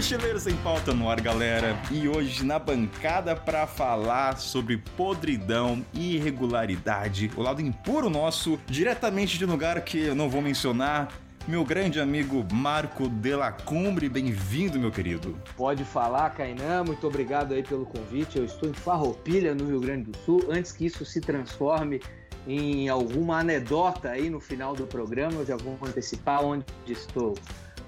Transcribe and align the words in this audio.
Mochileiro 0.00 0.40
Sem 0.40 0.56
Pauta 0.56 0.94
no 0.94 1.10
ar, 1.10 1.20
galera. 1.20 1.78
E 1.90 2.08
hoje 2.08 2.42
na 2.42 2.58
bancada 2.58 3.36
para 3.36 3.66
falar 3.66 4.38
sobre 4.38 4.78
podridão 4.96 5.84
e 5.92 6.16
irregularidade, 6.16 7.30
o 7.36 7.42
lado 7.42 7.60
impuro 7.60 8.08
nosso, 8.08 8.58
diretamente 8.66 9.36
de 9.36 9.44
um 9.44 9.50
lugar 9.50 9.78
que 9.82 9.98
eu 9.98 10.14
não 10.14 10.30
vou 10.30 10.40
mencionar, 10.40 11.12
meu 11.46 11.62
grande 11.66 12.00
amigo 12.00 12.46
Marco 12.50 13.10
Delacumbre, 13.10 14.08
bem-vindo, 14.08 14.80
meu 14.80 14.90
querido. 14.90 15.36
Pode 15.54 15.84
falar, 15.84 16.30
Kainan, 16.30 16.84
muito 16.84 17.06
obrigado 17.06 17.52
aí 17.52 17.62
pelo 17.62 17.84
convite. 17.84 18.38
Eu 18.38 18.46
estou 18.46 18.70
em 18.70 18.72
Farroupilha, 18.72 19.54
no 19.54 19.66
Rio 19.66 19.80
Grande 19.80 20.10
do 20.10 20.16
Sul. 20.24 20.46
Antes 20.48 20.72
que 20.72 20.86
isso 20.86 21.04
se 21.04 21.20
transforme 21.20 22.00
em 22.48 22.88
alguma 22.88 23.40
anedota 23.40 24.08
aí 24.08 24.30
no 24.30 24.40
final 24.40 24.74
do 24.74 24.86
programa, 24.86 25.34
eu 25.34 25.44
já 25.44 25.58
vou 25.58 25.76
antecipar 25.82 26.42
onde 26.42 26.64
estou. 26.88 27.34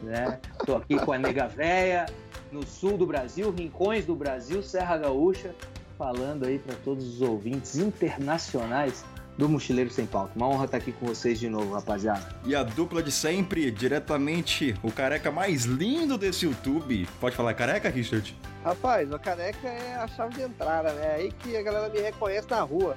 Né? 0.02 0.40
Estou 0.58 0.76
aqui 0.76 0.98
com 0.98 1.12
a 1.12 1.18
Nega 1.18 1.46
Véia, 1.46 2.06
no 2.50 2.66
sul 2.66 2.98
do 2.98 3.06
Brasil, 3.06 3.50
rincões 3.50 4.04
do 4.04 4.14
Brasil, 4.14 4.62
Serra 4.62 4.98
Gaúcha, 4.98 5.54
falando 5.96 6.44
aí 6.44 6.58
para 6.58 6.74
todos 6.84 7.06
os 7.06 7.20
ouvintes 7.22 7.76
internacionais 7.76 9.04
do 9.38 9.48
Mochileiro 9.48 9.90
Sem 9.90 10.06
Pauta. 10.06 10.32
Uma 10.36 10.48
honra 10.48 10.66
estar 10.66 10.76
aqui 10.76 10.92
com 10.92 11.06
vocês 11.06 11.38
de 11.38 11.48
novo, 11.48 11.74
rapaziada. 11.74 12.34
E 12.44 12.54
a 12.54 12.62
dupla 12.62 13.02
de 13.02 13.10
sempre, 13.10 13.70
diretamente, 13.70 14.74
o 14.82 14.90
careca 14.90 15.30
mais 15.30 15.64
lindo 15.64 16.18
desse 16.18 16.44
YouTube. 16.46 17.08
Pode 17.20 17.34
falar 17.34 17.54
careca, 17.54 17.88
Richard? 17.88 18.36
Rapaz, 18.64 19.12
a 19.12 19.18
careca 19.18 19.68
é 19.68 19.94
a 19.94 20.06
chave 20.08 20.34
de 20.34 20.42
entrada, 20.42 20.92
né? 20.92 21.06
É 21.06 21.14
aí 21.14 21.32
que 21.32 21.56
a 21.56 21.62
galera 21.62 21.88
me 21.88 22.00
reconhece 22.00 22.48
na 22.50 22.60
rua. 22.60 22.96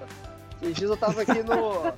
Esses 0.62 0.76
dias 0.76 0.90
eu 0.90 0.98
tava 0.98 1.22
aqui 1.22 1.42
no. 1.44 1.94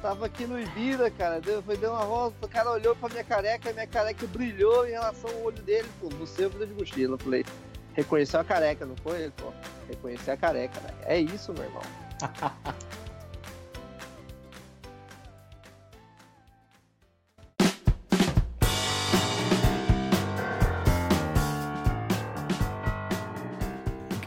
Tava 0.00 0.26
aqui 0.26 0.46
no 0.46 0.60
Ibira, 0.60 1.10
cara. 1.10 1.40
Deu, 1.40 1.62
foi 1.62 1.76
deu 1.76 1.92
uma 1.92 2.04
volta, 2.04 2.46
o 2.46 2.48
cara 2.48 2.70
olhou 2.70 2.94
pra 2.96 3.08
minha 3.08 3.24
careca, 3.24 3.72
minha 3.72 3.86
careca 3.86 4.26
brilhou 4.26 4.86
em 4.86 4.90
relação 4.90 5.30
ao 5.30 5.42
olho 5.42 5.62
dele. 5.62 5.88
Pô, 6.00 6.08
você 6.10 6.44
é 6.44 6.48
vida 6.48 6.66
de 6.66 6.74
mochila. 6.74 7.14
Eu 7.14 7.18
falei, 7.18 7.44
reconheceu 7.94 8.40
a 8.40 8.44
careca, 8.44 8.84
não 8.84 8.96
foi? 8.96 9.22
Ele 9.22 9.32
falou, 9.36 9.54
reconhecer 9.88 10.30
a 10.32 10.36
careca, 10.36 10.80
né? 10.80 10.90
É 11.04 11.18
isso, 11.18 11.52
meu 11.52 11.64
irmão. 11.64 11.82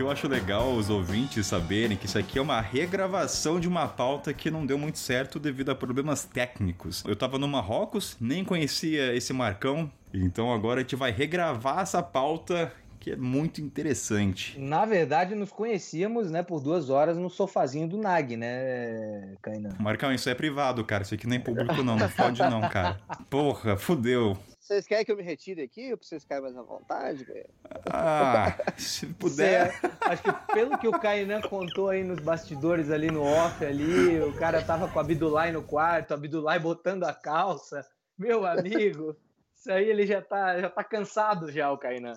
eu 0.03 0.11
acho 0.11 0.27
legal 0.27 0.73
os 0.73 0.89
ouvintes 0.89 1.47
saberem 1.47 1.95
que 1.95 2.07
isso 2.07 2.19
aqui 2.19 2.37
é 2.37 2.41
uma 2.41 2.59
regravação 2.59 3.57
de 3.57 3.69
uma 3.69 3.87
pauta 3.87 4.33
que 4.33 4.51
não 4.51 4.65
deu 4.65 4.77
muito 4.77 4.99
certo 4.99 5.39
devido 5.39 5.69
a 5.69 5.75
problemas 5.75 6.25
técnicos. 6.25 7.05
Eu 7.07 7.15
tava 7.15 7.39
no 7.39 7.47
Marrocos, 7.47 8.17
nem 8.19 8.43
conhecia 8.43 9.15
esse 9.15 9.31
Marcão, 9.31 9.89
então 10.13 10.51
agora 10.51 10.81
a 10.81 10.83
gente 10.83 10.97
vai 10.97 11.09
regravar 11.09 11.79
essa 11.79 12.03
pauta 12.03 12.69
que 12.99 13.11
é 13.11 13.15
muito 13.15 13.61
interessante. 13.61 14.59
Na 14.59 14.85
verdade, 14.85 15.35
nos 15.35 15.51
conhecíamos, 15.51 16.29
né, 16.29 16.43
por 16.43 16.61
duas 16.61 16.89
horas 16.89 17.17
no 17.17 17.29
sofazinho 17.29 17.87
do 17.87 17.97
Nag, 17.97 18.35
né, 18.35 19.35
Kainan? 19.41 19.75
Marcão, 19.79 20.13
isso 20.13 20.29
é 20.29 20.35
privado, 20.35 20.83
cara. 20.83 21.03
Isso 21.03 21.13
aqui 21.13 21.27
nem 21.27 21.39
público 21.39 21.81
não, 21.81 21.95
não 21.95 22.09
pode 22.09 22.41
não, 22.41 22.61
cara. 22.61 22.99
Porra, 23.29 23.77
fudeu. 23.77 24.37
Vocês 24.63 24.87
querem 24.87 25.03
que 25.03 25.11
eu 25.11 25.17
me 25.17 25.23
retire 25.23 25.61
aqui 25.61 25.91
ou 25.91 25.99
vocês 26.01 26.23
ficarem 26.23 26.41
mais 26.41 26.55
à 26.55 26.61
vontade? 26.61 27.25
Velho? 27.25 27.49
Ah, 27.91 28.57
se 28.79 29.07
puder. 29.07 29.73
Cê, 29.73 29.91
acho 29.99 30.23
que 30.23 30.53
pelo 30.53 30.77
que 30.77 30.87
o 30.87 30.97
Kainan 30.97 31.41
contou 31.41 31.89
aí 31.89 32.01
nos 32.01 32.19
bastidores 32.19 32.89
ali 32.89 33.11
no 33.11 33.23
off 33.23 33.63
ali, 33.65 34.21
o 34.21 34.31
cara 34.31 34.61
tava 34.61 34.87
com 34.87 34.97
a 34.97 35.01
Abdullah 35.01 35.51
no 35.51 35.63
quarto, 35.63 36.11
a 36.11 36.13
Abdullah 36.13 36.57
botando 36.59 37.03
a 37.03 37.13
calça. 37.13 37.85
Meu 38.17 38.45
amigo, 38.45 39.17
isso 39.53 39.69
aí 39.69 39.89
ele 39.89 40.07
já 40.07 40.21
tá, 40.21 40.57
já 40.57 40.69
tá 40.69 40.81
cansado 40.81 41.51
já, 41.51 41.69
o 41.69 41.77
Kainan. 41.77 42.13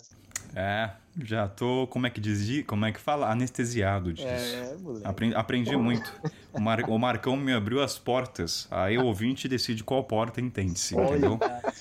É, 0.55 0.93
já 1.25 1.49
tô, 1.49 1.89
como 1.89 2.07
é 2.07 2.11
que 2.11 2.21
diz, 2.21 2.65
como 2.65 2.87
é 2.87 2.93
que 2.93 3.01
fala? 3.01 3.29
Anestesiado 3.29 4.13
disso. 4.13 4.29
É, 4.29 4.77
aprendi, 5.03 5.35
aprendi 5.35 5.77
muito. 5.77 6.15
O, 6.53 6.61
Mar, 6.61 6.89
o 6.89 6.97
Marcão 6.97 7.37
me 7.37 7.53
abriu 7.53 7.83
as 7.83 7.99
portas, 7.99 8.69
aí 8.71 8.97
o 8.97 9.05
ouvinte 9.05 9.49
decide 9.49 9.83
qual 9.83 10.05
porta 10.05 10.41
entende-se, 10.41 10.95
entendeu? 10.95 11.37
Cara, 11.39 11.75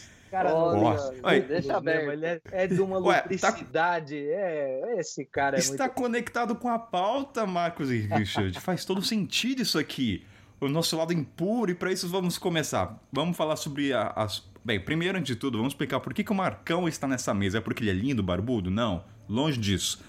Olha, 0.44 1.14
Oi, 1.24 1.42
deixa 1.42 1.78
aberto. 1.78 2.12
Ele 2.12 2.26
é, 2.26 2.42
é 2.52 2.68
de 2.68 2.82
uma 2.82 2.98
lubricidade. 2.98 4.16
Ué, 4.16 4.22
tá... 4.22 4.92
é, 4.92 5.00
esse 5.00 5.26
cara 5.26 5.58
é 5.58 5.60
Está 5.60 5.86
muito... 5.86 5.96
conectado 5.96 6.56
com 6.56 6.70
a 6.70 6.78
pauta, 6.80 7.46
Marcos 7.46 7.92
e 7.92 8.00
Richard. 8.00 8.60
Faz 8.60 8.86
todo 8.86 9.02
sentido 9.02 9.62
isso 9.62 9.80
aqui. 9.80 10.26
O 10.60 10.68
nosso 10.68 10.98
lado 10.98 11.14
impuro, 11.14 11.72
e 11.72 11.76
para 11.76 11.92
isso 11.92 12.08
vamos 12.08 12.38
começar. 12.38 13.00
Vamos 13.12 13.36
falar 13.36 13.56
sobre 13.56 13.94
a, 13.94 14.08
as. 14.16 14.44
Bem, 14.64 14.80
primeiro, 14.80 15.18
antes 15.18 15.36
de 15.36 15.40
tudo, 15.40 15.58
vamos 15.58 15.74
explicar 15.74 16.00
por 16.00 16.14
que, 16.14 16.24
que 16.24 16.32
o 16.32 16.36
Marcão 16.36 16.88
está 16.88 17.08
nessa 17.08 17.34
mesa. 17.34 17.60
É 17.60 17.62
porque 17.62 17.84
ele 17.84 17.92
é 17.92 17.94
lindo, 17.94 18.24
barbudo? 18.24 18.72
Não, 18.72 19.04
longe 19.30 19.60
disso. 19.60 20.04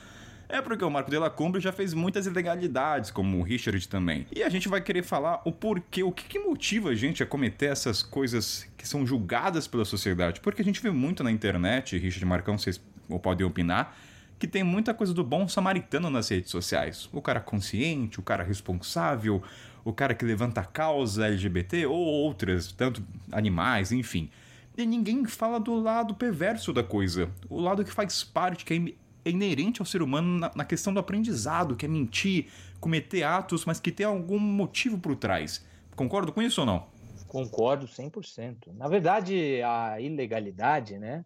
É 0.49 0.62
porque 0.62 0.84
o 0.84 0.91
Marco 0.91 1.11
de 1.11 1.19
la 1.19 1.29
Cumbre 1.29 1.61
já 1.61 1.73
fez 1.73 1.93
muitas 1.93 2.27
ilegalidades, 2.27 3.11
como 3.11 3.39
o 3.39 3.43
Richard 3.43 3.89
também. 3.89 4.27
E 4.34 4.43
a 4.43 4.49
gente 4.49 4.69
vai 4.69 4.81
querer 4.81 5.03
falar 5.03 5.43
o 5.45 5.51
porquê, 5.51 6.03
o 6.03 6.12
que, 6.12 6.25
que 6.25 6.39
motiva 6.39 6.91
a 6.91 6.95
gente 6.95 7.23
a 7.23 7.27
cometer 7.27 7.67
essas 7.67 8.03
coisas 8.03 8.69
que 8.77 8.87
são 8.87 9.05
julgadas 9.05 9.67
pela 9.67 9.84
sociedade. 9.84 10.41
Porque 10.41 10.62
a 10.62 10.65
gente 10.65 10.81
vê 10.81 10.91
muito 10.91 11.25
na 11.25 11.33
internet, 11.33 11.99
Richard 11.99 12.25
Marcão, 12.25 12.57
vocês 12.57 12.81
podem 13.23 13.47
opinar, 13.47 13.97
que 14.39 14.47
tem 14.47 14.62
muita 14.62 14.95
coisa 14.95 15.12
do 15.12 15.25
bom 15.25 15.49
samaritano 15.49 16.11
nas 16.11 16.29
redes 16.29 16.51
sociais. 16.51 17.09
O 17.13 17.21
cara 17.21 17.41
consciente, 17.41 18.21
o 18.21 18.23
cara 18.23 18.45
responsável, 18.45 19.43
o 19.84 19.93
cara 19.93 20.15
que 20.15 20.25
levanta 20.25 20.61
a 20.61 20.65
causa 20.65 21.27
LGBT 21.27 21.87
ou 21.87 21.97
outras, 21.97 22.71
tanto 22.73 23.03
animais, 23.33 23.93
enfim. 23.93 24.31
E 24.77 24.84
ninguém 24.84 25.25
fala 25.25 25.59
do 25.59 25.75
lado 25.75 26.15
perverso 26.15 26.73
da 26.73 26.83
coisa, 26.83 27.31
o 27.49 27.59
lado 27.59 27.83
que 27.83 27.91
faz 27.91 28.23
parte, 28.23 28.65
que 28.65 28.75
é 28.75 29.06
é 29.27 29.31
inerente 29.31 29.83
ao 29.83 29.87
ser 29.87 30.03
humano 30.03 30.39
na, 30.39 30.53
na, 30.55 30.65
questão 30.65 30.95
do 30.95 31.01
aprendizado, 31.01 31.75
que 31.75 31.85
é 31.85 31.89
mentir, 31.89 32.47
cometer 32.81 33.25
atos, 33.25 33.65
mas 33.65 33.81
que 33.81 33.91
tem 33.91 34.07
algum 34.07 34.39
motivo 34.39 34.99
por 34.99 35.17
trás. 35.17 35.67
Concordo 35.97 36.33
com 36.33 36.41
isso 36.41 36.61
ou 36.61 36.67
não? 36.67 36.87
Concordo 37.27 37.87
100%. 37.87 38.73
Na 38.75 38.87
verdade, 38.87 39.61
a 39.63 40.01
ilegalidade, 40.01 40.97
né? 40.99 41.25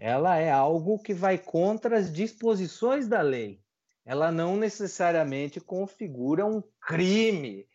Ela 0.00 0.38
é 0.38 0.50
algo 0.50 0.98
que 0.98 1.12
vai 1.12 1.36
contra 1.36 1.98
as 1.98 2.10
disposições 2.10 3.06
da 3.06 3.20
lei. 3.20 3.60
Ela 4.06 4.32
não 4.32 4.56
necessariamente 4.56 5.60
configura 5.60 6.46
um 6.46 6.62
crime 6.80 7.66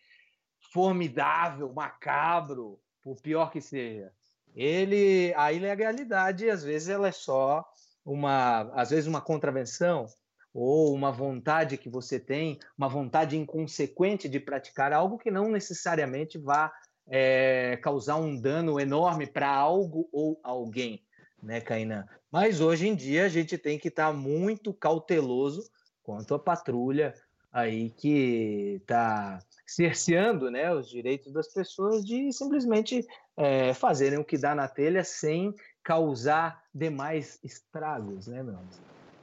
formidável, 0.74 1.72
macabro, 1.72 2.80
por 3.02 3.22
pior 3.22 3.52
que 3.52 3.62
seja. 3.62 4.12
Ele, 4.56 5.32
a 5.36 5.54
ilegalidade, 5.54 6.50
às 6.50 6.64
vezes, 6.64 6.90
ela 6.90 7.08
é 7.08 7.12
só 7.12 7.64
uma, 8.06 8.62
às 8.74 8.90
vezes, 8.90 9.08
uma 9.08 9.22
contravenção 9.22 10.06
ou 10.54 10.94
uma 10.94 11.12
vontade 11.12 11.78
que 11.78 11.90
você 11.90 12.20
tem, 12.20 12.58
uma 12.78 12.90
vontade 12.90 13.38
inconsequente 13.38 14.28
de 14.28 14.40
praticar 14.40 14.92
algo 14.92 15.18
que 15.18 15.30
não 15.30 15.50
necessariamente 15.50 16.38
vá 16.38 16.72
é, 17.08 17.78
causar 17.78 18.18
um 18.18 18.40
dano 18.40 18.80
enorme 18.80 19.28
para 19.28 19.50
algo 19.50 20.10
ou 20.12 20.40
alguém, 20.44 21.04
né, 21.42 21.62
Kainan? 21.62 22.06
Mas 22.32 22.62
hoje 22.62 22.88
em 22.88 22.96
dia 22.96 23.26
a 23.26 23.30
gente 23.30 23.58
tem 23.58 23.78
que 23.78 23.88
estar 23.88 24.08
tá 24.08 24.14
muito 24.14 24.74
cauteloso 24.74 25.70
quanto 26.04 26.34
à 26.34 26.40
patrulha 26.40 27.14
aí 27.52 27.90
que 27.90 28.80
está 28.82 29.40
cerceando 29.66 30.50
né, 30.52 30.72
os 30.74 30.88
direitos 30.90 31.32
das 31.34 31.52
pessoas 31.52 32.06
de 32.06 32.32
simplesmente 32.32 33.06
é, 33.38 33.74
fazerem 33.74 34.20
o 34.20 34.26
que 34.26 34.38
dá 34.38 34.54
na 34.54 34.68
telha 34.68 35.04
sem 35.04 35.54
causar 35.84 36.64
demais 36.74 37.40
estragos, 37.44 38.28
né, 38.28 38.44
meu? 38.44 38.60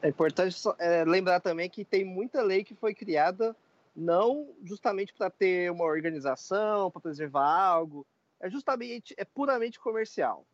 É 0.03 0.09
importante 0.09 0.57
é, 0.79 1.05
lembrar 1.05 1.41
também 1.41 1.69
que 1.69 1.85
tem 1.85 2.05
muita 2.05 2.43
lei 2.43 2.63
que 2.63 2.75
foi 2.75 2.95
criada 2.95 3.57
não 3.95 4.55
justamente 4.63 5.15
para 5.15 5.31
ter 5.31 5.71
uma 5.71 5.85
organização, 5.85 6.91
para 6.91 7.01
preservar 7.01 7.49
algo, 7.49 8.07
é 8.39 8.51
justamente, 8.51 9.15
é 9.17 9.25
puramente 9.25 9.81
comercial. 9.81 10.45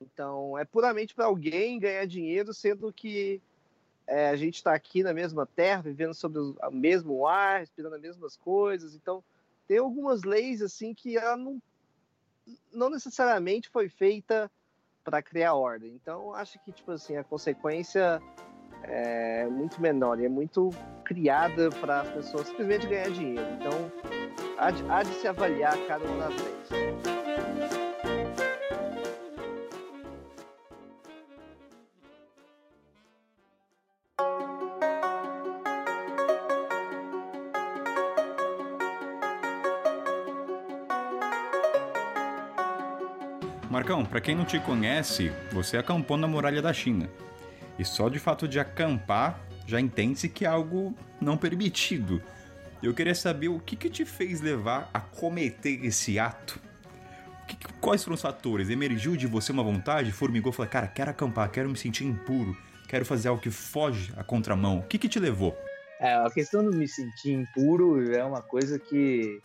Então, 0.00 0.58
é 0.58 0.64
puramente 0.64 1.14
para 1.14 1.26
alguém 1.26 1.78
ganhar 1.78 2.06
dinheiro, 2.06 2.52
sendo 2.52 2.92
que 2.92 3.40
é, 4.06 4.28
a 4.28 4.36
gente 4.36 4.56
está 4.56 4.74
aqui 4.74 5.02
na 5.02 5.12
mesma 5.12 5.46
terra, 5.46 5.82
vivendo 5.82 6.14
sobre 6.14 6.38
o 6.38 6.56
mesmo 6.70 7.26
ar, 7.26 7.60
respirando 7.60 7.94
as 7.94 8.00
mesmas 8.00 8.36
coisas. 8.36 8.94
Então, 8.94 9.22
tem 9.66 9.78
algumas 9.78 10.22
leis 10.22 10.62
assim 10.62 10.92
que 10.92 11.16
ela 11.16 11.36
não, 11.36 11.62
não 12.72 12.90
necessariamente 12.90 13.68
foi 13.68 13.88
feita 13.88 14.50
para 15.04 15.22
criar 15.22 15.54
ordem. 15.54 15.92
Então, 15.94 16.34
acho 16.34 16.58
que 16.60 16.72
tipo 16.72 16.92
assim 16.92 17.16
a 17.16 17.24
consequência 17.24 18.20
é 18.84 19.46
muito 19.46 19.80
menor 19.80 20.20
e 20.20 20.26
é 20.26 20.28
muito 20.28 20.70
criada 21.04 21.70
para 21.70 22.02
as 22.02 22.10
pessoas 22.10 22.46
simplesmente 22.46 22.86
ganhar 22.86 23.10
dinheiro. 23.10 23.46
Então, 23.58 23.92
há 24.58 24.70
de, 24.70 24.90
há 24.90 25.02
de 25.02 25.14
se 25.14 25.28
avaliar 25.28 25.76
cada 25.86 26.04
uma 26.04 26.28
das 26.28 26.42
leis. 26.42 27.09
Marcão, 43.90 44.04
para 44.04 44.20
quem 44.20 44.36
não 44.36 44.44
te 44.44 44.60
conhece, 44.60 45.32
você 45.50 45.76
acampou 45.76 46.16
na 46.16 46.28
muralha 46.28 46.62
da 46.62 46.72
China. 46.72 47.10
E 47.76 47.84
só 47.84 48.08
de 48.08 48.20
fato 48.20 48.46
de 48.46 48.60
acampar 48.60 49.40
já 49.66 49.80
entende-se 49.80 50.28
que 50.28 50.44
é 50.44 50.48
algo 50.48 50.94
não 51.20 51.36
permitido. 51.36 52.22
Eu 52.80 52.94
queria 52.94 53.16
saber 53.16 53.48
o 53.48 53.58
que, 53.58 53.74
que 53.74 53.90
te 53.90 54.04
fez 54.04 54.40
levar 54.40 54.88
a 54.94 55.00
cometer 55.00 55.84
esse 55.84 56.20
ato. 56.20 56.60
Que, 57.48 57.56
quais 57.80 58.04
foram 58.04 58.14
os 58.14 58.22
fatores? 58.22 58.70
Emergiu 58.70 59.16
de 59.16 59.26
você 59.26 59.50
uma 59.50 59.64
vontade? 59.64 60.12
Formigou, 60.12 60.52
falou, 60.52 60.70
cara, 60.70 60.86
quero 60.86 61.10
acampar, 61.10 61.50
quero 61.50 61.68
me 61.68 61.76
sentir 61.76 62.04
impuro, 62.04 62.56
quero 62.86 63.04
fazer 63.04 63.28
algo 63.28 63.42
que 63.42 63.50
foge 63.50 64.12
à 64.16 64.22
contramão. 64.22 64.78
O 64.78 64.82
que, 64.84 64.98
que 64.98 65.08
te 65.08 65.18
levou? 65.18 65.58
É, 65.98 66.14
a 66.14 66.30
questão 66.30 66.70
de 66.70 66.76
me 66.76 66.86
sentir 66.86 67.32
impuro 67.32 68.14
é 68.14 68.22
uma 68.22 68.40
coisa 68.40 68.78
que 68.78 69.40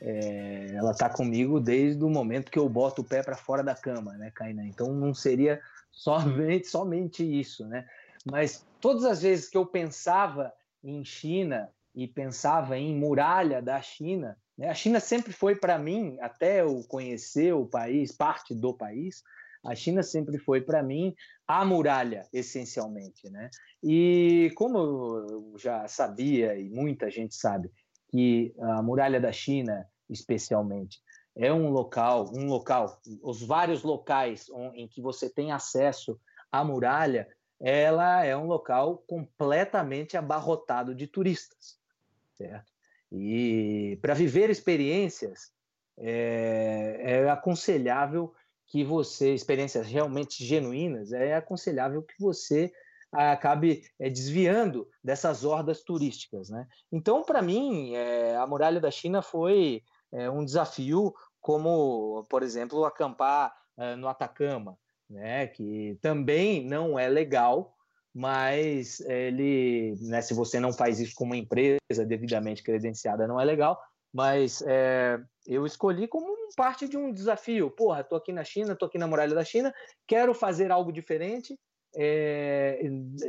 é, 0.00 0.72
ela 0.74 0.94
tá 0.94 1.10
comigo 1.10 1.60
desde 1.60 2.02
o 2.02 2.08
momento 2.08 2.50
que 2.50 2.58
eu 2.58 2.68
boto 2.68 3.02
o 3.02 3.04
pé 3.04 3.22
para 3.22 3.36
fora 3.36 3.62
da 3.62 3.74
cama, 3.74 4.16
né, 4.16 4.30
Kainan? 4.34 4.66
Então 4.66 4.92
não 4.94 5.12
seria 5.12 5.60
somente, 5.92 6.66
somente 6.66 7.22
isso, 7.22 7.66
né? 7.66 7.86
Mas 8.24 8.66
todas 8.80 9.04
as 9.04 9.22
vezes 9.22 9.48
que 9.48 9.56
eu 9.56 9.66
pensava 9.66 10.52
em 10.82 11.04
China 11.04 11.70
e 11.94 12.06
pensava 12.06 12.78
em 12.78 12.96
muralha 12.96 13.60
da 13.60 13.80
China, 13.82 14.38
né? 14.56 14.68
a 14.68 14.74
China 14.74 15.00
sempre 15.00 15.32
foi 15.32 15.54
para 15.54 15.78
mim, 15.78 16.16
até 16.20 16.62
eu 16.62 16.82
conhecer 16.88 17.52
o 17.52 17.66
país, 17.66 18.12
parte 18.12 18.54
do 18.54 18.72
país, 18.72 19.22
a 19.64 19.74
China 19.74 20.02
sempre 20.02 20.38
foi 20.38 20.62
para 20.62 20.82
mim 20.82 21.14
a 21.46 21.64
muralha, 21.64 22.26
essencialmente, 22.32 23.28
né? 23.28 23.50
E 23.82 24.50
como 24.54 24.78
eu 24.78 25.54
já 25.58 25.86
sabia 25.86 26.58
e 26.58 26.70
muita 26.70 27.10
gente 27.10 27.34
sabe 27.34 27.70
que 28.10 28.54
a 28.58 28.82
muralha 28.82 29.20
da 29.20 29.32
China, 29.32 29.86
especialmente, 30.08 31.00
é 31.36 31.52
um 31.52 31.70
local, 31.70 32.30
um 32.34 32.46
local, 32.46 33.00
os 33.22 33.42
vários 33.42 33.82
locais 33.82 34.48
em 34.74 34.88
que 34.88 35.00
você 35.00 35.30
tem 35.30 35.52
acesso 35.52 36.20
à 36.50 36.64
muralha, 36.64 37.28
ela 37.60 38.24
é 38.24 38.36
um 38.36 38.46
local 38.46 39.04
completamente 39.06 40.16
abarrotado 40.16 40.94
de 40.94 41.06
turistas, 41.06 41.78
certo? 42.34 42.72
E 43.12 43.98
para 44.02 44.14
viver 44.14 44.50
experiências 44.50 45.52
é, 45.98 46.96
é 47.00 47.30
aconselhável 47.30 48.34
que 48.66 48.84
você, 48.84 49.34
experiências 49.34 49.86
realmente 49.86 50.44
genuínas, 50.44 51.12
é 51.12 51.34
aconselhável 51.34 52.02
que 52.02 52.14
você 52.18 52.72
acabe 53.12 53.82
é, 53.98 54.08
desviando 54.08 54.88
dessas 55.02 55.44
hordas 55.44 55.82
turísticas. 55.82 56.50
Né? 56.50 56.66
Então, 56.92 57.22
para 57.22 57.42
mim, 57.42 57.94
é, 57.94 58.36
a 58.36 58.46
muralha 58.46 58.80
da 58.80 58.90
China 58.90 59.22
foi 59.22 59.82
é, 60.12 60.30
um 60.30 60.44
desafio, 60.44 61.14
como, 61.40 62.24
por 62.28 62.42
exemplo, 62.42 62.84
acampar 62.84 63.54
no 63.96 64.08
Atacama, 64.08 64.76
né? 65.08 65.46
que 65.46 65.98
também 66.02 66.62
não 66.62 66.98
é 66.98 67.08
legal, 67.08 67.74
mas 68.14 69.00
ele, 69.00 69.96
né, 70.02 70.20
se 70.20 70.34
você 70.34 70.60
não 70.60 70.70
faz 70.70 71.00
isso 71.00 71.14
com 71.14 71.24
uma 71.24 71.36
empresa 71.36 72.04
devidamente 72.06 72.62
credenciada, 72.62 73.26
não 73.26 73.40
é 73.40 73.44
legal, 73.44 73.80
mas 74.12 74.62
é, 74.66 75.18
eu 75.46 75.64
escolhi 75.64 76.08
como 76.08 76.26
parte 76.56 76.88
de 76.88 76.96
um 76.96 77.12
desafio. 77.12 77.70
Porra, 77.70 78.02
tô 78.02 78.16
aqui 78.16 78.32
na 78.32 78.44
China, 78.44 78.74
tô 78.74 78.86
aqui 78.86 78.98
na 78.98 79.06
muralha 79.06 79.34
da 79.34 79.44
China, 79.44 79.72
quero 80.06 80.34
fazer 80.34 80.72
algo 80.72 80.92
diferente, 80.92 81.58
é, 81.96 82.80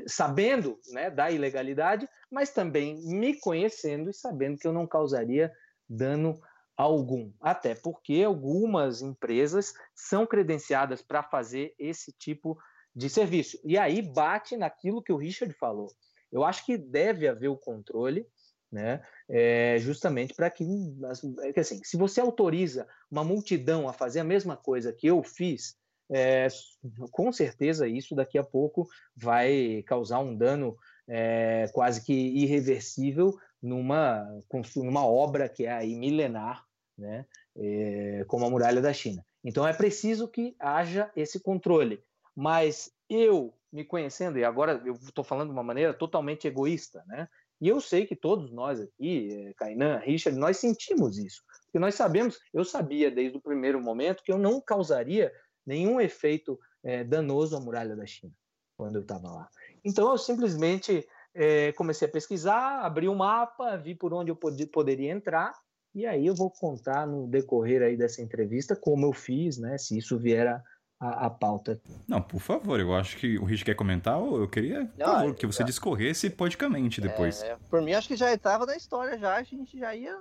sabendo 0.08 0.80
né, 0.92 1.10
da 1.10 1.31
ilegalidade, 1.31 2.08
mas 2.30 2.52
também 2.52 2.96
me 3.04 3.40
conhecendo 3.40 4.10
e 4.10 4.13
sabendo 4.13 4.58
que 4.58 4.68
eu 4.68 4.74
não 4.74 4.88
causaria 4.88 5.52
dano 5.90 6.40
algum. 6.75 7.31
Até 7.40 7.75
porque 7.75 8.24
algumas 8.24 9.02
empresas 9.02 9.74
são 9.94 10.25
credenciadas 10.25 11.02
para 11.02 11.24
fazer 11.24 11.74
esse 11.78 12.12
tipo 12.12 12.58
de 12.96 13.10
serviço. 13.10 13.60
E 13.63 13.78
aí 13.78 14.02
bate 14.02 14.58
naquilo 14.58 15.02
que 15.02 15.13
o 15.13 15.18
Richard 15.18 15.54
falou. 15.54 15.92
Eu 16.31 16.44
acho 16.44 16.66
que 16.66 16.78
deve 16.78 17.28
haver 17.28 17.50
o 17.50 17.58
controle, 17.58 18.25
né? 18.72 19.04
É, 19.30 19.78
justamente 19.80 20.34
para 20.34 20.50
que, 20.50 20.66
assim, 21.58 21.81
se 21.84 21.98
você 21.98 22.22
autoriza 22.22 22.88
uma 23.10 23.24
multidão 23.24 23.88
a 23.88 23.94
fazer 23.94 24.22
a 24.22 24.25
mesma 24.25 24.56
coisa 24.56 24.94
que 24.94 25.08
eu 25.08 25.22
fiz, 25.24 25.75
é, 26.12 26.48
com 27.12 27.31
certeza 27.31 27.88
isso 27.88 28.13
daqui 28.13 28.38
a 28.38 28.44
pouco 28.44 28.88
vai 29.16 29.84
causar 29.88 30.19
um 30.19 30.36
dano 30.36 30.78
é, 31.08 31.69
quase 31.74 32.04
que 32.04 32.13
irreversível 32.13 33.38
numa, 33.62 34.28
numa 34.75 35.06
obra 35.06 35.48
que 35.48 35.66
é 35.66 35.72
aí 35.72 35.96
milenar, 35.96 36.66
né? 36.98 37.25
É, 37.56 38.24
como 38.28 38.46
a 38.46 38.50
muralha 38.50 38.81
da 38.81 38.94
China. 38.94 39.25
Então 39.44 39.68
é 39.68 39.74
preciso 39.74 40.28
que 40.28 40.56
haja 40.60 41.12
esse 41.16 41.40
controle. 41.40 42.04
Mas 42.36 42.92
eu 43.10 43.54
me 43.72 43.84
conhecendo 43.84 44.38
e 44.38 44.44
agora 44.44 44.81
eu 44.86 44.94
estou 44.94 45.24
falando 45.24 45.50
de 45.50 45.54
uma 45.54 45.63
maneira 45.63 45.94
totalmente 45.94 46.48
egoísta, 46.48 47.04
né? 47.08 47.28
E 47.60 47.68
eu 47.68 47.80
sei 47.80 48.08
que 48.08 48.16
todos 48.16 48.52
nós 48.52 48.81
aqui, 48.81 49.54
Kainan, 49.56 49.98
eh, 49.98 50.06
Richard, 50.06 50.38
nós 50.38 50.58
sentimos 50.58 51.19
isso. 51.19 51.44
Porque 51.66 51.78
nós 51.78 51.94
sabemos, 51.94 52.40
eu 52.52 52.66
sabia 52.66 53.12
desde 53.12 53.38
o 53.38 53.42
primeiro 53.42 53.80
momento 53.80 54.24
que 54.24 54.31
eu 54.31 54.38
não 54.38 54.60
causaria 54.60 55.31
nenhum 55.66 56.00
efeito 56.00 56.60
é, 56.84 57.04
danoso 57.04 57.56
à 57.56 57.60
muralha 57.60 57.96
da 57.96 58.06
China 58.06 58.34
quando 58.78 58.96
eu 58.96 59.02
estava 59.02 59.31
lá. 59.31 59.50
Então 59.84 60.10
eu 60.12 60.18
simplesmente 60.18 61.08
é, 61.34 61.72
comecei 61.74 62.08
a 62.08 62.12
pesquisar, 62.12 62.81
abri 62.81 63.08
o 63.08 63.12
um 63.12 63.16
mapa, 63.16 63.78
vi 63.78 63.94
por 63.94 64.13
onde 64.13 64.31
eu 64.31 64.36
pod 64.36 64.66
poderia 64.68 65.12
entrar 65.12 65.54
e 65.94 66.06
aí 66.06 66.25
eu 66.25 66.34
vou 66.34 66.50
contar 66.50 67.06
no 67.06 67.28
decorrer 67.28 67.81
aí 67.81 67.98
dessa 67.98 68.22
entrevista 68.22 68.75
como 68.75 69.06
eu 69.06 69.13
fiz, 69.13 69.58
né? 69.58 69.78
Se 69.78 69.98
isso 69.98 70.18
vier 70.18 70.48
a, 70.48 70.63
a, 71.01 71.25
a, 71.25 71.30
pauta. 71.31 71.81
Não, 72.07 72.21
por 72.21 72.39
favor, 72.39 72.80
eu 72.80 72.94
acho 72.94 73.18
que 73.18 73.39
o 73.39 73.44
Rich 73.44 73.65
quer 73.65 73.74
comentar, 73.74 74.19
eu 74.19 74.48
queria 74.48 74.88
Não, 74.95 75.07
favor, 75.07 75.36
que 75.36 75.48
você 75.48 75.63
discorresse 75.63 76.30
podicamente 76.30 77.01
depois. 77.01 77.42
É, 77.42 77.57
por 77.69 77.81
mim, 77.81 77.94
acho 77.94 78.07
que 78.07 78.15
já 78.15 78.31
estava 78.31 78.68
na 78.68 78.75
história 78.75 79.18
já, 79.18 79.36
a 79.36 79.42
gente 79.42 79.80
já 79.80 79.95
ia... 79.95 80.15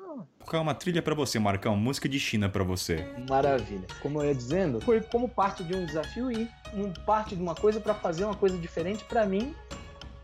É 0.51 0.57
uma 0.57 0.75
trilha 0.75 1.03
para 1.03 1.15
você, 1.15 1.39
Marcão? 1.39 1.77
Música 1.77 2.09
de 2.09 2.19
China 2.19 2.49
para 2.49 2.65
você. 2.65 3.07
Maravilha. 3.29 3.87
Como 4.01 4.23
eu 4.23 4.29
ia 4.29 4.35
dizendo, 4.35 4.81
foi 4.81 5.03
como 5.03 5.29
parte 5.29 5.63
de 5.63 5.77
um 5.77 5.85
desafio 5.85 6.33
e 6.33 6.49
um, 6.73 6.91
parte 7.05 7.37
de 7.37 7.43
uma 7.43 7.55
coisa 7.55 7.79
para 7.79 7.93
fazer 7.93 8.25
uma 8.25 8.35
coisa 8.35 8.57
diferente 8.57 9.05
para 9.05 9.27
mim, 9.27 9.55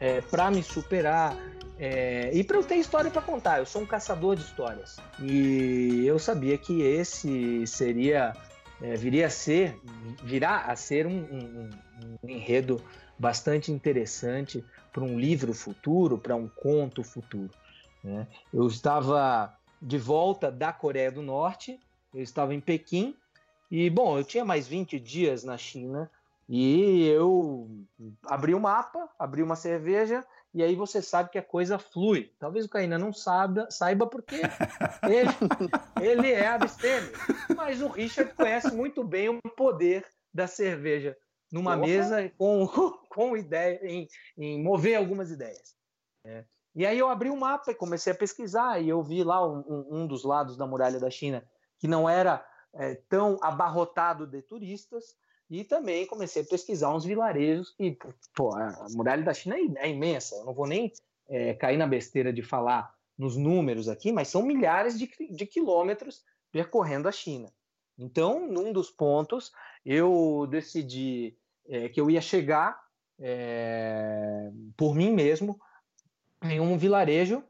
é, 0.01 0.23
para 0.23 0.51
me 0.51 0.63
superar, 0.63 1.37
é, 1.79 2.31
e 2.33 2.43
para 2.43 2.57
eu 2.57 2.65
ter 2.65 2.77
história 2.77 3.11
para 3.11 3.21
contar, 3.21 3.59
eu 3.59 3.67
sou 3.67 3.83
um 3.83 3.87
caçador 3.87 4.37
de 4.37 4.43
histórias. 4.43 4.97
E 5.21 6.05
eu 6.07 6.19
sabia 6.19 6.57
que 6.57 6.81
esse 6.81 7.67
seria 7.67 8.33
é, 8.81 8.95
viria 8.95 9.27
a 9.27 9.31
ser, 9.31 9.79
virá 10.23 10.63
a 10.63 10.77
ser 10.77 11.07
um, 11.07 11.19
um, 11.19 11.71
um 12.25 12.29
enredo 12.29 12.83
bastante 13.19 13.73
interessante 13.73 14.65
para 14.93 15.03
um 15.03 15.19
livro 15.19 15.53
futuro, 15.53 16.19
para 16.19 16.37
um 16.37 16.49
conto 16.49 17.03
futuro. 17.03 17.51
Né? 18.03 18.27
Eu 18.53 18.67
estava 18.67 19.57
de 19.81 19.99
volta 19.99 20.51
da 20.51 20.73
Coreia 20.73 21.11
do 21.11 21.23
Norte, 21.23 21.79
eu 22.15 22.23
estava 22.23 22.55
em 22.55 22.61
Pequim, 22.61 23.15
e, 23.71 23.91
bom, 23.91 24.17
eu 24.17 24.25
tinha 24.25 24.45
mais 24.45 24.67
20 24.69 24.99
dias 25.01 25.43
na 25.43 25.59
China, 25.59 26.11
e 26.49 27.09
eu 27.09 27.69
abri 28.25 28.55
o 28.55 28.59
um 28.59 28.61
mapa, 28.61 29.09
abri 29.19 29.43
uma 29.43 29.57
cerveja 29.57 30.25
e 30.55 30.63
aí 30.63 30.75
você 30.75 31.03
sabe 31.03 31.31
que 31.31 31.39
a 31.39 31.43
coisa 31.43 31.79
flui. 31.79 32.33
Talvez 32.39 32.65
o 32.65 32.69
Caína 32.69 32.99
não 32.99 33.13
saiba, 33.13 33.71
saiba 33.71 34.07
porque 34.07 34.37
ele, 35.05 35.31
ele 36.01 36.33
é 36.33 36.47
abstêmio. 36.47 37.13
Mas 37.55 37.83
o 37.83 37.89
Richard 37.89 38.33
conhece 38.35 38.75
muito 38.75 39.05
bem 39.05 39.29
o 39.29 39.41
poder 39.57 40.07
da 40.33 40.47
cerveja 40.47 41.17
numa 41.53 41.77
Opa. 41.77 41.87
mesa 41.87 42.33
com, 42.37 42.67
com 43.09 43.37
ideia, 43.37 43.81
em, 43.83 44.09
em 44.37 44.63
mover 44.63 44.97
algumas 44.97 45.31
ideias. 45.31 45.77
É. 46.25 46.45
E 46.75 46.85
aí 46.85 46.99
eu 46.99 47.09
abri 47.09 47.31
o 47.31 47.35
um 47.35 47.39
mapa 47.39 47.71
e 47.71 47.75
comecei 47.75 48.13
a 48.13 48.17
pesquisar, 48.17 48.81
e 48.81 48.89
eu 48.89 49.03
vi 49.03 49.25
lá 49.25 49.47
um, 49.47 49.87
um 49.91 50.07
dos 50.07 50.25
lados 50.25 50.57
da 50.57 50.67
muralha 50.67 51.01
da 51.01 51.09
China 51.09 51.43
que 51.79 51.89
não 51.89 52.09
era 52.09 52.47
é, 52.75 52.95
tão 53.09 53.39
abarrotado 53.43 54.27
de 54.27 54.43
turistas, 54.43 55.17
e 55.49 55.65
também 55.65 56.07
comecei 56.07 56.43
a 56.43 56.47
pesquisar 56.47 56.95
uns 56.95 57.05
vilarejos 57.05 57.71
que, 57.71 57.97
pô, 58.35 58.55
a 58.55 58.87
muralha 58.91 59.23
da 59.23 59.33
China 59.33 59.57
é, 59.57 59.87
é 59.87 59.91
imensa. 59.91 60.37
Eu 60.37 60.45
não 60.45 60.55
vou 60.55 60.67
nem 60.67 60.93
é, 61.29 61.55
cair 61.55 61.77
na 61.77 61.87
besteira 61.87 62.33
de 62.33 62.43
falar 62.43 62.95
nos 63.17 63.37
números 63.37 63.89
aqui, 63.89 64.13
mas 64.13 64.29
são 64.29 64.43
milhares 64.43 64.99
de, 64.99 65.09
de 65.31 65.47
quilômetros 65.47 66.25
percorrendo 66.51 67.09
a 67.09 67.13
China. 67.13 67.53
Então, 67.99 68.47
num 68.47 68.73
dos 68.73 68.91
pontos, 68.91 69.53
eu 69.85 70.47
decidi 70.51 71.37
é, 71.67 71.89
que 71.89 72.01
eu 72.01 72.11
ia 72.11 72.21
chegar 72.21 72.85
é, 73.19 74.51
por 74.77 74.95
mim 74.95 75.11
mesmo 75.11 75.59
em 76.43 76.61
um 76.61 76.77
vilarejo 76.77 77.43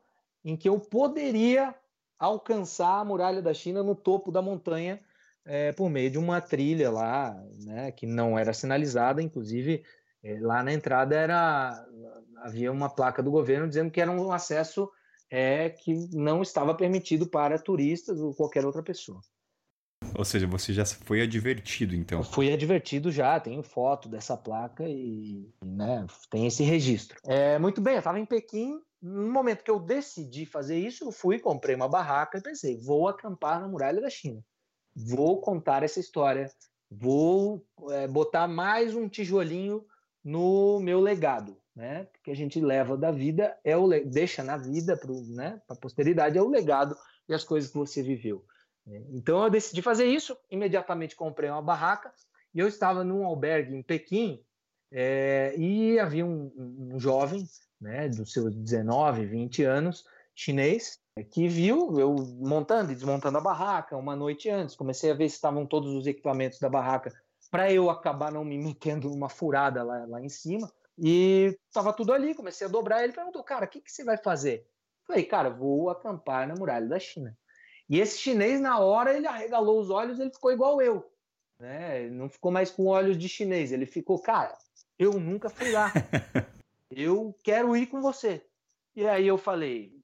em 0.44 0.56
que 0.56 0.68
eu 0.68 0.78
poderia 0.78 1.74
alcançar 2.18 3.00
a 3.00 3.04
muralha 3.04 3.42
da 3.42 3.52
China 3.52 3.82
no 3.82 3.94
topo 3.94 4.30
da 4.30 4.40
montanha 4.40 5.02
é, 5.46 5.72
por 5.72 5.88
meio 5.88 6.10
de 6.10 6.18
uma 6.18 6.40
trilha 6.40 6.90
lá, 6.90 7.40
né, 7.64 7.92
que 7.92 8.06
não 8.06 8.38
era 8.38 8.52
sinalizada, 8.52 9.22
inclusive 9.22 9.84
é, 10.22 10.38
lá 10.40 10.62
na 10.62 10.72
entrada 10.72 11.14
era 11.14 11.86
havia 12.42 12.70
uma 12.70 12.90
placa 12.90 13.22
do 13.22 13.30
governo 13.30 13.68
dizendo 13.68 13.90
que 13.90 14.00
era 14.00 14.10
um 14.10 14.32
acesso 14.32 14.90
é, 15.30 15.70
que 15.70 15.94
não 16.12 16.42
estava 16.42 16.74
permitido 16.74 17.26
para 17.26 17.58
turistas 17.58 18.20
ou 18.20 18.34
qualquer 18.34 18.64
outra 18.64 18.82
pessoa. 18.82 19.20
Ou 20.14 20.24
seja, 20.24 20.46
você 20.46 20.72
já 20.72 20.84
foi 20.84 21.22
advertido, 21.22 21.94
então. 21.94 22.18
Eu 22.18 22.24
fui 22.24 22.52
advertido 22.52 23.10
já, 23.10 23.40
tenho 23.40 23.62
foto 23.62 24.08
dessa 24.08 24.36
placa 24.36 24.84
e 24.86 25.48
né, 25.64 26.06
tem 26.30 26.46
esse 26.46 26.62
registro. 26.62 27.18
É, 27.24 27.58
muito 27.58 27.80
bem, 27.80 27.94
eu 27.94 27.98
estava 27.98 28.20
em 28.20 28.26
Pequim. 28.26 28.80
No 29.00 29.30
momento 29.30 29.62
que 29.62 29.70
eu 29.70 29.78
decidi 29.78 30.46
fazer 30.46 30.78
isso, 30.78 31.04
eu 31.04 31.12
fui, 31.12 31.38
comprei 31.38 31.74
uma 31.74 31.88
barraca 31.88 32.38
e 32.38 32.42
pensei, 32.42 32.78
vou 32.78 33.08
acampar 33.08 33.60
na 33.60 33.68
muralha 33.68 34.00
da 34.00 34.10
China. 34.10 34.42
Vou 34.96 35.40
contar 35.42 35.82
essa 35.82 36.00
história, 36.00 36.50
vou 36.90 37.62
é, 37.90 38.08
botar 38.08 38.48
mais 38.48 38.94
um 38.94 39.08
tijolinho 39.08 39.84
no 40.24 40.80
meu 40.80 41.00
legado, 41.00 41.56
né? 41.74 42.08
Que 42.24 42.30
a 42.30 42.34
gente 42.34 42.58
leva 42.58 42.96
da 42.96 43.12
vida 43.12 43.54
é 43.62 43.76
o 43.76 43.86
deixa 44.04 44.42
na 44.42 44.56
vida 44.56 44.96
para 44.96 45.12
né, 45.28 45.60
a 45.68 45.74
posteridade 45.74 46.38
é 46.38 46.42
o 46.42 46.48
legado 46.48 46.96
e 47.28 47.34
as 47.34 47.44
coisas 47.44 47.70
que 47.70 47.76
você 47.76 48.02
viveu. 48.02 48.42
Né? 48.86 49.04
Então 49.10 49.44
eu 49.44 49.50
decidi 49.50 49.82
fazer 49.82 50.06
isso, 50.06 50.36
imediatamente 50.50 51.14
comprei 51.14 51.50
uma 51.50 51.62
barraca 51.62 52.10
e 52.54 52.58
eu 52.58 52.66
estava 52.66 53.04
num 53.04 53.24
albergue 53.24 53.76
em 53.76 53.82
Pequim 53.82 54.42
é, 54.90 55.54
e 55.58 55.98
havia 55.98 56.24
um, 56.24 56.50
um, 56.56 56.98
jovem, 56.98 57.44
né, 57.78 58.08
dos 58.08 58.32
seus 58.32 58.54
19, 58.54 59.26
20 59.26 59.62
anos, 59.62 60.06
chinês, 60.36 61.00
que 61.30 61.48
viu 61.48 61.98
eu 61.98 62.14
montando 62.38 62.92
e 62.92 62.94
desmontando 62.94 63.38
a 63.38 63.40
barraca 63.40 63.96
uma 63.96 64.14
noite 64.14 64.50
antes. 64.50 64.76
Comecei 64.76 65.10
a 65.10 65.14
ver 65.14 65.28
se 65.30 65.36
estavam 65.36 65.66
todos 65.66 65.92
os 65.94 66.06
equipamentos 66.06 66.60
da 66.60 66.68
barraca 66.68 67.12
para 67.50 67.72
eu 67.72 67.88
acabar 67.88 68.30
não 68.30 68.44
me 68.44 68.58
metendo 68.58 69.08
numa 69.08 69.30
furada 69.30 69.82
lá, 69.82 70.04
lá 70.06 70.20
em 70.20 70.28
cima. 70.28 70.70
E 70.98 71.56
estava 71.68 71.92
tudo 71.92 72.12
ali, 72.12 72.34
comecei 72.34 72.66
a 72.66 72.70
dobrar. 72.70 73.02
Ele 73.02 73.12
perguntou, 73.12 73.42
cara, 73.42 73.64
o 73.64 73.68
que, 73.68 73.80
que 73.80 73.90
você 73.90 74.04
vai 74.04 74.18
fazer? 74.18 74.68
Falei, 75.06 75.24
cara, 75.24 75.48
vou 75.48 75.88
acampar 75.88 76.46
na 76.46 76.54
muralha 76.54 76.86
da 76.86 76.98
China. 76.98 77.36
E 77.88 78.00
esse 78.00 78.18
chinês, 78.18 78.60
na 78.60 78.78
hora, 78.78 79.16
ele 79.16 79.26
arregalou 79.26 79.80
os 79.80 79.90
olhos, 79.90 80.18
ele 80.18 80.32
ficou 80.32 80.52
igual 80.52 80.82
eu. 80.82 81.08
Né? 81.60 82.02
Ele 82.02 82.14
não 82.14 82.28
ficou 82.28 82.50
mais 82.50 82.70
com 82.70 82.86
olhos 82.86 83.16
de 83.16 83.28
chinês. 83.28 83.72
Ele 83.72 83.86
ficou, 83.86 84.20
cara, 84.20 84.56
eu 84.98 85.12
nunca 85.12 85.48
fui 85.48 85.70
lá. 85.72 85.92
Eu 86.88 87.36
quero 87.42 87.76
ir 87.76 87.88
com 87.88 88.00
você. 88.00 88.46
E 88.94 89.06
aí 89.06 89.26
eu 89.26 89.36
falei, 89.36 89.95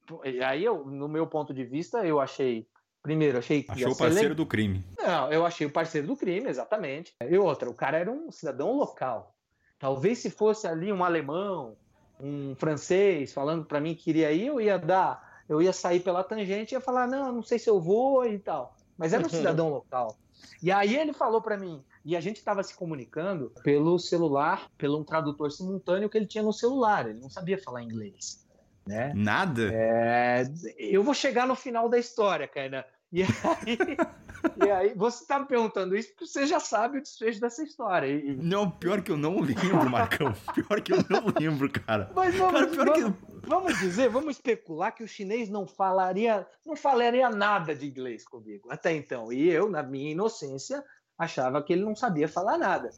aí 0.45 0.63
eu, 0.63 0.85
no 0.85 1.07
meu 1.07 1.27
ponto 1.27 1.53
de 1.53 1.63
vista, 1.63 2.05
eu 2.05 2.19
achei 2.19 2.67
Primeiro, 3.03 3.37
achei 3.37 3.61
que. 3.61 3.71
Achou 3.71 3.91
o 3.91 3.97
parceiro 3.97 4.29
le... 4.29 4.35
do 4.35 4.45
crime. 4.45 4.81
Não, 4.97 5.29
eu 5.29 5.45
achei 5.45 5.67
o 5.67 5.69
parceiro 5.69 6.07
do 6.07 6.15
crime, 6.15 6.49
exatamente. 6.49 7.13
E 7.21 7.37
outra, 7.37 7.69
o 7.69 7.73
cara 7.73 7.97
era 7.97 8.09
um 8.09 8.31
cidadão 8.31 8.77
local. 8.77 9.35
Talvez 9.77 10.19
se 10.19 10.29
fosse 10.29 10.65
ali 10.65 10.91
um 10.93 11.03
alemão, 11.03 11.75
um 12.17 12.55
francês 12.55 13.33
falando 13.33 13.65
para 13.65 13.81
mim 13.81 13.93
que 13.93 14.05
queria 14.05 14.31
ir, 14.31 14.47
eu 14.47 14.61
ia 14.61 14.79
dar, 14.79 15.43
eu 15.49 15.61
ia 15.61 15.73
sair 15.73 15.99
pela 15.99 16.23
tangente 16.23 16.73
e 16.73 16.75
ia 16.77 16.81
falar, 16.81 17.05
não, 17.05 17.33
não 17.33 17.43
sei 17.43 17.59
se 17.59 17.69
eu 17.69 17.81
vou 17.81 18.25
e 18.25 18.39
tal. 18.39 18.73
Mas 18.97 19.11
era 19.11 19.25
um 19.25 19.27
cidadão 19.29 19.69
local. 19.69 20.15
E 20.61 20.71
aí 20.71 20.95
ele 20.95 21.11
falou 21.11 21.41
para 21.41 21.57
mim, 21.57 21.83
e 22.05 22.15
a 22.15 22.21
gente 22.21 22.37
estava 22.37 22.63
se 22.63 22.73
comunicando 22.73 23.51
pelo 23.63 23.99
celular, 23.99 24.69
pelo 24.77 24.99
um 24.99 25.03
tradutor 25.03 25.51
simultâneo 25.51 26.09
que 26.09 26.17
ele 26.17 26.25
tinha 26.25 26.43
no 26.43 26.53
celular. 26.53 27.09
Ele 27.09 27.19
não 27.19 27.29
sabia 27.29 27.57
falar 27.57 27.83
inglês. 27.83 28.42
Né? 28.85 29.13
Nada? 29.15 29.71
É, 29.73 30.43
eu 30.77 31.03
vou 31.03 31.13
chegar 31.13 31.47
no 31.47 31.55
final 31.55 31.87
da 31.87 31.97
história, 31.97 32.47
Kainan. 32.47 32.83
E 33.13 33.21
aí, 33.21 33.27
e 34.65 34.71
aí 34.71 34.93
você 34.95 35.21
está 35.23 35.39
me 35.39 35.45
perguntando 35.45 35.95
isso 35.95 36.09
porque 36.09 36.25
você 36.25 36.47
já 36.47 36.59
sabe 36.59 36.97
o 36.97 37.01
desfecho 37.01 37.39
dessa 37.39 37.61
história. 37.63 38.07
E... 38.07 38.35
Não, 38.35 38.69
pior 38.69 39.03
que 39.03 39.11
eu 39.11 39.17
não 39.17 39.39
lembro, 39.39 39.87
Marcão. 39.89 40.33
Pior 40.53 40.81
que 40.81 40.93
eu 40.93 40.97
não 41.09 41.25
lembro, 41.39 41.71
cara. 41.71 42.11
Mas 42.15 42.35
vamos, 42.35 42.75
cara, 42.75 42.85
vamos, 42.85 43.15
que... 43.15 43.47
vamos 43.47 43.79
dizer, 43.79 44.09
vamos 44.09 44.35
especular 44.37 44.93
que 44.93 45.03
o 45.03 45.07
chinês 45.07 45.47
não 45.47 45.67
falaria, 45.67 46.45
não 46.65 46.75
falaria 46.75 47.29
nada 47.29 47.75
de 47.75 47.85
inglês 47.85 48.25
comigo 48.27 48.67
até 48.71 48.93
então. 48.93 49.31
E 49.31 49.47
eu, 49.47 49.69
na 49.69 49.83
minha 49.83 50.11
inocência, 50.11 50.83
achava 51.15 51.61
que 51.61 51.71
ele 51.71 51.85
não 51.85 51.95
sabia 51.95 52.27
falar 52.27 52.57
nada. 52.57 52.89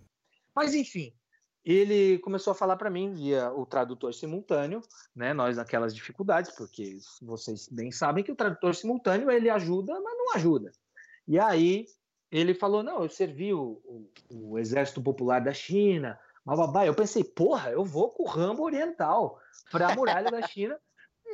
Mas 0.55 0.73
enfim, 0.73 1.13
ele 1.65 2.19
começou 2.19 2.51
a 2.51 2.55
falar 2.55 2.75
para 2.75 2.91
mim 2.91 3.11
via 3.11 3.51
o 3.51 3.65
tradutor 3.65 4.13
simultâneo, 4.13 4.81
né? 5.15 5.33
Nós 5.33 5.57
naquelas 5.57 5.95
dificuldades, 5.95 6.51
porque 6.51 6.97
vocês 7.21 7.67
bem 7.67 7.91
sabem 7.91 8.23
que 8.23 8.31
o 8.31 8.35
tradutor 8.35 8.75
simultâneo 8.75 9.31
ele 9.31 9.49
ajuda, 9.49 9.99
mas 9.99 10.17
não 10.17 10.35
ajuda. 10.35 10.71
E 11.27 11.39
aí 11.39 11.87
ele 12.31 12.53
falou: 12.53 12.83
não, 12.83 13.01
eu 13.01 13.09
servi 13.09 13.51
o, 13.51 13.81
o, 13.83 14.09
o 14.29 14.59
Exército 14.59 15.01
Popular 15.01 15.39
da 15.39 15.53
China, 15.53 16.19
bababá. 16.45 16.85
Eu 16.85 16.93
pensei, 16.93 17.23
porra, 17.23 17.71
eu 17.71 17.83
vou 17.83 18.11
com 18.11 18.23
o 18.23 18.27
Rambo 18.27 18.63
Oriental 18.63 19.39
para 19.71 19.91
a 19.91 19.95
muralha 19.95 20.29
da 20.29 20.45
China, 20.45 20.79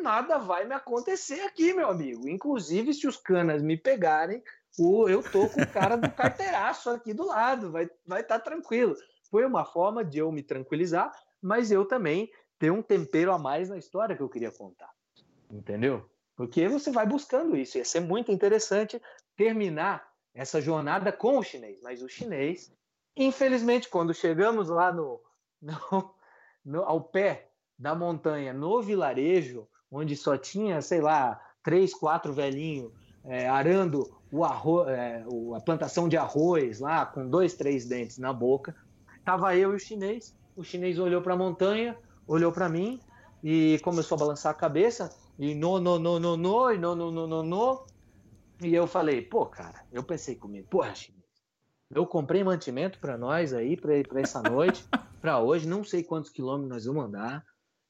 nada 0.01 0.37
vai 0.37 0.65
me 0.65 0.73
acontecer 0.73 1.41
aqui, 1.41 1.73
meu 1.73 1.89
amigo. 1.89 2.29
Inclusive, 2.29 2.93
se 2.93 3.05
os 3.05 3.17
canas 3.17 3.61
me 3.61 3.75
pegarem, 3.75 4.41
eu 4.79 5.21
tô 5.21 5.49
com 5.49 5.61
o 5.61 5.67
cara 5.67 5.97
do 5.97 6.09
carteiraço 6.09 6.89
aqui 6.89 7.13
do 7.13 7.25
lado, 7.25 7.71
vai 7.71 7.83
estar 7.83 7.97
vai 8.07 8.23
tá 8.23 8.39
tranquilo. 8.39 8.95
Foi 9.31 9.45
uma 9.45 9.65
forma 9.65 10.03
de 10.03 10.19
eu 10.19 10.31
me 10.31 10.43
tranquilizar, 10.43 11.11
mas 11.41 11.71
eu 11.71 11.85
também 11.85 12.29
ter 12.59 12.71
um 12.71 12.81
tempero 12.81 13.31
a 13.31 13.39
mais 13.39 13.69
na 13.69 13.77
história 13.77 14.15
que 14.15 14.21
eu 14.21 14.29
queria 14.29 14.51
contar. 14.51 14.91
Entendeu? 15.49 16.05
Porque 16.35 16.67
você 16.67 16.91
vai 16.91 17.07
buscando 17.07 17.55
isso. 17.55 17.77
Ia 17.77 17.85
ser 17.85 18.01
muito 18.01 18.31
interessante 18.31 19.01
terminar 19.35 20.07
essa 20.33 20.61
jornada 20.61 21.11
com 21.11 21.37
o 21.37 21.43
chinês. 21.43 21.79
Mas 21.81 22.01
o 22.01 22.09
chinês, 22.09 22.71
infelizmente, 23.15 23.89
quando 23.89 24.13
chegamos 24.13 24.69
lá 24.69 24.91
no, 24.91 25.19
no, 25.61 26.13
no 26.63 26.83
ao 26.83 27.01
pé 27.01 27.49
da 27.79 27.95
montanha, 27.95 28.53
no 28.53 28.81
vilarejo, 28.81 29.67
onde 29.89 30.15
só 30.15 30.37
tinha, 30.37 30.81
sei 30.81 31.01
lá, 31.01 31.41
três, 31.63 31.93
quatro 31.93 32.33
velhinhos 32.33 32.91
é, 33.23 33.47
arando 33.47 34.09
o 34.31 34.43
arroz, 34.43 34.87
é, 34.89 35.23
a 35.55 35.59
plantação 35.61 36.07
de 36.07 36.17
arroz 36.17 36.79
lá, 36.79 37.05
com 37.05 37.27
dois, 37.27 37.53
três 37.53 37.87
dentes 37.87 38.17
na 38.17 38.31
boca, 38.31 38.75
Tava 39.23 39.55
eu 39.55 39.73
e 39.73 39.75
o 39.75 39.79
chinês. 39.79 40.35
O 40.55 40.63
chinês 40.63 40.99
olhou 40.99 41.21
para 41.21 41.33
a 41.33 41.37
montanha, 41.37 41.97
olhou 42.27 42.51
para 42.51 42.67
mim 42.67 42.99
e 43.43 43.79
começou 43.83 44.15
a 44.15 44.19
balançar 44.19 44.51
a 44.51 44.55
cabeça. 44.55 45.15
E 45.37 45.55
no, 45.55 45.79
no, 45.79 45.97
no, 45.97 46.19
no, 46.19 46.37
no, 46.37 46.71
e 46.71 46.77
no, 46.77 46.95
no, 46.95 47.11
no, 47.11 47.27
no, 47.27 47.43
no. 47.43 47.85
E 48.61 48.73
eu 48.73 48.85
falei, 48.85 49.21
pô, 49.21 49.45
cara, 49.45 49.85
eu 49.91 50.03
pensei 50.03 50.35
comigo, 50.35 50.67
porra, 50.69 50.93
chinês, 50.93 51.21
eu 51.89 52.05
comprei 52.05 52.43
mantimento 52.43 52.99
para 52.99 53.17
nós 53.17 53.53
aí, 53.53 53.75
para 53.75 54.21
essa 54.21 54.41
noite, 54.41 54.85
para 55.19 55.39
hoje, 55.39 55.67
não 55.67 55.83
sei 55.83 56.03
quantos 56.03 56.29
quilômetros 56.29 56.69
nós 56.69 56.85
vamos 56.85 57.05
andar. 57.05 57.45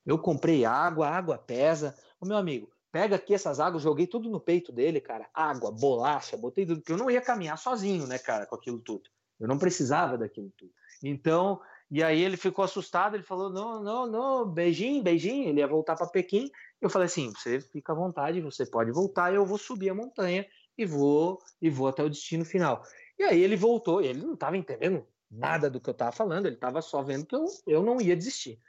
Eu 0.05 0.17
comprei 0.17 0.65
água, 0.65 1.07
água 1.07 1.37
pesa. 1.37 1.95
Ô, 2.19 2.25
meu 2.25 2.37
amigo, 2.37 2.71
pega 2.91 3.15
aqui 3.15 3.33
essas 3.33 3.59
águas, 3.59 3.83
joguei 3.83 4.07
tudo 4.07 4.29
no 4.29 4.39
peito 4.39 4.71
dele, 4.71 4.99
cara. 4.99 5.29
Água, 5.33 5.71
bolacha, 5.71 6.35
botei 6.35 6.65
tudo, 6.65 6.79
porque 6.79 6.93
eu 6.93 6.97
não 6.97 7.11
ia 7.11 7.21
caminhar 7.21 7.57
sozinho, 7.57 8.07
né, 8.07 8.17
cara, 8.17 8.45
com 8.45 8.55
aquilo 8.55 8.79
tudo. 8.79 9.09
Eu 9.39 9.47
não 9.47 9.57
precisava 9.57 10.17
daquilo 10.17 10.51
tudo. 10.57 10.71
Então, 11.03 11.59
e 11.89 12.03
aí 12.03 12.21
ele 12.21 12.37
ficou 12.37 12.63
assustado, 12.63 13.15
ele 13.15 13.23
falou: 13.23 13.49
não, 13.49 13.83
não, 13.83 14.07
não, 14.07 14.49
beijinho, 14.49 15.03
beijinho. 15.03 15.49
Ele 15.49 15.59
ia 15.59 15.67
voltar 15.67 15.95
para 15.95 16.07
Pequim. 16.07 16.49
Eu 16.79 16.89
falei 16.89 17.07
assim: 17.07 17.31
você 17.31 17.59
fica 17.59 17.91
à 17.91 17.95
vontade, 17.95 18.41
você 18.41 18.65
pode 18.65 18.91
voltar, 18.91 19.33
eu 19.33 19.45
vou 19.45 19.57
subir 19.57 19.89
a 19.89 19.95
montanha 19.95 20.45
e 20.77 20.85
vou 20.85 21.39
e 21.61 21.69
vou 21.69 21.87
até 21.87 22.03
o 22.03 22.09
destino 22.09 22.45
final. 22.45 22.83
E 23.19 23.23
aí 23.23 23.41
ele 23.41 23.55
voltou, 23.55 24.01
ele 24.01 24.21
não 24.21 24.33
estava 24.33 24.57
entendendo 24.57 25.05
nada 25.29 25.69
do 25.69 25.79
que 25.79 25.89
eu 25.89 25.93
estava 25.93 26.11
falando, 26.11 26.45
ele 26.45 26.55
estava 26.55 26.81
só 26.81 27.01
vendo 27.01 27.25
que 27.25 27.35
eu, 27.35 27.45
eu 27.67 27.83
não 27.83 28.01
ia 28.01 28.15
desistir. 28.15 28.59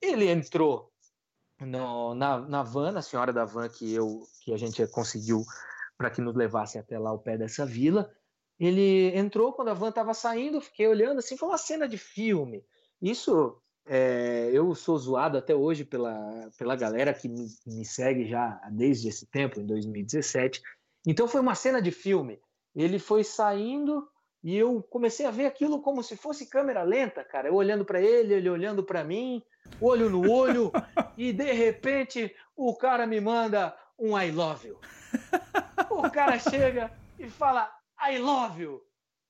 Ele 0.00 0.28
entrou 0.28 0.92
no, 1.60 2.14
na, 2.14 2.40
na 2.40 2.62
van, 2.62 2.92
na 2.92 3.02
senhora 3.02 3.32
da 3.32 3.44
van 3.44 3.68
que, 3.68 3.92
eu, 3.92 4.26
que 4.40 4.52
a 4.52 4.56
gente 4.56 4.84
conseguiu 4.88 5.44
para 5.96 6.10
que 6.10 6.20
nos 6.20 6.34
levasse 6.34 6.78
até 6.78 6.98
lá 6.98 7.10
ao 7.10 7.18
pé 7.18 7.36
dessa 7.36 7.66
vila. 7.66 8.10
Ele 8.60 9.16
entrou 9.16 9.54
quando 9.54 9.68
a 9.68 9.74
van 9.74 9.88
estava 9.88 10.12
saindo, 10.12 10.60
fiquei 10.60 10.86
olhando 10.86 11.18
assim, 11.18 11.34
foi 11.34 11.48
uma 11.48 11.56
cena 11.56 11.88
de 11.88 11.96
filme. 11.96 12.62
Isso 13.00 13.58
é, 13.86 14.50
eu 14.52 14.74
sou 14.74 14.98
zoado 14.98 15.38
até 15.38 15.54
hoje 15.54 15.82
pela, 15.82 16.14
pela 16.58 16.76
galera 16.76 17.14
que 17.14 17.26
me, 17.26 17.46
me, 17.66 17.84
segue 17.86 18.28
já 18.28 18.60
desde 18.70 19.08
esse 19.08 19.24
tempo, 19.26 19.58
em 19.58 19.66
2017. 19.66 20.62
Então 21.06 21.26
foi 21.26 21.40
uma 21.40 21.54
cena 21.54 21.80
de 21.80 21.90
filme. 21.90 22.38
Ele 22.76 22.98
foi 22.98 23.24
saindo 23.24 24.06
e 24.44 24.56
eu 24.56 24.82
comecei 24.82 25.24
a 25.24 25.30
ver 25.30 25.46
aquilo 25.46 25.80
como 25.80 26.02
se 26.02 26.14
fosse 26.14 26.44
câmera 26.44 26.82
lenta, 26.82 27.24
cara. 27.24 27.48
Eu 27.48 27.54
olhando 27.54 27.84
para 27.84 28.00
ele, 28.02 28.34
ele 28.34 28.50
olhando 28.50 28.84
para 28.84 29.02
mim, 29.02 29.42
olho 29.80 30.10
no 30.10 30.30
olho, 30.30 30.70
e 31.16 31.32
de 31.32 31.50
repente 31.52 32.34
o 32.54 32.76
cara 32.76 33.06
me 33.06 33.20
manda 33.20 33.74
um 33.98 34.20
I 34.20 34.30
love 34.30 34.68
you. 34.68 34.78
O 35.90 36.08
cara 36.08 36.38
chega 36.38 36.90
e 37.18 37.28
fala 37.28 37.70
I 38.02 38.18
love 38.18 38.62
you. 38.62 38.82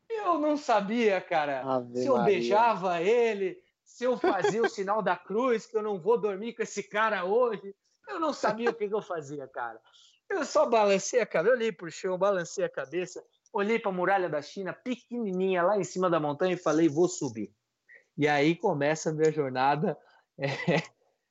Eu 0.09 0.39
não 0.39 0.57
sabia, 0.57 1.21
cara, 1.21 1.63
Ave 1.63 2.01
se 2.01 2.07
eu 2.07 2.17
Maria. 2.17 2.35
beijava 2.35 3.01
ele, 3.01 3.57
se 3.85 4.05
eu 4.05 4.19
fazia 4.19 4.63
o 4.63 4.69
sinal 4.69 5.03
da 5.03 5.17
cruz, 5.17 5.67
que 5.67 5.77
eu 5.77 5.83
não 5.83 6.01
vou 6.01 6.21
dormir 6.21 6.55
com 6.55 6.63
esse 6.63 6.83
cara 6.83 7.25
hoje. 7.25 7.75
Eu 8.09 8.19
não 8.19 8.33
sabia 8.33 8.71
o 8.71 8.75
que, 8.75 8.89
que 8.89 8.95
eu 8.95 9.03
fazia, 9.03 9.47
cara. 9.47 9.81
Eu 10.29 10.45
só 10.45 10.67
balancei 10.67 11.21
a 11.21 11.27
cabeça, 11.27 11.55
olhei 11.55 11.73
pro 11.73 11.91
chão, 11.91 12.19
balancei 12.19 12.65
a 12.65 12.69
cabeça, 12.69 13.25
olhei 13.53 13.79
para 13.79 13.91
a 13.91 13.95
muralha 13.95 14.29
da 14.29 14.43
China, 14.43 14.73
pequenininha, 14.73 15.63
lá 15.63 15.79
em 15.79 15.85
cima 15.85 16.11
da 16.11 16.21
montanha, 16.21 16.55
e 16.55 16.57
falei, 16.57 16.89
vou 16.89 17.09
subir. 17.09 17.53
E 18.17 18.27
aí 18.27 18.57
começa 18.57 19.11
a 19.11 19.13
minha 19.13 19.33
jornada, 19.33 19.99
é, 20.39 20.83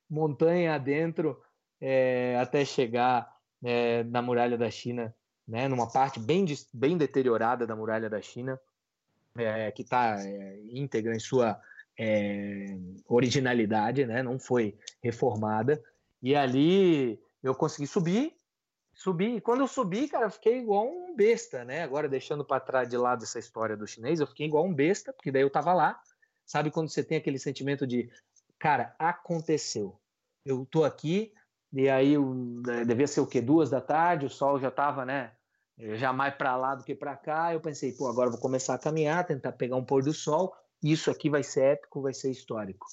montanha 0.09 0.75
adentro, 0.75 1.41
é, 1.81 2.37
até 2.39 2.63
chegar 2.63 3.33
é, 3.63 4.03
na 4.05 4.21
muralha 4.21 4.57
da 4.57 4.69
China 4.71 5.13
né, 5.49 5.67
numa 5.67 5.91
parte 5.91 6.19
bem, 6.19 6.45
bem 6.71 6.95
deteriorada 6.95 7.65
da 7.65 7.75
muralha 7.75 8.07
da 8.07 8.21
China, 8.21 8.59
é, 9.35 9.71
que 9.71 9.81
está 9.81 10.15
é, 10.19 10.59
íntegra 10.69 11.15
em 11.15 11.19
sua 11.19 11.59
é, 11.97 12.77
originalidade, 13.07 14.05
né, 14.05 14.21
não 14.21 14.37
foi 14.37 14.77
reformada. 15.01 15.83
E 16.21 16.35
ali 16.35 17.19
eu 17.41 17.55
consegui 17.55 17.87
subir, 17.87 18.35
subir. 18.93 19.37
E 19.37 19.41
quando 19.41 19.61
eu 19.61 19.67
subi, 19.67 20.07
cara, 20.07 20.27
eu 20.27 20.31
fiquei 20.31 20.59
igual 20.59 20.87
um 20.87 21.15
besta, 21.15 21.63
né? 21.63 21.81
Agora 21.83 22.07
deixando 22.07 22.45
para 22.45 22.59
trás 22.59 22.87
de 22.87 22.97
lado 22.97 23.23
essa 23.23 23.39
história 23.39 23.75
do 23.75 23.87
chinês, 23.87 24.19
eu 24.19 24.27
fiquei 24.27 24.45
igual 24.45 24.65
um 24.65 24.73
besta, 24.73 25.11
porque 25.11 25.31
daí 25.31 25.41
eu 25.41 25.49
tava 25.49 25.73
lá. 25.73 25.99
Sabe 26.45 26.69
quando 26.69 26.89
você 26.89 27.03
tem 27.03 27.17
aquele 27.17 27.39
sentimento 27.39 27.87
de, 27.87 28.09
cara, 28.59 28.93
aconteceu. 28.99 29.97
Eu 30.45 30.65
tô 30.65 30.83
aqui, 30.83 31.33
e 31.71 31.89
aí 31.89 32.17
né, 32.17 32.83
devia 32.85 33.07
ser 33.07 33.21
o 33.21 33.27
quê? 33.27 33.39
Duas 33.39 33.69
da 33.69 33.79
tarde, 33.79 34.25
o 34.25 34.29
sol 34.29 34.59
já 34.59 34.69
tava, 34.69 35.05
né? 35.05 35.31
Já 35.79 36.11
mais 36.11 36.35
para 36.35 36.57
lá 36.57 36.75
do 36.75 36.83
que 36.83 36.93
para 36.93 37.15
cá. 37.15 37.53
Eu 37.53 37.61
pensei, 37.61 37.93
pô, 37.93 38.07
agora 38.07 38.27
eu 38.27 38.33
vou 38.33 38.41
começar 38.41 38.73
a 38.73 38.79
caminhar, 38.79 39.25
tentar 39.25 39.53
pegar 39.53 39.77
um 39.77 39.85
pôr 39.85 40.03
do 40.03 40.13
sol. 40.13 40.53
Isso 40.83 41.09
aqui 41.09 41.29
vai 41.29 41.41
ser 41.43 41.73
épico, 41.73 42.01
vai 42.01 42.13
ser 42.13 42.29
histórico. 42.29 42.85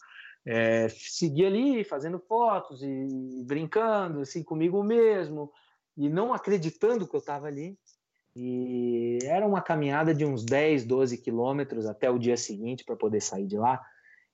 É, 0.44 0.88
segui 0.88 1.44
ali 1.44 1.82
fazendo 1.82 2.20
fotos 2.20 2.80
e 2.80 3.42
brincando 3.44 4.20
assim 4.20 4.44
comigo 4.44 4.80
mesmo 4.84 5.50
e 5.96 6.08
não 6.08 6.32
acreditando 6.32 7.06
que 7.08 7.16
eu 7.16 7.20
estava 7.20 7.48
ali. 7.48 7.76
E 8.36 9.18
era 9.24 9.46
uma 9.46 9.62
caminhada 9.62 10.14
de 10.14 10.24
uns 10.24 10.44
10, 10.44 10.84
12 10.84 11.18
quilômetros 11.18 11.86
até 11.86 12.08
o 12.10 12.18
dia 12.18 12.36
seguinte 12.36 12.84
para 12.84 12.94
poder 12.94 13.20
sair 13.20 13.46
de 13.46 13.56
lá. 13.56 13.82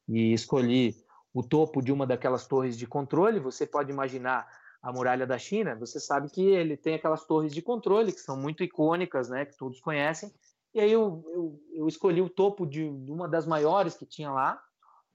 E 0.08 0.32
escolhi 0.32 0.96
o 1.32 1.42
topo 1.42 1.80
de 1.80 1.92
uma 1.92 2.06
daquelas 2.06 2.46
torres 2.46 2.76
de 2.76 2.86
controle. 2.86 3.40
Você 3.40 3.64
pode 3.64 3.90
imaginar 3.90 4.46
a 4.82 4.92
muralha 4.92 5.26
da 5.26 5.38
China. 5.38 5.76
Você 5.76 6.00
sabe 6.00 6.28
que 6.28 6.42
ele 6.42 6.76
tem 6.76 6.94
aquelas 6.94 7.24
torres 7.24 7.54
de 7.54 7.62
controle 7.62 8.12
que 8.12 8.20
são 8.20 8.36
muito 8.36 8.64
icônicas, 8.64 9.28
né? 9.28 9.44
Que 9.44 9.56
todos 9.56 9.80
conhecem. 9.80 10.32
E 10.74 10.80
aí 10.80 10.90
eu, 10.90 11.22
eu, 11.28 11.60
eu 11.72 11.88
escolhi 11.88 12.20
o 12.20 12.30
topo 12.30 12.66
de 12.66 12.82
uma 12.82 13.28
das 13.28 13.46
maiores 13.46 13.94
que 13.94 14.06
tinha 14.06 14.30
lá 14.30 14.60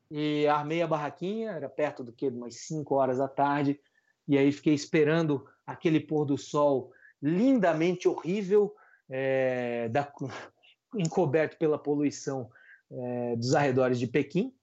e 0.09 0.47
armei 0.47 0.81
a 0.81 0.87
barraquinha, 0.87 1.51
era 1.51 1.67
perto 1.67 2.03
do 2.03 2.13
que, 2.13 2.29
umas 2.29 2.55
5 2.55 2.95
horas 2.95 3.17
da 3.17 3.27
tarde, 3.27 3.79
e 4.27 4.37
aí 4.37 4.51
fiquei 4.51 4.73
esperando 4.73 5.45
aquele 5.65 5.99
pôr 5.99 6.25
do 6.25 6.37
sol 6.37 6.91
lindamente 7.21 8.07
horrível, 8.07 8.73
é, 9.09 9.89
da, 9.89 10.09
encoberto 10.95 11.57
pela 11.57 11.77
poluição 11.77 12.49
é, 12.89 13.35
dos 13.35 13.53
arredores 13.53 13.99
de 13.99 14.07
Pequim, 14.07 14.53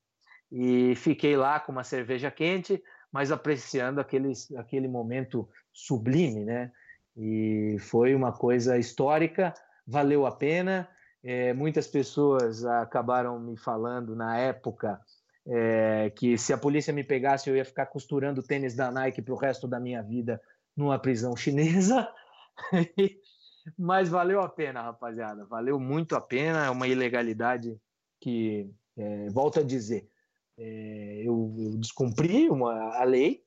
e 0.50 0.94
fiquei 0.94 1.37
lá 1.37 1.61
com 1.61 1.73
uma 1.73 1.84
cerveja 1.84 2.30
quente, 2.30 2.82
mas 3.14 3.30
apreciando 3.30 4.00
aquele, 4.00 4.33
aquele 4.56 4.88
momento 4.88 5.49
sublime, 5.73 6.44
né? 6.44 6.73
E 7.16 7.76
foi 7.78 8.12
uma 8.12 8.33
coisa 8.33 8.76
histórica, 8.76 9.54
valeu 9.87 10.26
a 10.26 10.33
pena. 10.33 10.88
É, 11.23 11.54
muitas 11.54 11.87
pessoas 11.87 12.64
acabaram 12.64 13.38
me 13.38 13.56
falando 13.56 14.16
na 14.16 14.37
época 14.37 15.00
é, 15.47 16.11
que 16.11 16.37
se 16.37 16.52
a 16.52 16.59
polícia 16.59 16.92
me 16.92 17.04
pegasse 17.04 17.49
eu 17.49 17.54
ia 17.54 17.64
ficar 17.64 17.87
costurando 17.87 18.42
tênis 18.42 18.75
da 18.75 18.90
Nike 18.90 19.23
para 19.23 19.35
o 19.35 19.38
resto 19.38 19.68
da 19.68 19.78
minha 19.78 20.02
vida 20.02 20.42
numa 20.76 20.99
prisão 20.99 21.37
chinesa. 21.37 22.12
Mas 23.78 24.09
valeu 24.09 24.40
a 24.40 24.49
pena, 24.49 24.83
rapaziada. 24.83 25.47
Valeu 25.47 25.78
muito 25.78 26.16
a 26.16 26.21
pena. 26.21 26.66
É 26.66 26.71
uma 26.71 26.88
ilegalidade 26.88 27.80
que, 28.21 28.68
é, 28.97 29.28
volto 29.30 29.61
a 29.61 29.62
dizer, 29.62 30.09
é, 30.56 31.23
eu, 31.25 31.54
eu, 31.58 31.76
descumpri 31.78 32.49
uma, 32.49 32.73
a 32.96 33.04
lei. 33.04 33.44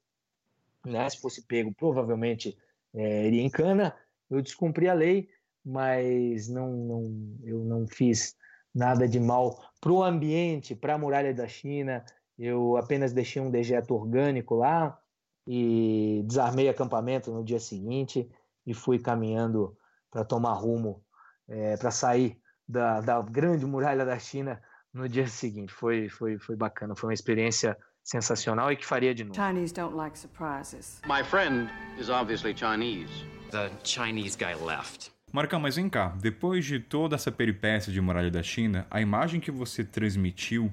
Né? 0.85 1.09
Se 1.09 1.19
fosse 1.19 1.41
pego, 1.41 1.73
provavelmente 1.73 2.57
é, 2.93 3.27
iria 3.27 3.41
em 3.41 3.49
cana. 3.49 3.95
Eu 4.29 4.41
descumpri 4.41 4.87
a 4.89 4.93
lei, 4.93 5.29
mas 5.63 6.47
não, 6.47 6.71
não, 6.71 7.37
eu 7.43 7.63
não 7.63 7.87
fiz 7.87 8.35
nada 8.73 9.07
de 9.07 9.19
mal 9.19 9.61
para 9.79 9.91
o 9.91 10.03
ambiente, 10.03 10.75
para 10.75 10.95
a 10.95 10.97
muralha 10.97 11.33
da 11.33 11.47
China. 11.47 12.05
Eu 12.37 12.77
apenas 12.77 13.13
deixei 13.13 13.41
um 13.41 13.49
dejeto 13.49 13.95
orgânico 13.95 14.55
lá 14.55 14.99
e 15.47 16.23
desarmei 16.25 16.67
acampamento 16.67 17.31
no 17.31 17.43
dia 17.43 17.59
seguinte 17.59 18.29
e 18.65 18.73
fui 18.73 18.99
caminhando 18.99 19.77
para 20.11 20.25
tomar 20.25 20.53
rumo, 20.53 21.01
é, 21.47 21.77
para 21.77 21.89
sair 21.89 22.39
da, 22.67 22.99
da 22.99 23.21
grande 23.21 23.65
muralha 23.65 24.05
da 24.05 24.19
China 24.19 24.61
no 24.97 25.07
dia 25.07 25.27
seguinte. 25.27 25.71
Foi, 25.71 26.09
foi, 26.09 26.37
foi 26.37 26.55
bacana, 26.55 26.95
foi 26.95 27.09
uma 27.09 27.13
experiência 27.13 27.77
sensacional 28.03 28.71
e 28.71 28.75
que 28.75 28.85
faria 28.85 29.13
de 29.13 29.23
novo. 29.23 29.35
Chinese 29.35 29.73
don't 29.73 29.95
like 29.95 30.17
surprises. 30.17 31.01
My 31.05 31.23
friend 31.23 31.69
is 31.99 32.09
obviously 32.09 32.55
Chinese. 32.55 33.11
The 33.51 33.69
Chinese 33.83 34.37
guy 34.37 34.55
left. 34.55 35.11
Marca, 35.31 35.59
mas 35.59 35.75
vem 35.75 35.89
cá, 35.89 36.15
depois 36.21 36.65
de 36.65 36.79
toda 36.79 37.15
essa 37.15 37.31
peripécia 37.31 37.91
de 37.91 37.99
muralha 37.99 38.31
da 38.31 38.41
China, 38.41 38.87
a 38.89 39.01
imagem 39.01 39.41
que 39.41 39.51
você 39.51 39.83
transmitiu, 39.83 40.71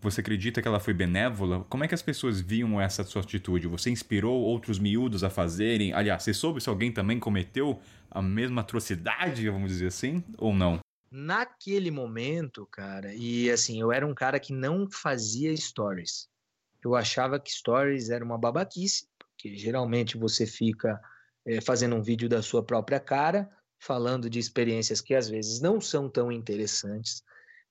você 0.00 0.20
acredita 0.20 0.60
que 0.60 0.66
ela 0.66 0.80
foi 0.80 0.92
benévola? 0.92 1.64
Como 1.68 1.84
é 1.84 1.88
que 1.88 1.94
as 1.94 2.02
pessoas 2.02 2.40
viam 2.40 2.80
essa 2.80 3.04
sua 3.04 3.22
atitude? 3.22 3.68
Você 3.68 3.90
inspirou 3.90 4.34
outros 4.40 4.80
miúdos 4.80 5.22
a 5.22 5.30
fazerem? 5.30 5.92
Aliás, 5.92 6.24
você 6.24 6.34
soube 6.34 6.60
se 6.60 6.68
alguém 6.68 6.90
também 6.90 7.20
cometeu 7.20 7.80
a 8.10 8.20
mesma 8.20 8.62
atrocidade, 8.62 9.48
vamos 9.48 9.70
dizer 9.70 9.86
assim, 9.86 10.22
ou 10.36 10.52
não? 10.52 10.83
Naquele 11.16 11.92
momento, 11.92 12.66
cara, 12.66 13.14
e 13.14 13.48
assim, 13.48 13.80
eu 13.80 13.92
era 13.92 14.04
um 14.04 14.12
cara 14.12 14.40
que 14.40 14.52
não 14.52 14.90
fazia 14.90 15.56
stories. 15.56 16.28
Eu 16.84 16.96
achava 16.96 17.38
que 17.38 17.52
stories 17.52 18.10
era 18.10 18.24
uma 18.24 18.36
babaquice, 18.36 19.06
porque 19.16 19.56
geralmente 19.56 20.18
você 20.18 20.44
fica 20.44 21.00
é, 21.46 21.60
fazendo 21.60 21.94
um 21.94 22.02
vídeo 22.02 22.28
da 22.28 22.42
sua 22.42 22.64
própria 22.64 22.98
cara, 22.98 23.48
falando 23.78 24.28
de 24.28 24.40
experiências 24.40 25.00
que 25.00 25.14
às 25.14 25.28
vezes 25.28 25.60
não 25.60 25.80
são 25.80 26.10
tão 26.10 26.32
interessantes, 26.32 27.22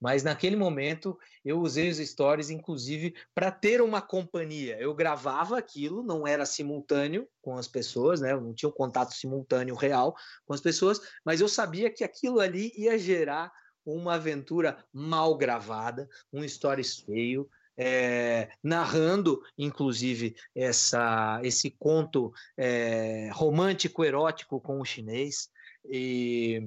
mas 0.03 0.21
naquele 0.21 0.57
momento 0.57 1.17
eu 1.45 1.61
usei 1.61 1.89
os 1.89 1.95
stories, 1.95 2.49
inclusive, 2.49 3.15
para 3.33 3.49
ter 3.49 3.81
uma 3.81 4.01
companhia. 4.01 4.77
Eu 4.77 4.93
gravava 4.93 5.57
aquilo, 5.57 6.03
não 6.03 6.27
era 6.27 6.45
simultâneo 6.45 7.25
com 7.41 7.55
as 7.55 7.69
pessoas, 7.69 8.19
né? 8.19 8.35
Não 8.35 8.53
tinha 8.53 8.67
um 8.67 8.73
contato 8.73 9.13
simultâneo 9.13 9.75
real 9.75 10.13
com 10.45 10.53
as 10.53 10.59
pessoas, 10.59 10.99
mas 11.23 11.39
eu 11.39 11.47
sabia 11.47 11.89
que 11.89 12.03
aquilo 12.03 12.41
ali 12.41 12.73
ia 12.75 12.99
gerar 12.99 13.49
uma 13.85 14.15
aventura 14.15 14.77
mal 14.91 15.37
gravada, 15.37 16.09
um 16.33 16.45
stories 16.45 16.97
feio, 16.97 17.49
é, 17.77 18.49
narrando, 18.61 19.41
inclusive, 19.57 20.35
essa, 20.53 21.39
esse 21.45 21.71
conto 21.71 22.33
é, 22.57 23.29
romântico 23.31 24.03
erótico 24.03 24.59
com 24.59 24.81
o 24.81 24.85
chinês. 24.85 25.49
E, 25.89 26.61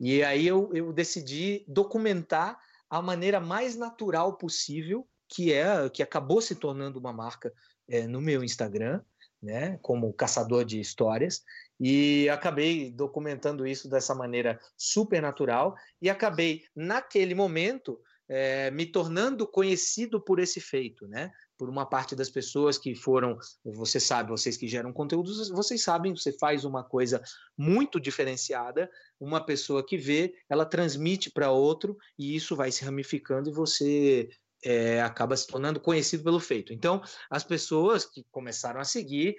e 0.00 0.22
aí 0.22 0.46
eu, 0.46 0.70
eu 0.72 0.90
decidi 0.90 1.66
documentar 1.68 2.58
a 2.90 3.02
maneira 3.02 3.40
mais 3.40 3.76
natural 3.76 4.36
possível, 4.36 5.06
que 5.28 5.52
é 5.52 5.88
que 5.90 6.02
acabou 6.02 6.40
se 6.40 6.54
tornando 6.54 6.98
uma 6.98 7.12
marca 7.12 7.52
é, 7.88 8.06
no 8.06 8.20
meu 8.20 8.42
Instagram, 8.42 9.00
né, 9.42 9.78
como 9.82 10.12
caçador 10.12 10.64
de 10.64 10.80
histórias, 10.80 11.44
e 11.78 12.28
acabei 12.28 12.90
documentando 12.90 13.66
isso 13.66 13.88
dessa 13.88 14.14
maneira 14.14 14.58
super 14.76 15.22
natural. 15.22 15.76
E 16.02 16.10
acabei 16.10 16.64
naquele 16.74 17.34
momento 17.34 18.00
é, 18.28 18.70
me 18.70 18.86
tornando 18.86 19.46
conhecido 19.46 20.20
por 20.20 20.38
esse 20.38 20.60
feito, 20.60 21.06
né? 21.08 21.30
por 21.58 21.68
uma 21.68 21.84
parte 21.84 22.14
das 22.14 22.30
pessoas 22.30 22.78
que 22.78 22.94
foram, 22.94 23.36
você 23.64 23.98
sabe, 23.98 24.30
vocês 24.30 24.56
que 24.56 24.68
geram 24.68 24.92
conteúdos, 24.92 25.50
vocês 25.50 25.82
sabem, 25.82 26.14
você 26.14 26.32
faz 26.32 26.64
uma 26.64 26.84
coisa 26.84 27.20
muito 27.56 27.98
diferenciada, 27.98 28.88
uma 29.18 29.44
pessoa 29.44 29.84
que 29.84 29.98
vê, 29.98 30.32
ela 30.48 30.64
transmite 30.64 31.30
para 31.30 31.50
outro 31.50 31.98
e 32.16 32.36
isso 32.36 32.54
vai 32.54 32.70
se 32.70 32.84
ramificando 32.84 33.50
e 33.50 33.52
você 33.52 34.30
é, 34.64 35.02
acaba 35.02 35.36
se 35.36 35.48
tornando 35.48 35.80
conhecido 35.80 36.22
pelo 36.22 36.38
feito. 36.38 36.72
Então, 36.72 37.02
as 37.28 37.42
pessoas 37.42 38.04
que 38.04 38.24
começaram 38.30 38.80
a 38.80 38.84
seguir 38.84 39.34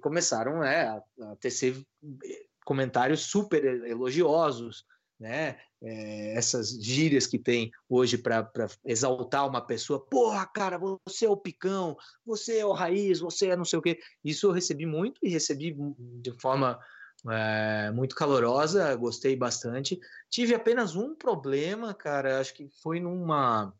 começaram 0.00 0.64
é, 0.64 0.88
a, 0.88 1.02
a 1.30 1.36
tecer 1.36 1.76
eh, 2.24 2.46
comentários 2.64 3.20
super 3.20 3.62
elogiosos, 3.86 4.84
né? 5.18 5.58
É, 5.80 6.34
essas 6.34 6.70
gírias 6.70 7.26
que 7.26 7.38
tem 7.38 7.70
hoje 7.88 8.18
para 8.18 8.50
exaltar 8.84 9.46
uma 9.48 9.60
pessoa, 9.60 10.00
porra, 10.00 10.46
cara, 10.46 10.78
você 10.78 11.26
é 11.26 11.30
o 11.30 11.36
picão, 11.36 11.96
você 12.24 12.58
é 12.58 12.66
o 12.66 12.72
raiz, 12.72 13.20
você 13.20 13.48
é 13.48 13.56
não 13.56 13.64
sei 13.64 13.78
o 13.78 13.82
quê. 13.82 13.98
Isso 14.24 14.46
eu 14.46 14.52
recebi 14.52 14.86
muito 14.86 15.20
e 15.22 15.28
recebi 15.28 15.76
de 16.20 16.32
forma 16.40 16.78
é, 17.28 17.90
muito 17.90 18.14
calorosa, 18.14 18.94
gostei 18.94 19.34
bastante. 19.34 19.98
Tive 20.30 20.54
apenas 20.54 20.94
um 20.94 21.14
problema, 21.14 21.94
cara, 21.94 22.40
acho 22.40 22.54
que 22.54 22.68
foi 22.82 23.00
numa 23.00 23.72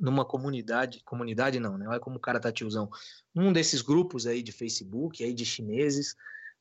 numa 0.00 0.24
comunidade, 0.24 1.02
comunidade 1.04 1.58
não, 1.58 1.76
né? 1.76 1.88
Olha 1.88 1.98
como 1.98 2.18
o 2.18 2.20
cara 2.20 2.38
tá 2.38 2.52
tiozão. 2.52 2.88
Um 3.34 3.52
desses 3.52 3.82
grupos 3.82 4.28
aí 4.28 4.42
de 4.42 4.52
Facebook, 4.52 5.24
aí 5.24 5.34
de 5.34 5.44
chineses, 5.44 6.14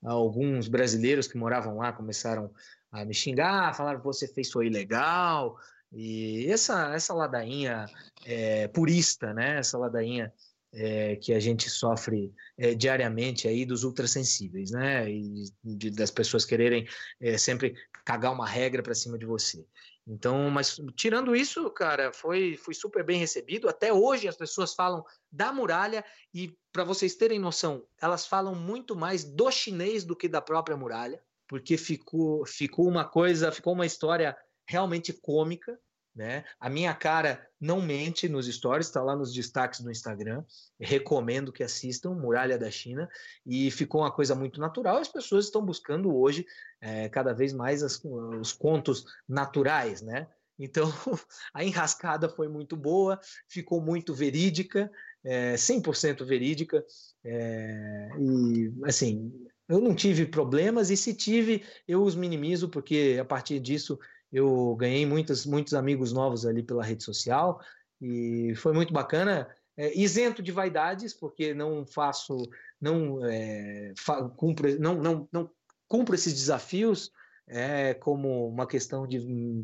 alguns 0.04 0.68
brasileiros 0.68 1.28
que 1.28 1.38
moravam 1.38 1.78
lá 1.78 1.94
começaram 1.94 2.52
a 2.92 3.06
me 3.06 3.14
xingar, 3.14 3.76
falaram 3.76 4.00
que 4.00 4.06
você 4.06 4.28
fez 4.28 4.52
foi 4.52 4.68
ilegal, 4.68 5.58
e 5.92 6.48
essa, 6.52 6.94
essa 6.94 7.14
ladainha 7.14 7.86
é, 8.26 8.68
purista, 8.68 9.34
né? 9.34 9.60
Essa 9.60 9.78
ladainha 9.78 10.34
é, 10.74 11.16
que 11.16 11.34
a 11.34 11.40
gente 11.40 11.70
sofre 11.70 12.34
é, 12.58 12.76
diariamente 12.76 13.48
aí 13.48 13.66
dos 13.66 13.84
ultrassensíveis, 13.84 14.72
né? 14.72 15.10
E 15.10 15.46
de, 15.64 15.90
das 15.92 16.12
pessoas 16.12 16.46
quererem 16.46 16.88
é, 17.22 17.38
sempre 17.38 17.74
cagar 18.04 18.34
uma 18.34 18.48
regra 18.48 18.84
para 18.84 18.96
cima 18.96 19.18
de 19.18 19.26
você. 19.26 19.66
Então, 20.06 20.50
mas 20.50 20.80
tirando 20.96 21.36
isso, 21.36 21.70
cara, 21.72 22.14
foi, 22.14 22.56
foi 22.56 22.74
super 22.74 23.04
bem 23.04 23.20
recebido. 23.20 23.68
Até 23.68 23.92
hoje 23.92 24.28
as 24.28 24.38
pessoas 24.38 24.74
falam 24.74 25.04
da 25.30 25.52
muralha 25.52 26.04
e, 26.34 26.58
para 26.72 26.86
vocês 26.86 27.16
terem 27.16 27.40
noção, 27.40 27.86
elas 28.02 28.26
falam 28.26 28.56
muito 28.56 28.96
mais 28.96 29.26
do 29.26 29.52
chinês 29.52 30.06
do 30.06 30.16
que 30.16 30.30
da 30.30 30.42
própria 30.42 30.78
muralha, 30.78 31.22
porque 31.48 31.78
ficou, 31.78 32.46
ficou 32.46 32.88
uma 32.88 33.06
coisa, 33.06 33.52
ficou 33.52 33.74
uma 33.74 33.86
história 33.86 34.38
realmente 34.68 35.14
cômica. 35.14 35.80
Né? 36.16 36.44
A 36.60 36.68
minha 36.68 36.96
cara 36.96 37.48
não 37.62 37.80
mente 37.80 38.28
nos 38.28 38.48
stories, 38.48 38.88
está 38.88 39.04
lá 39.04 39.16
nos 39.16 39.32
destaques 39.32 39.82
do 39.82 39.92
Instagram. 39.92 40.44
Recomendo 40.80 41.54
que 41.54 41.64
assistam 41.64 42.16
Muralha 42.16 42.58
da 42.58 42.72
China 42.72 43.08
e 43.46 43.70
ficou 43.70 44.02
uma 44.02 44.12
coisa 44.12 44.34
muito 44.34 44.60
natural. 44.60 44.98
As 44.98 45.08
pessoas 45.08 45.46
estão 45.46 45.64
buscando 45.64 46.16
hoje 46.16 46.44
é, 46.82 47.08
cada 47.08 47.34
vez 47.34 47.54
mais 47.54 47.84
as, 47.84 48.04
os 48.04 48.52
contos 48.52 49.06
naturais, 49.30 50.02
né? 50.02 50.28
Então 50.58 50.92
a 51.54 51.64
enrascada 51.64 52.28
foi 52.28 52.48
muito 52.48 52.76
boa, 52.76 53.20
ficou 53.48 53.80
muito 53.80 54.12
verídica, 54.12 54.92
é, 55.24 55.54
100% 55.54 56.26
verídica 56.26 56.84
é, 57.24 58.10
e 58.20 58.74
assim 58.86 59.32
eu 59.68 59.80
não 59.80 59.94
tive 59.94 60.26
problemas 60.26 60.90
e 60.90 60.98
se 60.98 61.14
tive 61.14 61.64
eu 61.88 62.04
os 62.04 62.16
minimizo 62.16 62.70
porque 62.70 63.18
a 63.20 63.26
partir 63.26 63.60
disso 63.60 64.00
eu 64.32 64.76
ganhei 64.76 65.06
muitos, 65.06 65.46
muitos 65.46 65.74
amigos 65.74 66.12
novos 66.12 66.46
ali 66.46 66.64
pela 66.64 66.84
rede 66.84 67.04
social 67.04 67.62
e 68.02 68.54
foi 68.56 68.74
muito 68.74 68.94
bacana. 68.94 69.48
É, 69.80 69.96
isento 69.96 70.42
de 70.42 70.52
vaidades, 70.52 71.14
porque 71.14 71.54
não 71.54 71.86
faço, 71.86 72.50
não, 72.82 73.24
é, 73.24 73.94
fa, 73.96 74.28
cumpro, 74.30 74.80
não, 74.80 74.96
não, 74.96 75.30
não 75.32 75.52
cumpro 75.88 76.16
esses 76.16 76.34
desafios 76.34 77.12
é, 77.48 77.94
como 77.94 78.48
uma 78.50 78.66
questão 78.66 79.08
de 79.08 79.20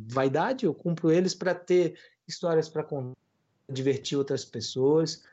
vaidade, 0.07 0.65
eu 0.65 0.73
cumpro 0.73 1.11
eles 1.11 1.33
para 1.33 1.55
ter 1.55 1.97
histórias 2.27 2.69
para 2.69 2.85
divertir 3.67 4.15
outras 4.15 4.45
pessoas 4.45 5.23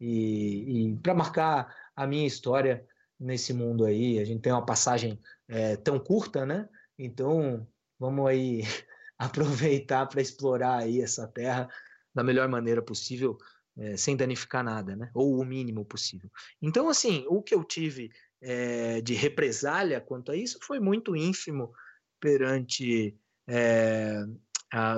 e, 0.00 0.90
e 0.92 0.96
para 0.98 1.12
marcar 1.12 1.74
a 1.94 2.06
minha 2.06 2.26
história 2.26 2.86
nesse 3.20 3.52
mundo 3.52 3.84
aí. 3.84 4.18
A 4.18 4.24
gente 4.24 4.40
tem 4.40 4.52
uma 4.52 4.64
passagem 4.64 5.20
é, 5.46 5.76
tão 5.76 5.98
curta, 5.98 6.46
né? 6.46 6.68
Então 6.98 7.66
vamos 7.98 8.26
aí 8.26 8.62
aproveitar 9.18 10.06
para 10.06 10.22
explorar 10.22 10.78
aí 10.78 11.02
essa 11.02 11.28
terra 11.28 11.68
da 12.14 12.24
melhor 12.24 12.48
maneira 12.48 12.82
possível, 12.82 13.36
é, 13.76 13.96
sem 13.96 14.16
danificar 14.16 14.64
nada, 14.64 14.96
né? 14.96 15.10
Ou 15.14 15.38
o 15.38 15.44
mínimo 15.44 15.84
possível. 15.84 16.30
Então, 16.60 16.88
assim, 16.88 17.24
o 17.28 17.42
que 17.42 17.54
eu 17.54 17.62
tive 17.62 18.10
é, 18.40 19.00
de 19.02 19.14
represália 19.14 20.00
quanto 20.00 20.32
a 20.32 20.36
isso 20.36 20.58
foi 20.62 20.80
muito 20.80 21.14
ínfimo 21.14 21.72
perante 22.18 23.16
é, 23.46 24.24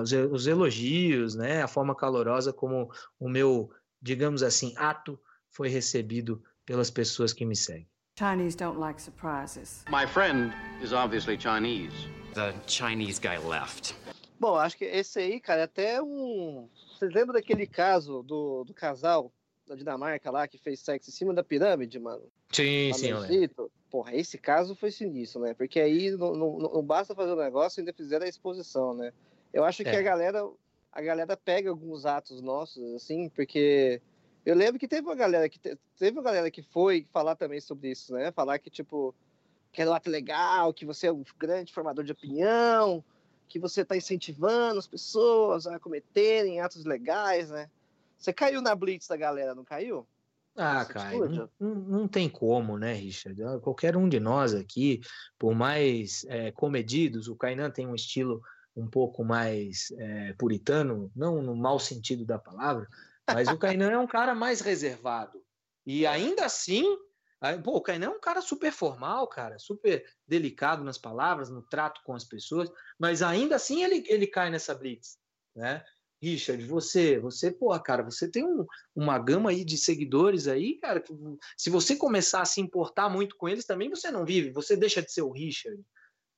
os, 0.01 0.47
elogios, 0.47 1.35
né? 1.35 1.63
A 1.63 1.69
forma 1.69 1.95
calorosa 1.95 2.53
como 2.53 2.91
o 3.19 3.29
meu, 3.29 3.71
digamos 4.01 4.43
assim, 4.43 4.73
ato 4.77 5.21
foi 5.51 5.69
recebido 5.69 6.43
pelas 6.65 6.91
pessoas 6.91 7.33
que 7.33 7.45
me 7.45 7.57
seguem. 7.57 7.92
Chinese 8.15 8.55
don't 8.55 8.79
like 8.79 9.01
surprises. 9.01 9.85
My 9.89 10.05
friend 10.05 10.53
is 10.83 10.93
obviously 10.93 11.37
Chinese. 11.39 11.93
The 12.35 12.53
Chinese 12.67 13.19
guy 13.19 13.39
left. 13.39 13.95
Bom, 14.39 14.57
acho 14.57 14.77
que 14.77 14.85
esse 14.85 15.19
aí, 15.19 15.41
cara, 15.41 15.63
é 15.63 15.65
até 15.65 16.03
um. 16.03 16.69
Vocês 16.99 17.13
lembram 17.15 17.35
daquele 17.35 17.67
caso 17.67 18.23
do, 18.23 18.65
do 18.65 18.75
casal 18.75 19.33
da 19.67 19.75
Dinamarca 19.75 20.31
lá 20.31 20.47
que 20.47 20.59
fez 20.59 20.81
sexo 20.81 21.09
em 21.09 21.13
cima 21.13 21.33
da 21.33 21.43
pirâmide, 21.43 21.99
mano? 21.99 22.23
Sim, 22.51 22.93
sim, 22.93 23.09
eu 23.09 23.71
Porra, 23.91 24.15
esse 24.15 24.39
caso 24.39 24.75
foi 24.75 24.91
sinistro, 24.91 25.41
né? 25.41 25.55
Porque 25.55 25.81
aí 25.81 26.11
não, 26.11 26.35
não, 26.35 26.59
não 26.59 26.83
basta 26.83 27.15
fazer 27.15 27.33
o 27.33 27.37
um 27.37 27.43
negócio, 27.43 27.81
ainda 27.81 27.93
fizeram 27.93 28.27
a 28.27 28.29
exposição, 28.29 28.95
né? 28.95 29.13
Eu 29.53 29.65
acho 29.65 29.83
que 29.83 29.91
é. 29.91 29.99
a 29.99 30.03
galera 30.03 30.47
a 30.91 31.01
galera 31.01 31.37
pega 31.37 31.71
alguns 31.71 32.05
atos 32.05 32.43
nossos, 32.43 32.95
assim, 32.95 33.31
porque 33.31 34.03
eu 34.45 34.55
lembro 34.55 34.79
que 34.79 34.89
teve 34.89 35.07
uma 35.07 35.15
galera 35.15 35.49
que 35.49 35.59
teve 35.59 36.19
uma 36.19 36.23
galera 36.23 36.51
que 36.51 36.63
foi 36.63 37.07
falar 37.13 37.37
também 37.37 37.61
sobre 37.61 37.91
isso, 37.91 38.13
né? 38.13 38.33
Falar 38.33 38.59
que, 38.59 38.71
tipo, 38.71 39.15
que 39.73 39.81
era 39.81 39.91
um 39.91 39.95
ato 39.95 40.11
legal, 40.11 40.73
que 40.75 40.85
você 40.85 41.07
é 41.07 41.13
um 41.13 41.25
grande 41.39 41.73
formador 41.73 42.05
de 42.05 42.13
opinião, 42.13 43.05
que 43.49 43.59
você 43.59 43.83
está 43.83 43.97
incentivando 43.97 44.79
as 44.79 44.87
pessoas 44.87 45.67
a 45.67 45.79
cometerem 45.79 46.61
atos 46.61 46.85
legais, 46.85 47.51
né? 47.51 47.71
Você 48.19 48.33
caiu 48.33 48.61
na 48.61 48.75
blitz 48.75 49.09
da 49.09 49.17
galera, 49.17 49.55
não 49.55 49.65
caiu? 49.65 50.07
Ah, 50.57 50.85
cara, 50.85 51.17
não, 51.59 51.75
não, 51.75 52.09
tem 52.09 52.29
como, 52.29 52.77
né, 52.77 52.93
Richard? 52.93 53.43
Ah, 53.43 53.59
qualquer 53.59 53.97
um 53.97 54.09
de 54.09 54.21
nós 54.21 54.55
aqui, 54.55 55.01
por 55.39 55.55
mais 55.55 56.25
é, 56.29 56.53
comedidos, 56.53 57.27
o 57.27 57.35
Kainan 57.35 57.71
tem 57.71 57.87
um 57.87 57.95
estilo 57.95 58.43
um 58.77 58.87
pouco 58.87 59.25
mais 59.25 59.91
é, 59.99 60.35
puritano, 60.35 61.11
não 61.17 61.41
no 61.41 61.57
mau 61.57 61.79
sentido 61.79 62.25
da 62.25 62.39
palavra, 62.39 62.87
mas 63.27 63.49
o 63.49 63.59
Kainan 63.59 63.91
é 63.91 63.99
um 63.99 64.07
cara 64.07 64.35
mais 64.35 64.61
reservado. 64.61 65.43
E 65.87 66.07
ainda 66.07 66.45
assim, 66.45 66.85
Pô, 67.65 67.77
o 67.77 67.81
Kainan 67.81 68.07
é 68.07 68.11
um 68.11 68.21
cara 68.21 68.41
super 68.41 68.71
formal, 68.71 69.27
cara, 69.27 69.59
super 69.59 70.05
delicado 70.29 70.85
nas 70.85 70.97
palavras, 70.97 71.51
no 71.51 71.61
trato 71.61 72.01
com 72.05 72.15
as 72.15 72.25
pessoas, 72.25 72.71
mas 72.97 73.21
ainda 73.21 73.57
assim 73.57 73.83
ele, 73.83 74.05
ele 74.07 74.29
cai 74.29 74.49
nessa 74.49 74.75
blitz, 74.75 75.19
né? 75.55 75.85
Richard, 76.23 76.65
você, 76.67 77.19
você, 77.19 77.51
pô, 77.51 77.77
cara, 77.81 78.05
você 78.05 78.31
tem 78.31 78.45
um, 78.45 78.65
uma 78.95 79.19
gama 79.19 79.51
aí 79.51 79.65
de 79.65 79.77
seguidores 79.77 80.47
aí, 80.47 80.79
cara, 80.79 81.01
que 81.01 81.13
se 81.57 81.69
você 81.69 81.97
começar 81.97 82.43
a 82.43 82.45
se 82.45 82.61
importar 82.61 83.09
muito 83.09 83.37
com 83.37 83.49
eles 83.49 83.65
também, 83.65 83.91
você 83.91 84.09
não 84.09 84.25
vive, 84.25 84.53
você 84.53 84.77
deixa 84.77 85.03
de 85.03 85.11
ser 85.11 85.23
o 85.23 85.33
Richard, 85.33 85.83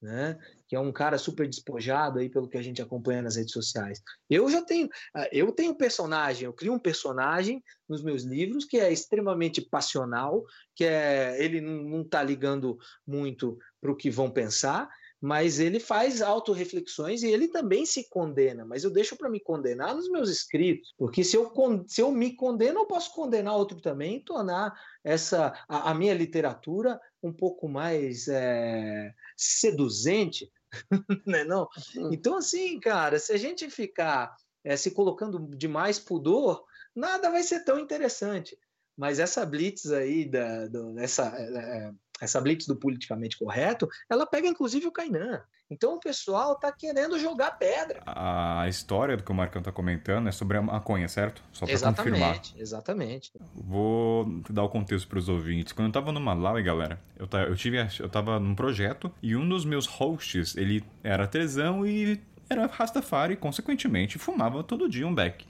né? 0.04 0.38
Que 0.68 0.76
é 0.76 0.80
um 0.80 0.92
cara 0.92 1.16
super 1.16 1.48
despojado 1.48 2.18
aí 2.18 2.28
pelo 2.28 2.48
que 2.48 2.58
a 2.58 2.62
gente 2.62 2.82
acompanha 2.82 3.22
nas 3.22 3.36
redes 3.36 3.52
sociais. 3.52 4.02
Eu 4.28 4.50
já 4.50 4.62
tenho, 4.62 4.88
ah, 5.14 5.26
eu 5.32 5.50
tenho 5.50 5.74
personagem, 5.74 6.44
eu 6.44 6.52
crio 6.52 6.74
um 6.74 6.78
personagem 6.78 7.64
nos 7.88 8.02
meus 8.02 8.22
livros 8.22 8.66
que 8.66 8.78
é 8.78 8.92
extremamente 8.92 9.62
passional, 9.62 10.44
que 10.76 10.84
é 10.84 11.42
ele 11.42 11.60
não 11.60 12.02
está 12.02 12.22
ligando 12.22 12.78
muito 13.06 13.58
para 13.80 13.90
o 13.90 13.96
que 13.96 14.10
vão 14.10 14.30
pensar, 14.30 14.88
mas 15.24 15.58
ele 15.58 15.80
faz 15.80 16.20
autorreflexões 16.20 17.22
e 17.22 17.28
ele 17.28 17.48
também 17.48 17.86
se 17.86 18.10
condena, 18.10 18.62
mas 18.62 18.84
eu 18.84 18.90
deixo 18.90 19.16
para 19.16 19.30
me 19.30 19.40
condenar 19.40 19.94
nos 19.94 20.06
meus 20.10 20.28
escritos, 20.28 20.92
porque 20.98 21.24
se 21.24 21.34
eu, 21.34 21.50
se 21.88 22.02
eu 22.02 22.12
me 22.12 22.36
condeno, 22.36 22.80
eu 22.80 22.86
posso 22.86 23.10
condenar 23.14 23.56
outro 23.56 23.80
também 23.80 24.16
e 24.16 24.22
tornar 24.22 24.78
essa 25.02 25.58
a, 25.66 25.90
a 25.90 25.94
minha 25.94 26.12
literatura 26.12 27.00
um 27.22 27.32
pouco 27.32 27.66
mais 27.66 28.28
é, 28.28 29.14
seduzente, 29.34 30.52
né? 31.26 31.42
Não? 31.42 31.66
Então, 32.12 32.36
assim, 32.36 32.78
cara, 32.78 33.18
se 33.18 33.32
a 33.32 33.38
gente 33.38 33.70
ficar 33.70 34.36
é, 34.62 34.76
se 34.76 34.90
colocando 34.90 35.56
de 35.56 35.66
mais 35.66 35.98
pudor, 35.98 36.62
nada 36.94 37.30
vai 37.30 37.42
ser 37.42 37.64
tão 37.64 37.78
interessante. 37.78 38.58
Mas 38.94 39.18
essa 39.18 39.46
blitz 39.46 39.90
aí, 39.90 40.28
da, 40.28 40.66
do, 40.66 40.98
essa, 40.98 41.34
é, 41.34 41.90
essa 42.20 42.40
blitz 42.40 42.66
do 42.66 42.76
politicamente 42.76 43.38
correto, 43.38 43.88
ela 44.08 44.26
pega 44.26 44.46
inclusive 44.46 44.86
o 44.86 44.92
Kainan. 44.92 45.42
Então 45.70 45.94
o 45.94 46.00
pessoal 46.00 46.54
tá 46.56 46.70
querendo 46.70 47.18
jogar 47.18 47.52
pedra. 47.52 48.02
A 48.06 48.68
história 48.68 49.16
do 49.16 49.22
que 49.22 49.32
o 49.32 49.34
Marcão 49.34 49.62
tá 49.62 49.72
comentando 49.72 50.28
é 50.28 50.32
sobre 50.32 50.58
a 50.58 50.62
maconha, 50.62 51.08
certo? 51.08 51.42
Só 51.52 51.66
para 51.66 51.78
confirmar. 51.78 52.40
Exatamente. 52.56 53.32
Vou 53.54 54.26
dar 54.50 54.62
o 54.62 54.68
contexto 54.68 55.08
para 55.08 55.18
os 55.18 55.28
ouvintes. 55.28 55.72
Quando 55.72 55.88
eu 55.88 55.92
tava 55.92 56.12
no 56.12 56.20
Malawi, 56.20 56.62
galera, 56.62 57.00
eu, 57.16 57.26
eu, 57.48 57.56
tive, 57.56 57.78
eu 57.98 58.08
tava 58.08 58.38
num 58.38 58.54
projeto 58.54 59.10
e 59.22 59.34
um 59.34 59.48
dos 59.48 59.64
meus 59.64 59.86
hosts, 59.86 60.56
ele 60.56 60.84
era 61.02 61.26
tesão 61.26 61.86
e 61.86 62.20
era 62.48 62.66
Rastafari, 62.66 63.36
consequentemente 63.36 64.18
fumava 64.18 64.62
todo 64.62 64.88
dia 64.88 65.06
um 65.06 65.14
beck. 65.14 65.46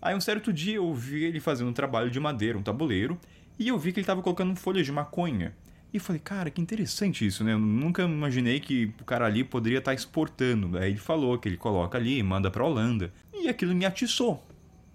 Aí 0.00 0.14
um 0.14 0.20
certo 0.20 0.52
dia 0.52 0.76
eu 0.76 0.94
vi 0.94 1.24
ele 1.24 1.40
fazendo 1.40 1.68
um 1.68 1.74
trabalho 1.74 2.10
de 2.10 2.18
madeira, 2.18 2.56
um 2.56 2.62
tabuleiro, 2.62 3.18
e 3.58 3.68
eu 3.68 3.78
vi 3.78 3.92
que 3.92 3.98
ele 3.98 4.04
estava 4.04 4.22
colocando 4.22 4.54
folhas 4.56 4.86
de 4.86 4.92
maconha. 4.92 5.54
E 5.92 5.98
falei, 5.98 6.20
cara, 6.20 6.50
que 6.50 6.60
interessante 6.60 7.26
isso, 7.26 7.42
né? 7.42 7.52
Eu 7.52 7.58
nunca 7.58 8.02
imaginei 8.02 8.60
que 8.60 8.92
o 9.00 9.04
cara 9.04 9.26
ali 9.26 9.42
poderia 9.42 9.78
estar 9.78 9.90
tá 9.90 9.94
exportando. 9.94 10.78
Aí 10.78 10.90
ele 10.90 10.98
falou 10.98 11.36
que 11.38 11.48
ele 11.48 11.56
coloca 11.56 11.98
ali 11.98 12.18
e 12.18 12.22
manda 12.22 12.50
pra 12.50 12.64
Holanda. 12.64 13.12
E 13.34 13.48
aquilo 13.48 13.74
me 13.74 13.84
atiçou. 13.84 14.46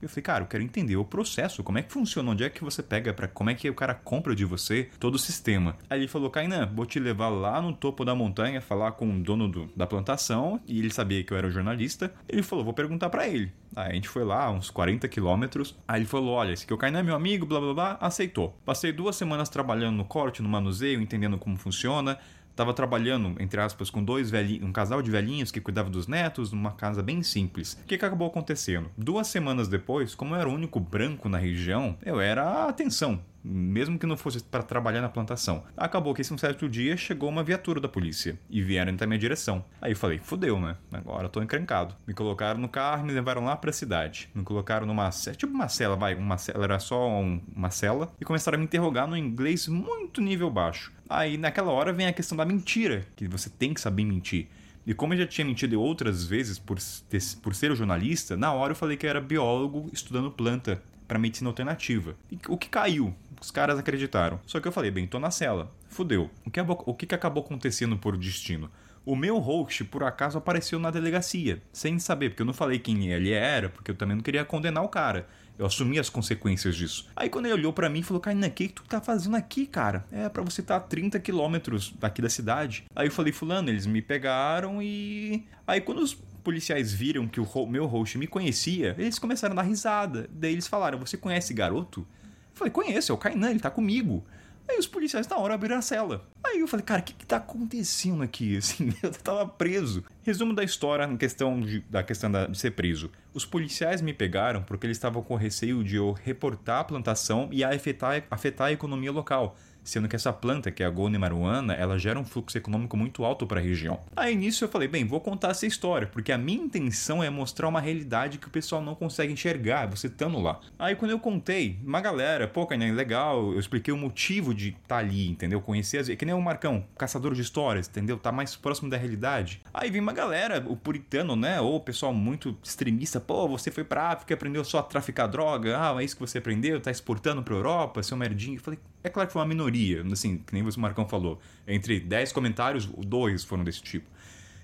Eu 0.02 0.10
falei, 0.10 0.24
cara, 0.24 0.44
eu 0.44 0.48
quero 0.48 0.64
entender 0.64 0.96
o 0.98 1.06
processo, 1.06 1.64
como 1.64 1.78
é 1.78 1.82
que 1.82 1.92
funciona, 1.92 2.32
onde 2.32 2.44
é 2.44 2.50
que 2.50 2.64
você 2.64 2.84
pega 2.84 3.14
para 3.14 3.28
como 3.28 3.50
é 3.50 3.56
que 3.56 3.70
o 3.70 3.74
cara 3.74 3.94
compra 3.94 4.36
de 4.36 4.46
você 4.46 4.90
todo 5.00 5.16
o 5.16 5.20
sistema. 5.20 5.78
Aí 5.90 6.02
ele 6.02 6.08
falou, 6.08 6.30
Kainan, 6.30 6.70
vou 6.74 6.86
te 6.86 7.00
levar 7.00 7.30
lá 7.30 7.62
no 7.62 7.74
topo 7.74 8.04
da 8.04 8.14
montanha, 8.14 8.62
falar 8.62 8.92
com 8.92 9.10
o 9.10 9.24
dono 9.24 9.48
do, 9.48 9.66
da 9.76 9.88
plantação, 9.88 10.60
e 10.68 10.80
ele 10.80 10.92
sabia 10.92 11.24
que 11.24 11.32
eu 11.32 11.38
era 11.38 11.50
jornalista. 11.50 12.14
Ele 12.28 12.44
falou, 12.44 12.66
vou 12.66 12.74
perguntar 12.74 13.10
para 13.10 13.28
ele. 13.28 13.52
Aí 13.76 13.92
a 13.92 13.94
gente 13.94 14.08
foi 14.08 14.24
lá, 14.24 14.50
uns 14.52 14.70
40 14.70 15.08
quilômetros. 15.08 15.76
Aí 15.86 16.00
ele 16.00 16.08
falou: 16.08 16.36
Olha, 16.36 16.54
esse 16.54 16.64
aqui 16.64 16.72
é 16.72 16.76
o 16.76 16.80
Kainan 16.80 17.04
meu 17.04 17.14
amigo, 17.14 17.46
blá 17.46 17.60
blá 17.60 17.74
blá. 17.74 17.98
Aceitou. 18.00 18.58
Passei 18.64 18.94
duas 18.94 19.18
semanas 19.18 19.50
trabalhando 19.50 19.98
no 19.98 20.06
corte, 20.06 20.42
no 20.42 20.48
manuseio, 20.48 21.02
entendendo 21.02 21.38
como 21.38 21.58
funciona 21.58 22.18
Tava 22.56 22.74
trabalhando, 22.74 23.36
entre 23.42 23.60
aspas, 23.60 23.90
com 23.90 24.04
dois 24.04 24.30
velhinhos, 24.30 24.64
um 24.64 24.72
casal 24.72 25.02
de 25.02 25.12
velhinhos 25.12 25.52
que 25.52 25.60
cuidava 25.60 25.90
dos 25.90 26.08
netos, 26.08 26.52
numa 26.52 26.72
casa 26.72 27.04
bem 27.04 27.22
simples. 27.22 27.74
O 27.84 27.86
que, 27.86 27.98
que 27.98 28.06
acabou 28.06 28.28
acontecendo? 28.28 28.90
Duas 28.98 29.28
semanas 29.28 29.68
depois, 29.68 30.16
como 30.16 30.34
eu 30.34 30.40
era 30.40 30.50
o 30.50 30.54
único 30.54 30.80
branco 30.80 31.28
na 31.28 31.38
região, 31.38 31.98
eu 32.06 32.20
era 32.22 32.44
a 32.44 32.70
atenção 32.70 33.22
mesmo 33.46 34.00
que 34.00 34.08
não 34.08 34.18
fosse 34.18 34.44
para 34.44 34.64
trabalhar 34.64 35.02
na 35.02 35.10
plantação. 35.10 35.64
Acabou 35.78 36.14
que 36.14 36.22
esse 36.22 36.34
um 36.34 36.38
certo 36.38 36.68
dia 36.68 36.98
chegou 36.98 37.30
uma 37.30 37.44
viatura 37.44 37.80
da 37.80 37.88
polícia 37.88 38.40
e 38.50 38.62
vieram 38.62 38.94
até 38.94 39.06
minha 39.06 39.20
direção. 39.20 39.64
Aí 39.80 39.92
eu 39.92 39.96
falei, 39.96 40.18
fudeu, 40.18 40.60
né? 40.60 40.76
Agora 40.92 41.26
eu 41.26 41.30
tô 41.30 41.42
encrencado. 41.42 41.96
Me 42.08 42.14
colocaram 42.14 42.60
no 42.60 42.68
carro 42.68 43.04
e 43.04 43.08
me 43.08 43.14
levaram 43.14 43.46
lá 43.46 43.56
pra 43.56 43.72
cidade. 43.72 44.30
Me 44.34 44.44
colocaram 44.44 44.88
numa 44.88 45.10
tipo 45.10 45.54
uma 45.54 45.68
cela, 45.68 45.96
vai, 45.96 46.16
uma 46.16 46.38
cela, 46.38 46.64
era 46.64 46.80
só 46.80 47.08
um, 47.08 47.40
uma 47.56 47.70
cela 47.70 48.12
e 48.20 48.26
começaram 48.26 48.56
a 48.56 48.60
me 48.60 48.66
interrogar 48.66 49.08
no 49.08 49.16
inglês 49.16 49.68
muito 49.68 50.22
nível 50.22 50.50
baixo. 50.50 50.92
Aí 51.08 51.38
naquela 51.38 51.72
hora 51.72 51.94
vem 51.94 52.08
a 52.08 52.14
questão 52.14 52.36
da 52.36 52.46
mentira, 52.46 53.06
que 53.16 53.28
você 53.28 53.50
tem 53.50 53.74
que 53.74 53.82
saber 53.82 54.04
mentir. 54.04 54.48
E 54.88 54.94
como 54.94 55.14
eu 55.14 55.18
já 55.18 55.28
tinha 55.28 55.46
mentido 55.46 55.82
outras 55.82 56.26
vezes 56.26 56.60
por, 56.60 56.78
ter, 57.10 57.22
por 57.42 57.56
ser 57.56 57.76
jornalista, 57.76 58.38
na 58.38 58.54
hora 58.54 58.72
eu 58.72 58.76
falei 58.76 58.96
que 58.96 59.06
eu 59.06 59.10
era 59.10 59.20
biólogo 59.20 59.90
estudando 59.92 60.30
planta 60.30 60.82
para 61.08 61.20
medicina 61.20 61.50
alternativa. 61.50 62.16
E 62.32 62.38
o 62.48 62.58
que 62.58 62.70
caiu? 62.70 63.14
Os 63.46 63.52
caras 63.52 63.78
acreditaram. 63.78 64.40
Só 64.48 64.60
que 64.60 64.68
eu 64.68 64.72
falei, 64.72 64.90
bem, 64.90 65.06
tô 65.06 65.20
na 65.20 65.30
cela. 65.30 65.72
Fudeu. 65.88 66.32
O 66.44 66.50
que, 66.50 66.60
o 66.60 66.94
que 66.96 67.14
acabou 67.14 67.44
acontecendo 67.44 67.96
por 67.96 68.18
destino? 68.18 68.72
O 69.06 69.16
meu 69.16 69.38
host, 69.38 69.84
por 69.84 70.04
acaso, 70.04 70.40
apareceu 70.40 70.80
na 70.80 70.90
delegacia, 70.90 71.62
sem 71.72 72.00
saber, 72.00 72.32
porque 72.32 72.42
eu 72.42 72.46
não 72.48 72.56
falei 72.56 72.80
quem 72.80 73.12
ele 73.12 73.32
era, 73.32 73.70
porque 73.70 73.92
eu 73.92 73.96
também 73.96 74.16
não 74.16 74.24
queria 74.24 74.44
condenar 74.44 74.84
o 74.84 74.90
cara. 74.90 75.28
Eu 75.60 75.68
assumi 75.68 76.00
as 76.00 76.10
consequências 76.10 76.76
disso. 76.76 77.08
Aí 77.16 77.30
quando 77.30 77.46
ele 77.46 77.54
olhou 77.54 77.72
para 77.72 77.88
mim 77.88 78.00
e 78.00 78.04
falou, 78.04 78.20
Kainan, 78.20 78.48
o 78.48 78.52
que, 78.52 78.68
que 78.68 78.74
tu 78.74 78.84
tá 78.84 79.00
fazendo 79.00 79.36
aqui, 79.36 79.68
cara? 79.68 80.04
É 80.12 80.28
para 80.28 80.42
você 80.42 80.64
tá 80.64 80.78
a 80.78 80.80
30 80.80 81.20
quilômetros 81.20 81.94
daqui 82.00 82.24
da 82.24 82.30
cidade. 82.30 82.86
Aí 82.96 83.06
eu 83.06 83.12
falei, 83.12 83.32
fulano, 83.32 83.70
eles 83.70 83.86
me 83.86 84.02
pegaram 84.02 84.82
e... 84.82 85.46
Aí 85.68 85.82
quando 85.82 86.00
os 86.00 86.16
policiais 86.44 86.92
viram 86.92 87.28
que 87.28 87.40
o 87.40 87.66
meu 87.68 87.86
host 87.86 88.18
me 88.18 88.26
conhecia, 88.26 88.96
eles 88.98 89.20
começaram 89.20 89.54
a 89.54 89.58
dar 89.58 89.68
risada. 89.68 90.28
Daí 90.32 90.54
eles 90.54 90.68
falaram, 90.68 90.98
você 90.98 91.16
conhece 91.16 91.54
garoto? 91.54 92.08
Falei, 92.56 92.72
conheço, 92.72 93.12
é 93.12 93.16
o 93.16 93.18
Kainan, 93.18 93.52
ele 93.52 93.60
tá 93.60 93.70
comigo. 93.70 94.24
Aí 94.68 94.80
os 94.80 94.88
policiais 94.88 95.28
na 95.28 95.38
hora 95.38 95.54
abriram 95.54 95.78
a 95.78 95.82
cela. 95.82 96.26
Aí 96.44 96.60
eu 96.60 96.68
falei, 96.68 96.84
cara, 96.84 97.02
o 97.02 97.04
que, 97.04 97.14
que 97.14 97.26
tá 97.26 97.38
acontecendo 97.38 98.24
aqui? 98.24 98.58
Assim, 98.58 98.92
eu 99.04 99.12
tava 99.12 99.48
preso. 99.48 100.04
Resumo 100.24 100.54
da 100.54 100.64
história 100.64 101.04
em 101.04 101.18
questão 101.18 101.60
de, 101.60 101.82
da 101.82 102.02
questão 102.02 102.32
da, 102.32 102.48
de 102.48 102.58
ser 102.58 102.72
preso. 102.72 103.12
Os 103.34 103.46
policiais 103.46 104.02
me 104.02 104.14
pegaram 104.14 104.64
porque 104.64 104.88
eles 104.88 104.98
estavam 104.98 105.22
com 105.22 105.36
receio 105.36 105.84
de 105.84 105.98
eu 105.98 106.14
reportar 106.14 106.80
a 106.80 106.84
plantação 106.84 107.50
e 107.52 107.64
afetar, 107.64 108.24
afetar 108.32 108.68
a 108.68 108.72
economia 108.72 109.12
local 109.12 109.56
sendo 109.86 110.08
que 110.08 110.16
essa 110.16 110.34
planta, 110.34 110.72
que 110.72 110.84
é 110.84 110.86
a 110.86 110.90
Golden 110.90 111.20
Marijuana, 111.20 111.74
ela 111.74 111.98
gera 111.98 112.20
um 112.20 112.26
fluxo 112.26 112.58
econômico 112.58 112.98
muito 112.98 113.24
alto 113.24 113.48
para 113.48 113.60
a 113.60 113.64
região. 113.64 114.00
Aí 114.16 114.36
nisso 114.36 114.64
eu 114.64 114.70
falei, 114.70 114.88
bem, 114.88 115.06
vou 115.06 115.22
contar 115.22 115.52
essa 115.52 115.66
história, 115.66 116.08
porque 116.08 116.32
a 116.32 116.38
minha 116.38 116.64
intenção 116.64 117.24
é 117.24 117.30
mostrar 117.30 117.68
uma 117.68 117.80
realidade 117.80 118.38
que 118.38 118.48
o 118.48 118.52
pessoal 118.52 118.82
não 118.82 118.96
consegue 118.96 119.32
enxergar, 119.32 119.88
você 119.88 120.08
estando 120.08 120.40
lá. 120.40 120.60
Aí 120.78 120.96
quando 120.96 121.12
eu 121.12 121.20
contei, 121.20 121.80
uma 121.84 122.02
galera, 122.02 122.48
pô, 122.48 122.68
é 122.72 122.78
legal, 122.92 123.54
eu 123.54 123.60
expliquei 123.60 123.94
o 123.94 123.98
motivo 123.98 124.54
de 124.54 124.70
estar 124.70 124.80
tá 124.88 124.98
ali, 124.98 125.30
entendeu? 125.30 125.62
Conhecer, 125.62 126.00
as... 126.00 126.10
que 126.10 126.26
nem 126.26 126.34
o 126.34 126.42
Marcão, 126.42 126.86
caçador 126.98 127.34
de 127.34 127.42
histórias, 127.42 127.88
entendeu? 127.88 128.18
Tá 128.18 128.32
mais 128.32 128.56
próximo 128.56 128.90
da 128.90 128.98
realidade. 128.98 129.62
Aí 129.74 129.90
vem 129.92 130.02
uma 130.02 130.14
galera, 130.14 130.64
o 130.68 130.76
puritano, 130.76 131.36
né, 131.36 131.62
ou 131.62 131.76
o 131.76 131.80
pessoal 131.80 132.14
muito 132.14 132.58
extremista, 132.64 133.20
pô, 133.20 133.48
você 133.48 133.70
foi 133.70 133.84
pra 133.84 134.10
África 134.10 134.36
aprendeu 134.36 134.64
só 134.64 134.80
a 134.80 134.84
traficar 134.84 135.28
droga, 135.28 135.78
ah, 135.80 136.00
é 136.00 136.06
isso 136.06 136.16
que 136.16 136.22
você 136.22 136.38
aprendeu, 136.38 136.80
tá 136.80 136.92
exportando 136.92 137.42
pra 137.42 137.56
Europa, 137.56 138.04
seu 138.04 138.16
merdinho. 138.16 138.58
Eu 138.58 138.62
falei, 138.62 138.80
é 139.06 139.10
claro 139.10 139.28
que 139.28 139.34
foi 139.34 139.42
uma 139.42 139.48
minoria, 139.48 140.04
assim, 140.12 140.38
que 140.40 140.54
nem 140.54 140.64
o 140.64 140.80
Marcão 140.80 141.08
falou. 141.08 141.40
Entre 141.68 142.00
10 142.00 142.32
comentários, 142.32 142.86
dois 142.86 143.44
foram 143.44 143.64
desse 143.64 143.82
tipo. 143.82 144.10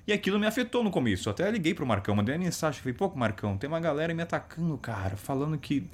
E 0.07 0.11
aquilo 0.11 0.39
me 0.39 0.47
afetou 0.47 0.83
no 0.83 0.89
começo. 0.89 1.29
Até 1.29 1.49
liguei 1.51 1.75
pro 1.75 1.85
Marcão, 1.85 2.15
mandei 2.15 2.33
uma 2.33 2.43
mensagem, 2.43 2.81
falei, 2.81 2.93
pô, 2.93 3.09
Marcão, 3.15 3.55
tem 3.55 3.67
uma 3.67 3.79
galera 3.79 4.13
me 4.13 4.23
atacando, 4.23 4.75
cara, 4.79 5.15
falando 5.15 5.57
que 5.59 5.87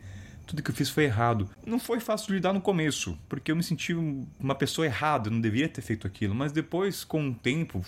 tudo 0.45 0.63
que 0.63 0.71
eu 0.71 0.75
fiz 0.75 0.89
foi 0.89 1.03
errado. 1.03 1.49
Não 1.65 1.77
foi 1.77 1.99
fácil 1.99 2.33
lidar 2.33 2.53
no 2.53 2.61
começo, 2.61 3.19
porque 3.27 3.51
eu 3.51 3.55
me 3.55 3.61
senti 3.61 3.93
uma 3.93 4.55
pessoa 4.55 4.87
errada, 4.87 5.29
não 5.29 5.41
deveria 5.41 5.67
ter 5.67 5.81
feito 5.81 6.07
aquilo. 6.07 6.33
Mas 6.33 6.53
depois, 6.53 7.03
com 7.03 7.29
o 7.29 7.35
tempo, 7.35 7.83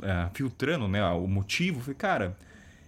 é, 0.00 0.30
filtrando 0.32 0.86
né, 0.86 1.04
o 1.10 1.26
motivo, 1.26 1.80
falei, 1.80 1.96
cara, 1.96 2.38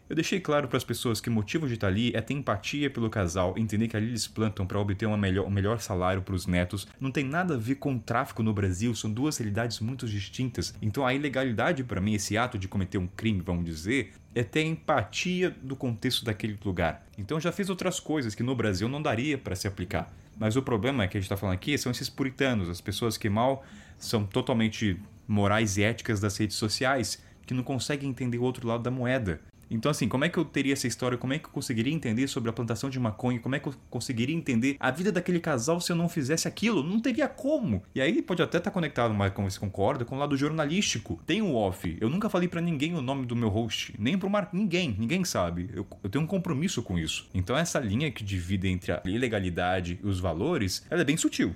eu 0.09 0.15
deixei 0.15 0.39
claro 0.39 0.69
para 0.69 0.77
as 0.77 0.85
pessoas 0.85 1.21
que 1.21 1.29
o 1.29 1.33
motivo 1.33 1.67
de 1.67 1.75
estar 1.75 1.89
ali 1.89 2.13
é 2.15 2.21
ter 2.21 2.35
empatia 2.35 2.89
pelo 2.89 3.11
casal, 3.11 3.55
entender 3.57 3.89
que 3.89 3.97
ali 3.97 4.07
eles 4.07 4.29
plantam 4.29 4.65
para 4.65 4.79
obter 4.79 5.09
melhor, 5.17 5.47
um 5.47 5.51
melhor 5.51 5.81
salário 5.81 6.23
para 6.23 6.35
os 6.35 6.47
netos. 6.47 6.87
Não 7.01 7.11
tem 7.11 7.25
nada 7.25 7.55
a 7.55 7.59
ver 7.59 7.75
com 7.77 7.99
tráfico 7.99 8.43
no 8.43 8.55
Brasil, 8.55 8.95
são 8.95 9.11
duas 9.11 9.37
realidades 9.37 9.81
muito 9.81 10.07
distintas. 10.07 10.75
Então 10.81 11.05
a 11.05 11.13
ilegalidade 11.13 11.83
para 11.83 12.01
mim, 12.01 12.15
esse 12.15 12.39
ato 12.39 12.57
de 12.57 12.69
cometer 12.69 12.99
um 12.99 13.09
crime, 13.09 13.43
vamos 13.45 13.65
dizer, 13.65 14.13
é 14.33 14.45
ter 14.45 14.63
empatia 14.63 15.51
do 15.63 15.75
contexto 15.75 16.25
daquele 16.25 16.57
lugar. 16.65 17.05
Então 17.19 17.41
já 17.41 17.51
fiz 17.51 17.69
outras 17.69 17.99
coisas 17.99 18.35
que 18.35 18.43
no 18.43 18.55
Brasil 18.55 18.89
não 18.89 19.03
daria 19.03 19.37
para 19.37 19.57
se 19.57 19.67
aplicar. 19.67 20.13
Mas 20.39 20.55
o 20.55 20.63
problema 20.63 21.03
é 21.03 21.09
que 21.09 21.17
a 21.17 21.21
gente 21.21 21.27
está 21.27 21.37
falando 21.37 21.55
aqui 21.55 21.77
são 21.77 21.91
esses 21.91 22.09
puritanos, 22.09 22.69
as 22.69 22.81
pessoas 22.81 23.17
que 23.17 23.29
mal 23.29 23.65
são 23.99 24.25
totalmente 24.25 25.01
morais 25.27 25.77
e 25.77 25.83
éticas 25.83 26.21
das 26.21 26.37
redes 26.37 26.57
sociais, 26.57 27.21
que 27.47 27.55
não 27.55 27.63
conseguem 27.63 28.11
entender 28.11 28.39
o 28.39 28.43
outro 28.43 28.69
lado 28.69 28.83
da 28.83 28.91
moeda. 28.91 29.41
Então, 29.71 29.91
assim, 29.91 30.09
como 30.09 30.25
é 30.25 30.29
que 30.29 30.39
eu 30.39 30.45
teria 30.45 30.73
essa 30.73 30.87
história? 30.87 31.19
Como 31.19 31.33
é 31.33 31.39
que 31.39 31.47
eu 31.47 31.51
conseguiria 31.51 31.93
entender 31.93 32.27
sobre 32.29 32.51
a 32.51 32.53
plantação 32.53 32.89
de 32.89 32.99
maconha? 32.99 33.41
Como 33.41 33.55
é 33.55 33.59
que 33.59 33.69
eu 33.69 33.75
conseguiria 33.91 34.35
entender 34.35 34.77
a 34.79 34.91
vida 34.91 35.11
daquele 35.11 35.41
casal 35.41 35.81
se 35.81 35.91
eu 35.91 35.97
não 35.97 36.09
fizesse 36.09 36.47
aquilo? 36.47 36.83
Não 36.83 37.01
teria 37.01 37.29
como. 37.29 37.83
E 37.95 38.01
aí 38.01 38.23
pode 38.23 38.43
até 38.43 38.59
estar 38.59 38.71
conectado, 38.71 39.13
mas 39.15 39.33
como 39.33 39.51
você 39.51 39.59
concorda, 39.59 40.05
com 40.05 40.17
o 40.17 40.19
lado 40.19 40.37
jornalístico. 40.37 41.21
Tem 41.27 41.43
o 41.43 41.55
off. 41.55 41.97
Eu 42.01 42.09
nunca 42.09 42.29
falei 42.29 42.49
para 42.49 42.61
ninguém 42.61 42.95
o 42.95 43.03
nome 43.03 43.27
do 43.27 43.37
meu 43.37 43.49
host, 43.49 43.95
nem 43.99 44.17
pro 44.19 44.31
Mar... 44.31 44.51
ninguém, 44.53 44.95
ninguém 44.99 45.25
sabe. 45.25 45.71
Eu, 45.73 45.87
eu 46.03 46.11
tenho 46.11 46.25
um 46.25 46.27
compromisso 46.29 46.83
com 46.83 46.99
isso. 46.99 47.29
Então 47.35 47.57
essa 47.57 47.79
linha 47.79 48.11
que 48.11 48.25
divide 48.25 48.69
entre 48.69 48.93
a 48.93 49.03
ilegalidade 49.05 49.99
e 50.03 50.07
os 50.07 50.21
valores, 50.21 50.85
ela 50.91 51.01
é 51.03 51.05
bem 51.05 51.17
sutil. 51.17 51.55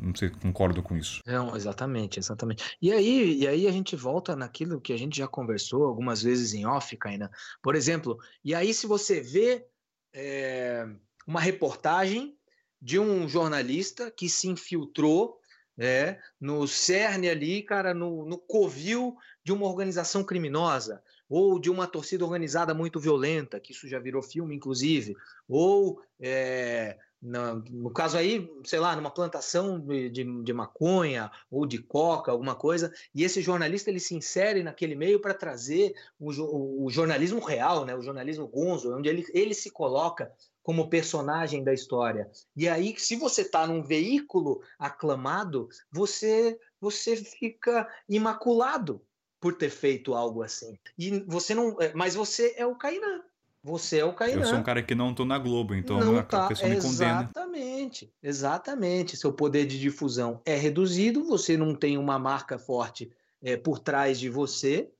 Não 0.00 0.14
sei, 0.14 0.30
concordo 0.30 0.82
com 0.82 0.96
isso. 0.96 1.20
Não, 1.26 1.56
exatamente, 1.56 2.18
exatamente. 2.18 2.76
E 2.80 2.92
aí, 2.92 3.38
e 3.38 3.48
aí 3.48 3.66
a 3.66 3.72
gente 3.72 3.96
volta 3.96 4.36
naquilo 4.36 4.80
que 4.80 4.92
a 4.92 4.96
gente 4.96 5.16
já 5.16 5.28
conversou 5.28 5.84
algumas 5.84 6.22
vezes 6.22 6.54
em 6.54 6.66
off, 6.66 6.96
Kaina. 6.96 7.30
Por 7.62 7.74
exemplo, 7.74 8.18
e 8.44 8.54
aí 8.54 8.72
se 8.72 8.86
você 8.86 9.20
vê 9.20 9.66
é, 10.12 10.86
uma 11.26 11.40
reportagem 11.40 12.36
de 12.80 12.98
um 12.98 13.28
jornalista 13.28 14.10
que 14.10 14.28
se 14.28 14.48
infiltrou 14.48 15.38
é, 15.78 16.18
no 16.40 16.68
cerne 16.68 17.28
ali, 17.28 17.62
cara, 17.62 17.92
no, 17.92 18.24
no 18.24 18.38
covil 18.38 19.16
de 19.42 19.52
uma 19.52 19.66
organização 19.66 20.22
criminosa, 20.22 21.02
ou 21.28 21.58
de 21.58 21.70
uma 21.70 21.86
torcida 21.86 22.24
organizada 22.24 22.74
muito 22.74 23.00
violenta, 23.00 23.58
que 23.58 23.72
isso 23.72 23.88
já 23.88 23.98
virou 23.98 24.22
filme, 24.22 24.54
inclusive, 24.54 25.14
ou 25.48 26.00
é, 26.20 26.96
no, 27.24 27.64
no, 27.70 27.90
caso 27.90 28.18
aí, 28.18 28.48
sei 28.64 28.78
lá, 28.78 28.94
numa 28.94 29.10
plantação 29.10 29.80
de, 29.80 30.10
de, 30.10 30.42
de, 30.42 30.52
maconha 30.52 31.30
ou 31.50 31.64
de 31.64 31.78
coca, 31.78 32.30
alguma 32.30 32.54
coisa, 32.54 32.92
e 33.14 33.24
esse 33.24 33.40
jornalista 33.40 33.88
ele 33.88 33.98
se 33.98 34.14
insere 34.14 34.62
naquele 34.62 34.94
meio 34.94 35.18
para 35.18 35.32
trazer 35.32 35.94
o, 36.20 36.30
o, 36.30 36.84
o, 36.84 36.90
jornalismo 36.90 37.40
real, 37.40 37.86
né, 37.86 37.96
o 37.96 38.02
jornalismo 38.02 38.46
gonzo, 38.46 38.94
onde 38.94 39.08
ele, 39.08 39.24
ele 39.32 39.54
se 39.54 39.70
coloca 39.70 40.30
como 40.62 40.90
personagem 40.90 41.64
da 41.64 41.72
história. 41.72 42.30
E 42.54 42.68
aí, 42.68 42.94
se 42.98 43.16
você 43.16 43.40
está 43.40 43.66
num 43.66 43.82
veículo 43.82 44.60
aclamado, 44.78 45.68
você 45.90 46.58
você 46.80 47.16
fica 47.16 47.88
imaculado 48.06 49.00
por 49.40 49.56
ter 49.56 49.70
feito 49.70 50.14
algo 50.14 50.42
assim. 50.42 50.78
E 50.98 51.20
você 51.26 51.54
não, 51.54 51.80
é, 51.80 51.92
mas 51.94 52.14
você 52.14 52.54
é 52.56 52.66
o 52.66 52.76
Kainan. 52.76 53.22
Você 53.64 54.00
é 54.00 54.04
o 54.04 54.12
Kainan. 54.12 54.42
Eu 54.42 54.44
sou 54.44 54.58
um 54.58 54.62
cara 54.62 54.82
que 54.82 54.94
não 54.94 55.14
tô 55.14 55.24
na 55.24 55.38
Globo, 55.38 55.74
então 55.74 55.98
não 55.98 56.18
a 56.18 56.22
tá, 56.22 56.48
pessoa 56.48 56.68
me 56.68 56.76
condena. 56.76 57.22
Exatamente, 57.22 58.14
exatamente. 58.22 59.16
Seu 59.16 59.32
poder 59.32 59.64
de 59.64 59.80
difusão 59.80 60.42
é 60.44 60.54
reduzido, 60.54 61.24
você 61.24 61.56
não 61.56 61.74
tem 61.74 61.96
uma 61.96 62.18
marca 62.18 62.58
forte 62.58 63.10
é, 63.42 63.56
por 63.56 63.78
trás 63.78 64.20
de 64.20 64.28
você, 64.28 64.92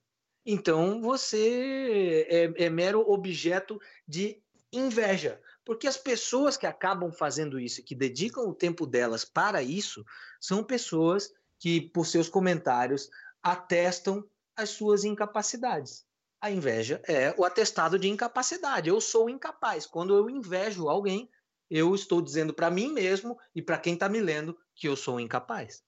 então 0.46 1.03
você 1.03 2.27
é, 2.31 2.64
é 2.64 2.70
mero 2.70 3.00
objeto 3.07 3.79
de 4.09 4.42
inveja. 4.72 5.38
Porque 5.62 5.87
as 5.87 5.98
pessoas 5.98 6.57
que 6.57 6.66
acabam 6.66 7.12
fazendo 7.12 7.61
isso, 7.61 7.85
que 7.85 7.94
dedicam 7.94 8.48
o 8.48 8.55
tempo 8.55 8.87
delas 8.87 9.27
para 9.27 9.62
isso, 9.62 10.03
são 10.40 10.64
pessoas 10.64 11.31
que, 11.59 11.83
por 11.83 12.07
seus 12.07 12.31
comentários, 12.31 13.11
atestam 13.42 14.24
as 14.57 14.70
suas 14.70 15.05
incapacidades. 15.05 16.07
A 16.44 16.50
inveja 16.50 17.00
é 17.09 17.35
o 17.38 17.44
atestado 17.46 17.98
de 17.98 18.07
incapacidade. 18.07 18.90
Eu 18.90 19.00
sou 19.00 19.30
incapaz. 19.30 19.87
Quando 19.87 20.14
eu 20.14 20.28
invejo 20.28 20.90
alguém, 20.90 21.30
eu 21.70 21.94
estou 21.94 22.20
dizendo 22.20 22.52
para 22.52 22.70
mim 22.70 22.92
mesmo 22.92 23.38
e 23.54 23.62
para 23.62 23.78
quem 23.78 23.94
está 23.94 24.11
me 24.11 24.20
lendo 24.20 24.54
que 24.74 24.87
eu 24.87 24.94
sou 24.94 25.18
incapaz. 25.18 25.83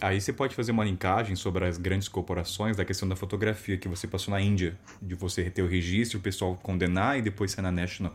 Aí 0.00 0.18
você 0.18 0.32
pode 0.32 0.54
fazer 0.54 0.72
uma 0.72 0.82
linkagem 0.82 1.36
sobre 1.36 1.66
as 1.66 1.76
grandes 1.76 2.08
corporações 2.08 2.74
da 2.74 2.86
questão 2.86 3.06
da 3.06 3.14
fotografia 3.14 3.76
que 3.76 3.86
você 3.86 4.08
passou 4.08 4.32
na 4.32 4.40
Índia, 4.40 4.78
de 5.02 5.14
você 5.14 5.50
ter 5.50 5.60
o 5.60 5.68
registro, 5.68 6.18
o 6.18 6.22
pessoal 6.22 6.56
condenar 6.56 7.18
e 7.18 7.20
depois 7.20 7.52
ser 7.52 7.60
na 7.60 7.70
National. 7.70 8.14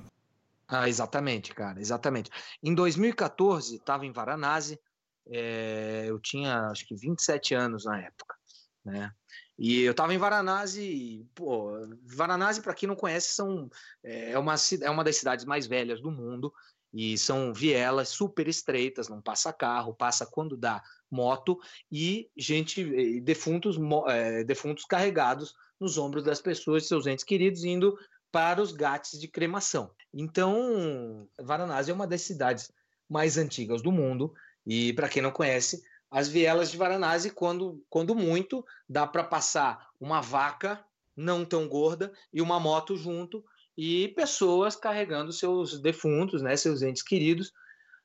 Ah, 0.67 0.89
exatamente, 0.89 1.53
cara, 1.53 1.79
exatamente. 1.79 2.31
Em 2.63 2.73
2014, 2.73 3.75
estava 3.75 4.03
em 4.03 4.11
Varanasi, 4.11 4.79
é, 5.27 6.05
eu 6.07 6.19
tinha 6.19 6.69
acho 6.71 6.87
que 6.87 6.95
27 6.95 7.53
anos 7.53 7.85
na 7.85 8.01
época, 8.01 8.35
né? 8.83 9.13
E 9.57 9.81
eu 9.81 9.91
estava 9.91 10.13
em 10.13 10.17
Varanasi, 10.17 11.27
pô, 11.35 11.71
Varanasi, 12.03 12.61
para 12.61 12.73
quem 12.73 12.87
não 12.87 12.95
conhece, 12.95 13.33
são, 13.33 13.69
é, 14.03 14.31
é, 14.31 14.39
uma, 14.39 14.55
é 14.81 14.89
uma 14.89 15.03
das 15.03 15.17
cidades 15.17 15.45
mais 15.45 15.67
velhas 15.67 16.01
do 16.01 16.11
mundo, 16.11 16.51
e 16.91 17.17
são 17.17 17.53
vielas 17.53 18.09
super 18.09 18.47
estreitas, 18.47 19.09
não 19.09 19.21
passa 19.21 19.51
carro, 19.51 19.95
passa 19.95 20.25
quando 20.25 20.55
dá 20.55 20.81
moto, 21.09 21.59
e 21.91 22.29
gente, 22.37 23.19
defuntos, 23.21 23.77
é, 24.07 24.43
defuntos 24.43 24.85
carregados 24.85 25.55
nos 25.79 25.97
ombros 25.97 26.23
das 26.23 26.41
pessoas, 26.41 26.87
seus 26.87 27.07
entes 27.07 27.23
queridos, 27.23 27.63
indo 27.63 27.97
para 28.31 28.61
os 28.61 28.71
gates 28.71 29.19
de 29.19 29.27
cremação. 29.27 29.91
Então, 30.13 31.27
Varanasi 31.39 31.91
é 31.91 31.93
uma 31.93 32.07
das 32.07 32.21
cidades 32.21 32.71
mais 33.09 33.37
antigas 33.37 33.81
do 33.81 33.91
mundo, 33.91 34.33
e 34.65 34.93
para 34.93 35.09
quem 35.09 35.21
não 35.21 35.31
conhece, 35.31 35.83
as 36.13 36.27
vielas 36.27 36.69
de 36.69 36.77
Varanasi, 36.77 37.31
quando, 37.31 37.83
quando 37.89 38.13
muito, 38.13 38.63
dá 38.87 39.07
para 39.07 39.23
passar 39.23 39.89
uma 39.99 40.21
vaca 40.21 40.85
não 41.17 41.43
tão 41.43 41.67
gorda 41.67 42.13
e 42.31 42.39
uma 42.39 42.59
moto 42.59 42.95
junto 42.95 43.43
e 43.75 44.09
pessoas 44.09 44.75
carregando 44.75 45.33
seus 45.33 45.81
defuntos, 45.81 46.43
né, 46.43 46.55
seus 46.55 46.83
entes 46.83 47.01
queridos, 47.01 47.51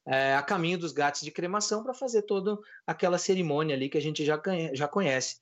é, 0.06 0.34
a 0.34 0.42
caminho 0.42 0.78
dos 0.78 0.90
gatos 0.90 1.20
de 1.20 1.30
cremação 1.30 1.82
para 1.82 1.92
fazer 1.92 2.22
toda 2.22 2.58
aquela 2.86 3.18
cerimônia 3.18 3.76
ali 3.76 3.90
que 3.90 3.98
a 3.98 4.02
gente 4.02 4.24
já, 4.24 4.40
já 4.72 4.88
conhece, 4.88 5.36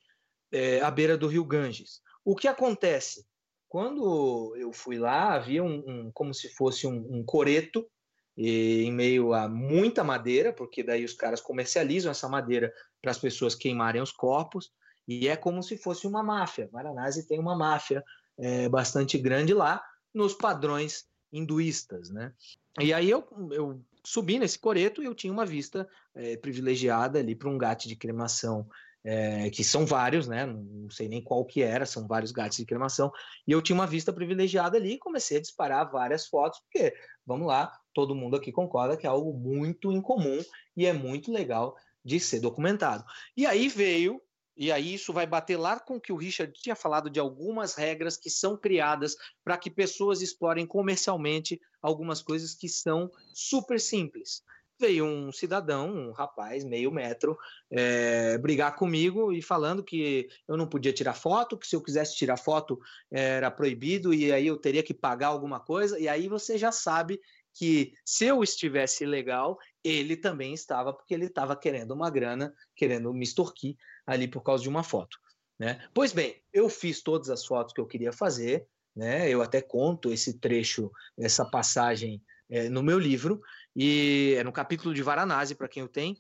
é, 0.51 0.81
à 0.81 0.91
beira 0.91 1.17
do 1.17 1.29
rio 1.29 1.45
Ganges. 1.45 2.03
O 2.25 2.35
que 2.35 2.49
acontece? 2.49 3.25
Quando 3.69 4.57
eu 4.57 4.73
fui 4.73 4.99
lá, 4.99 5.35
havia 5.35 5.63
um, 5.63 5.85
um 5.87 6.11
como 6.13 6.35
se 6.35 6.49
fosse 6.49 6.85
um, 6.85 7.19
um 7.19 7.25
coreto 7.25 7.89
e, 8.37 8.85
em 8.85 8.93
meio 8.93 9.33
a 9.33 9.49
muita 9.49 10.05
madeira, 10.05 10.53
porque 10.53 10.83
daí 10.83 11.05
os 11.05 11.15
caras 11.15 11.41
comercializam 11.41 12.11
essa 12.11 12.29
madeira 12.29 12.73
para 13.01 13.11
as 13.11 13.19
pessoas 13.19 13.55
queimarem 13.55 14.03
os 14.03 14.13
corpos, 14.13 14.71
e 15.09 15.29
é 15.29 15.37
como 15.37 15.63
se 15.63 15.77
fosse 15.77 16.07
uma 16.07 16.23
máfia. 16.23 16.69
Varanasi 16.73 17.27
tem 17.27 17.39
uma 17.39 17.57
máfia 17.57 18.05
é, 18.39 18.69
bastante 18.69 19.17
grande 19.19 19.55
lá, 19.55 19.83
nos 20.13 20.35
padrões 20.35 21.05
hinduístas, 21.33 22.11
né? 22.11 22.33
E 22.81 22.93
aí 22.93 23.11
eu, 23.11 23.27
eu 23.53 23.81
subi 24.05 24.39
nesse 24.39 24.59
coreto 24.59 25.03
e 25.03 25.07
eu 25.07 25.15
tinha 25.15 25.33
uma 25.33 25.47
vista 25.47 25.89
é, 26.15 26.37
privilegiada 26.37 27.19
ali 27.19 27.35
para 27.35 27.49
um 27.49 27.59
gato 27.59 27.89
de 27.89 27.97
cremação 27.97 28.69
é, 29.07 29.49
que 29.51 29.63
são 29.63 29.87
vários, 29.87 30.27
né? 30.27 30.45
Não 30.45 30.91
sei 30.91 31.09
nem 31.09 31.23
qual 31.23 31.45
que 31.45 31.63
era, 31.63 31.87
são 31.87 32.09
vários 32.09 32.33
gatos 32.33 32.57
de 32.59 32.67
cremação. 32.67 33.13
E 33.47 33.53
eu 33.53 33.63
tinha 33.63 33.77
uma 33.77 33.87
vista 33.87 34.13
privilegiada 34.13 34.77
ali 34.77 34.95
e 34.95 34.99
comecei 34.99 35.39
a 35.39 35.41
disparar 35.41 35.91
várias 35.91 36.27
fotos, 36.27 36.59
porque, 36.61 36.93
vamos 37.25 37.47
lá, 37.47 37.73
todo 37.97 38.15
mundo 38.15 38.37
aqui 38.37 38.53
concorda 38.53 38.95
que 38.95 39.07
é 39.07 39.09
algo 39.09 39.33
muito 39.33 39.91
incomum 39.91 40.39
e 40.77 40.85
é 40.85 40.93
muito 40.93 41.33
legal 41.33 41.75
de 42.05 42.21
ser 42.21 42.41
documentado. 42.41 43.03
E 43.35 43.47
aí 43.47 43.71
veio, 43.71 44.21
e 44.55 44.71
aí 44.71 44.93
isso 44.93 45.15
vai 45.15 45.27
bater 45.27 45.57
lá 45.57 45.81
com 45.81 45.97
o 45.97 46.01
que 46.01 46.13
o 46.13 46.17
Richard 46.17 46.53
tinha 46.61 46.77
falado 46.77 47.09
de 47.09 47.19
algumas 47.19 47.75
regras 47.75 48.19
que 48.19 48.29
são 48.29 48.55
criadas 48.55 49.17
para 49.43 49.57
que 49.57 49.71
pessoas 49.71 50.21
explorem 50.21 50.67
comercialmente 50.67 51.59
algumas 51.81 52.21
coisas 52.21 52.55
que 52.55 52.69
são 52.69 53.11
super 53.33 53.81
simples 53.81 54.43
veio 54.79 55.05
um 55.05 55.33
cidadão, 55.33 55.91
um 55.91 56.13
rapaz, 56.13 56.65
meio 56.65 56.91
metro, 56.93 57.37
é, 57.71 58.37
brigar 58.39 58.77
comigo 58.77 59.33
e 59.33 59.41
falando 59.41 59.83
que 59.83 60.29
eu 60.47 60.57
não 60.57 60.67
podia 60.67 60.93
tirar 60.93 61.15
foto, 61.15 61.57
que 61.57 61.67
se 61.67 61.75
eu 61.75 61.83
quisesse 61.83 62.17
tirar 62.17 62.37
foto 62.37 62.79
era 63.11 63.51
proibido 63.51 64.13
e 64.13 64.33
aí 64.33 64.47
eu 64.47 64.57
teria 64.57 64.83
que 64.83 64.95
pagar 64.95 65.29
alguma 65.29 65.61
coisa. 65.61 65.99
E 65.99 66.09
aí 66.09 66.29
você 66.29 66.59
já 66.59 66.71
sabe 66.71 67.21
que 67.57 67.95
se 68.05 68.27
eu 68.27 68.43
estivesse 68.43 69.05
ilegal, 69.05 69.59
ele 69.83 70.15
também 70.15 70.53
estava, 70.53 70.93
porque 70.93 71.15
ele 71.15 71.25
estava 71.25 71.57
querendo 71.57 71.93
uma 71.93 72.11
grana, 72.11 72.55
querendo 72.75 73.13
me 73.15 73.25
extorquir 73.25 73.77
ali 74.07 74.29
por 74.29 74.43
causa 74.43 74.63
de 74.63 74.69
uma 74.69 74.83
foto. 74.83 75.19
Né? 75.59 75.83
Pois 75.95 76.13
bem, 76.13 76.43
eu 76.53 76.69
fiz 76.69 77.03
todas 77.03 77.31
as 77.31 77.47
fotos 77.47 77.73
que 77.73 77.81
eu 77.81 77.87
queria 77.87 78.13
fazer, 78.13 78.69
né? 78.95 79.29
eu 79.31 79.41
até 79.41 79.63
conto 79.63 80.13
esse 80.13 80.39
trecho, 80.39 80.91
essa 81.19 81.47
passagem 81.47 82.23
é, 82.51 82.69
no 82.69 82.83
meu 82.83 82.99
livro, 82.99 83.41
e 83.75 84.35
é 84.37 84.45
no 84.45 84.53
capítulo 84.53 84.95
de 84.95 85.03
Varanasi, 85.03 85.55
para 85.55 85.69
quem 85.69 85.83
o 85.83 85.89
tem. 85.89 86.17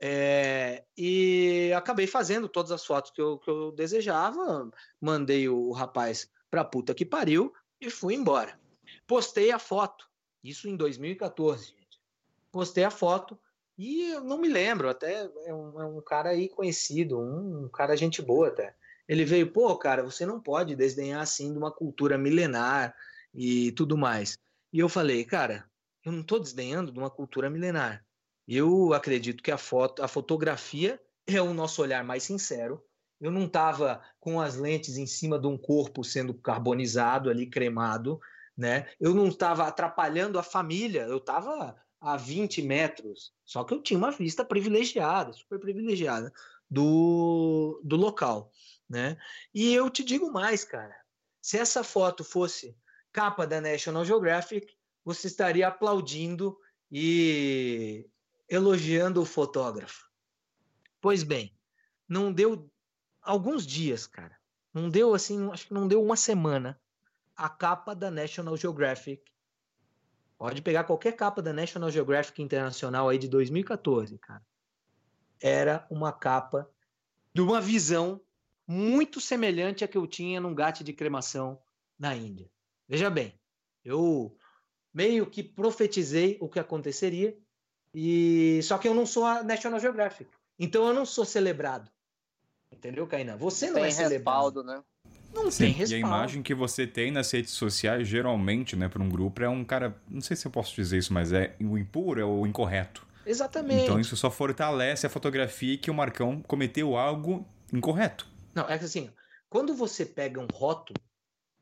É, 0.00 0.84
e 0.96 1.70
acabei 1.76 2.06
fazendo 2.06 2.48
todas 2.48 2.72
as 2.72 2.84
fotos 2.84 3.10
que 3.10 3.20
eu, 3.20 3.38
que 3.38 3.50
eu 3.50 3.72
desejava, 3.72 4.70
mandei 4.98 5.48
o 5.50 5.70
rapaz 5.72 6.30
para 6.50 6.64
puta 6.64 6.94
que 6.94 7.04
pariu 7.04 7.52
e 7.78 7.90
fui 7.90 8.14
embora. 8.14 8.58
Postei 9.06 9.50
a 9.50 9.58
foto, 9.58 10.07
isso 10.42 10.68
em 10.68 10.76
2014, 10.76 11.66
gente. 11.66 12.00
Postei 12.50 12.84
a 12.84 12.90
foto 12.90 13.38
e 13.76 14.10
eu 14.10 14.24
não 14.24 14.38
me 14.38 14.48
lembro, 14.48 14.88
até 14.88 15.30
é 15.44 15.54
um, 15.54 15.80
é 15.80 15.84
um 15.84 16.00
cara 16.00 16.30
aí 16.30 16.48
conhecido, 16.48 17.18
um, 17.18 17.64
um 17.64 17.68
cara 17.68 17.96
gente 17.96 18.20
boa 18.20 18.48
até. 18.48 18.74
Ele 19.08 19.24
veio, 19.24 19.50
pô, 19.50 19.76
cara, 19.76 20.02
você 20.02 20.26
não 20.26 20.40
pode 20.40 20.74
desdenhar 20.74 21.22
assim 21.22 21.52
de 21.52 21.58
uma 21.58 21.70
cultura 21.70 22.18
milenar 22.18 22.94
e 23.32 23.72
tudo 23.72 23.96
mais. 23.96 24.38
E 24.72 24.78
eu 24.78 24.88
falei, 24.88 25.24
cara, 25.24 25.64
eu 26.04 26.12
não 26.12 26.20
estou 26.20 26.38
desdenhando 26.38 26.92
de 26.92 26.98
uma 26.98 27.10
cultura 27.10 27.48
milenar. 27.48 28.04
Eu 28.46 28.92
acredito 28.92 29.42
que 29.42 29.50
a 29.50 29.58
foto, 29.58 30.02
a 30.02 30.08
fotografia 30.08 31.00
é 31.26 31.40
o 31.40 31.54
nosso 31.54 31.82
olhar 31.82 32.02
mais 32.02 32.22
sincero. 32.22 32.82
Eu 33.20 33.30
não 33.30 33.44
estava 33.44 34.02
com 34.20 34.40
as 34.40 34.56
lentes 34.56 34.96
em 34.96 35.06
cima 35.06 35.38
de 35.38 35.46
um 35.46 35.56
corpo 35.56 36.04
sendo 36.04 36.34
carbonizado 36.34 37.30
ali, 37.30 37.46
cremado, 37.46 38.20
né? 38.58 38.90
Eu 38.98 39.14
não 39.14 39.28
estava 39.28 39.68
atrapalhando 39.68 40.36
a 40.36 40.42
família, 40.42 41.02
eu 41.02 41.18
estava 41.18 41.80
a 42.00 42.16
20 42.16 42.60
metros. 42.62 43.32
Só 43.44 43.62
que 43.62 43.72
eu 43.72 43.80
tinha 43.80 43.96
uma 43.96 44.10
vista 44.10 44.44
privilegiada, 44.44 45.32
super 45.32 45.60
privilegiada 45.60 46.32
do, 46.68 47.80
do 47.84 47.94
local, 47.94 48.50
né? 48.90 49.16
E 49.54 49.72
eu 49.72 49.88
te 49.88 50.02
digo 50.02 50.32
mais, 50.32 50.64
cara. 50.64 50.94
Se 51.40 51.56
essa 51.56 51.84
foto 51.84 52.24
fosse 52.24 52.76
capa 53.12 53.46
da 53.46 53.60
National 53.60 54.04
Geographic, 54.04 54.76
você 55.04 55.28
estaria 55.28 55.68
aplaudindo 55.68 56.58
e 56.90 58.10
elogiando 58.48 59.22
o 59.22 59.26
fotógrafo. 59.26 60.08
Pois 61.00 61.22
bem, 61.22 61.56
não 62.08 62.32
deu 62.32 62.68
alguns 63.22 63.64
dias, 63.64 64.04
cara. 64.04 64.36
Não 64.74 64.90
deu 64.90 65.14
assim, 65.14 65.48
acho 65.52 65.68
que 65.68 65.74
não 65.74 65.86
deu 65.86 66.02
uma 66.02 66.16
semana. 66.16 66.78
A 67.38 67.48
capa 67.48 67.94
da 67.94 68.10
National 68.10 68.56
Geographic. 68.56 69.22
Pode 70.36 70.60
pegar 70.60 70.84
qualquer 70.84 71.12
capa 71.12 71.40
da 71.40 71.52
National 71.52 71.90
Geographic 71.90 72.42
Internacional 72.42 73.08
aí 73.08 73.16
de 73.16 73.28
2014, 73.28 74.18
cara. 74.18 74.44
Era 75.40 75.86
uma 75.88 76.12
capa 76.12 76.68
de 77.32 77.40
uma 77.40 77.60
visão 77.60 78.20
muito 78.66 79.20
semelhante 79.20 79.84
à 79.84 79.88
que 79.88 79.96
eu 79.96 80.06
tinha 80.06 80.40
num 80.40 80.54
gato 80.54 80.84
de 80.84 80.92
cremação 80.92 81.58
na 81.98 82.14
Índia. 82.14 82.50
Veja 82.88 83.08
bem, 83.08 83.32
eu 83.84 84.36
meio 84.92 85.24
que 85.26 85.42
profetizei 85.42 86.36
o 86.40 86.48
que 86.48 86.58
aconteceria. 86.58 87.38
E 87.94 88.60
só 88.64 88.78
que 88.78 88.88
eu 88.88 88.94
não 88.94 89.06
sou 89.06 89.24
a 89.24 89.42
National 89.42 89.80
Geographic. 89.80 90.30
Então 90.58 90.86
eu 90.86 90.92
não 90.92 91.06
sou 91.06 91.24
celebrado. 91.24 91.90
Entendeu, 92.70 93.06
Kainan? 93.06 93.36
Você 93.36 93.66
não, 93.68 93.74
tem 93.74 93.84
é 93.84 94.08
respaldo, 94.08 94.62
né? 94.62 94.82
Não 95.32 95.50
Sim, 95.50 95.64
tem 95.64 95.72
respaldo. 95.72 95.92
E 95.92 95.94
a 95.94 95.98
imagem 95.98 96.42
que 96.42 96.54
você 96.54 96.86
tem 96.86 97.10
nas 97.10 97.30
redes 97.30 97.52
sociais, 97.52 98.08
geralmente, 98.08 98.74
né, 98.76 98.88
para 98.88 99.02
um 99.02 99.08
grupo, 99.08 99.42
é 99.42 99.48
um 99.48 99.64
cara. 99.64 99.96
Não 100.08 100.20
sei 100.20 100.36
se 100.36 100.46
eu 100.46 100.50
posso 100.50 100.74
dizer 100.74 100.98
isso, 100.98 101.12
mas 101.12 101.32
é 101.32 101.54
o 101.60 101.76
impuro, 101.76 102.20
é 102.20 102.24
o 102.24 102.46
incorreto. 102.46 103.06
Exatamente. 103.26 103.84
Então 103.84 104.00
isso 104.00 104.16
só 104.16 104.30
fortalece 104.30 105.06
a 105.06 105.10
fotografia 105.10 105.76
que 105.76 105.90
o 105.90 105.94
Marcão 105.94 106.40
cometeu 106.42 106.96
algo 106.96 107.46
incorreto. 107.72 108.26
Não, 108.54 108.68
é 108.68 108.74
assim, 108.74 109.10
quando 109.50 109.74
você 109.74 110.06
pega 110.06 110.40
um 110.40 110.48
rótulo 110.52 110.98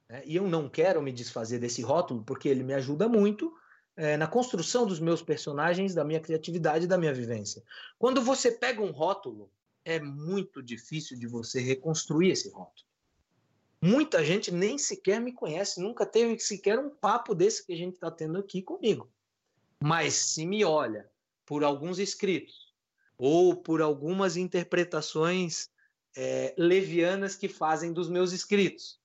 né? 0.09 0.23
E 0.25 0.37
eu 0.37 0.49
não 0.49 0.69
quero 0.69 1.03
me 1.03 1.13
desfazer 1.13 1.59
desse 1.59 1.83
rótulo 1.83 2.23
porque 2.25 2.49
ele 2.49 2.63
me 2.63 2.75
ajuda 2.75 3.09
muito 3.09 3.53
é, 3.97 4.17
na 4.17 4.27
construção 4.27 4.87
dos 4.87 5.01
meus 5.01 5.23
personagens, 5.23 5.95
da 5.95 6.05
minha 6.05 6.21
criatividade 6.21 6.85
e 6.85 6.89
da 6.89 6.99
minha 6.99 7.15
vivência. 7.15 7.63
Quando 7.99 8.23
você 8.23 8.53
pega 8.53 8.83
um 8.83 8.91
rótulo, 8.91 9.51
é 9.85 10.01
muito 10.01 10.63
difícil 10.63 11.19
de 11.19 11.27
você 11.27 11.61
reconstruir 11.61 12.31
esse 12.31 12.51
rótulo. 12.51 12.86
Muita 13.81 14.25
gente 14.25 14.53
nem 14.53 14.79
sequer 14.79 15.21
me 15.21 15.33
conhece, 15.33 15.81
nunca 15.81 16.07
teve 16.07 16.39
sequer 16.39 16.79
um 16.79 16.91
papo 16.91 17.35
desse 17.35 17.65
que 17.65 17.73
a 17.73 17.77
gente 17.77 17.95
está 17.95 18.11
tendo 18.11 18.39
aqui 18.39 18.63
comigo. 18.63 19.11
Mas 19.83 20.15
se 20.15 20.47
me 20.47 20.65
olha 20.65 21.09
por 21.45 21.63
alguns 21.63 21.99
escritos 21.99 22.75
ou 23.19 23.57
por 23.57 23.81
algumas 23.81 24.37
interpretações 24.37 25.71
é, 26.17 26.55
levianas 26.57 27.37
que 27.37 27.49
fazem 27.49 27.93
dos 27.93 28.09
meus 28.09 28.33
escritos, 28.33 28.99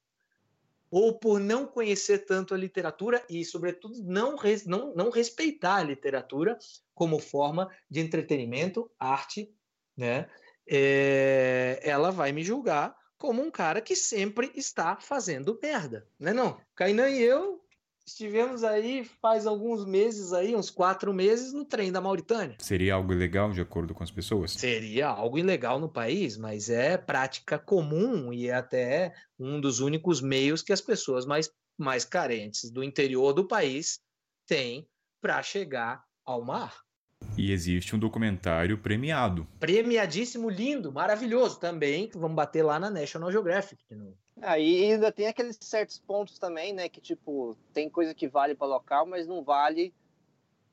ou 0.89 1.17
por 1.17 1.39
não 1.39 1.65
conhecer 1.65 2.19
tanto 2.26 2.53
a 2.53 2.57
literatura 2.57 3.24
e, 3.30 3.45
sobretudo, 3.45 4.03
não, 4.03 4.36
não, 4.65 4.93
não 4.93 5.09
respeitar 5.09 5.78
a 5.78 5.84
literatura 5.84 6.59
como 6.93 7.17
forma 7.17 7.69
de 7.89 8.01
entretenimento, 8.01 8.91
arte, 8.99 9.53
né? 9.95 10.30
É, 10.67 11.80
ela 11.82 12.11
vai 12.11 12.32
me 12.32 12.43
julgar 12.43 12.95
como 13.22 13.39
um 13.39 13.51
cara 13.51 13.80
que 13.80 13.95
sempre 13.95 14.51
está 14.55 14.95
fazendo 14.95 15.59
merda, 15.61 16.07
né? 16.19 16.34
Não, 16.34 16.59
Kainan 16.76 17.07
e 17.07 17.22
eu 17.22 17.61
estivemos 18.03 18.63
aí 18.63 19.05
faz 19.22 19.45
alguns 19.45 19.86
meses 19.86 20.34
aí, 20.34 20.55
uns 20.55 20.72
quatro 20.72 21.13
meses, 21.13 21.53
no 21.53 21.63
trem 21.63 21.91
da 21.91 22.01
Mauritânia. 22.01 22.57
Seria 22.57 22.95
algo 22.95 23.13
ilegal 23.13 23.51
de 23.51 23.61
acordo 23.61 23.93
com 23.93 24.03
as 24.03 24.09
pessoas? 24.09 24.53
Seria 24.53 25.07
algo 25.07 25.38
ilegal 25.38 25.80
no 25.80 25.88
país, 25.88 26.36
mas 26.36 26.67
é 26.67 26.97
prática 26.97 27.59
comum 27.59 28.34
e 28.34 28.47
é 28.47 28.55
até 28.55 29.13
um 29.39 29.61
dos 29.61 29.80
únicos 29.80 30.19
meios 30.19 30.63
que 30.63 30.74
as 30.74 30.82
pessoas 30.82 31.24
mais, 31.24 31.47
mais 31.78 32.03
carentes 32.03 32.72
do 32.72 32.84
interior 32.84 33.34
do 33.34 33.47
país 33.47 33.99
têm 34.47 34.88
para 35.22 35.43
chegar 35.43 36.03
ao 36.26 36.43
mar. 36.43 36.82
E 37.38 37.51
existe 37.51 37.95
um 37.95 37.99
documentário 37.99 38.78
premiado. 38.78 39.47
Premiadíssimo, 39.59 40.49
lindo, 40.49 40.91
maravilhoso 40.91 41.59
também. 41.59 42.09
Vamos 42.13 42.36
bater 42.36 42.63
lá 42.63 42.80
na 42.80 42.89
National 42.89 43.32
Geographic. 43.32 43.84
Aí 44.41 44.89
ah, 44.89 44.93
ainda 44.93 45.11
tem 45.11 45.28
aqueles 45.28 45.57
certos 45.61 45.99
pontos 45.99 46.38
também, 46.38 46.74
né? 46.74 46.89
Que 46.89 46.99
tipo, 46.99 47.55
tem 47.74 47.89
coisa 47.89 48.13
que 48.13 48.28
vale 48.28 48.55
para 48.55 48.67
local, 48.67 49.05
mas 49.05 49.28
não 49.28 49.43
vale 49.43 49.93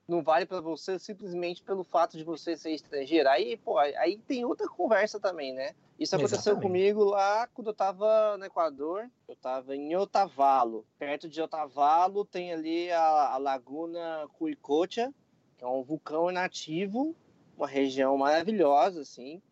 não 0.09 0.23
vale 0.23 0.47
para 0.47 0.61
você 0.63 0.99
simplesmente 0.99 1.63
pelo 1.63 1.85
fato 1.85 2.17
de 2.17 2.25
você 2.25 2.57
ser 2.57 2.73
estrangeiro. 2.73 3.29
Aí, 3.29 3.59
pô, 3.59 3.77
aí 3.79 4.17
tem 4.27 4.43
outra 4.43 4.67
conversa 4.67 5.21
também, 5.21 5.53
né? 5.53 5.75
Isso 5.99 6.17
aconteceu 6.17 6.53
Exatamente. 6.53 6.63
comigo 6.63 7.05
lá 7.05 7.47
quando 7.49 7.67
eu 7.67 7.75
tava 7.75 8.39
no 8.39 8.45
Equador. 8.45 9.11
Eu 9.29 9.37
tava 9.37 9.77
em 9.77 9.95
Otavalo. 9.95 10.87
Perto 10.99 11.29
de 11.29 11.43
Otavalo 11.43 12.25
tem 12.25 12.53
ali 12.53 12.91
a, 12.91 13.35
a 13.35 13.37
Laguna 13.37 14.27
Cuicocha, 14.33 15.13
que 15.59 15.65
é 15.65 15.67
um 15.67 15.83
vulcão 15.83 16.31
inativo, 16.31 17.15
uma 17.57 17.67
região 17.67 18.17
maravilhosa, 18.17 19.03
assim. 19.03 19.43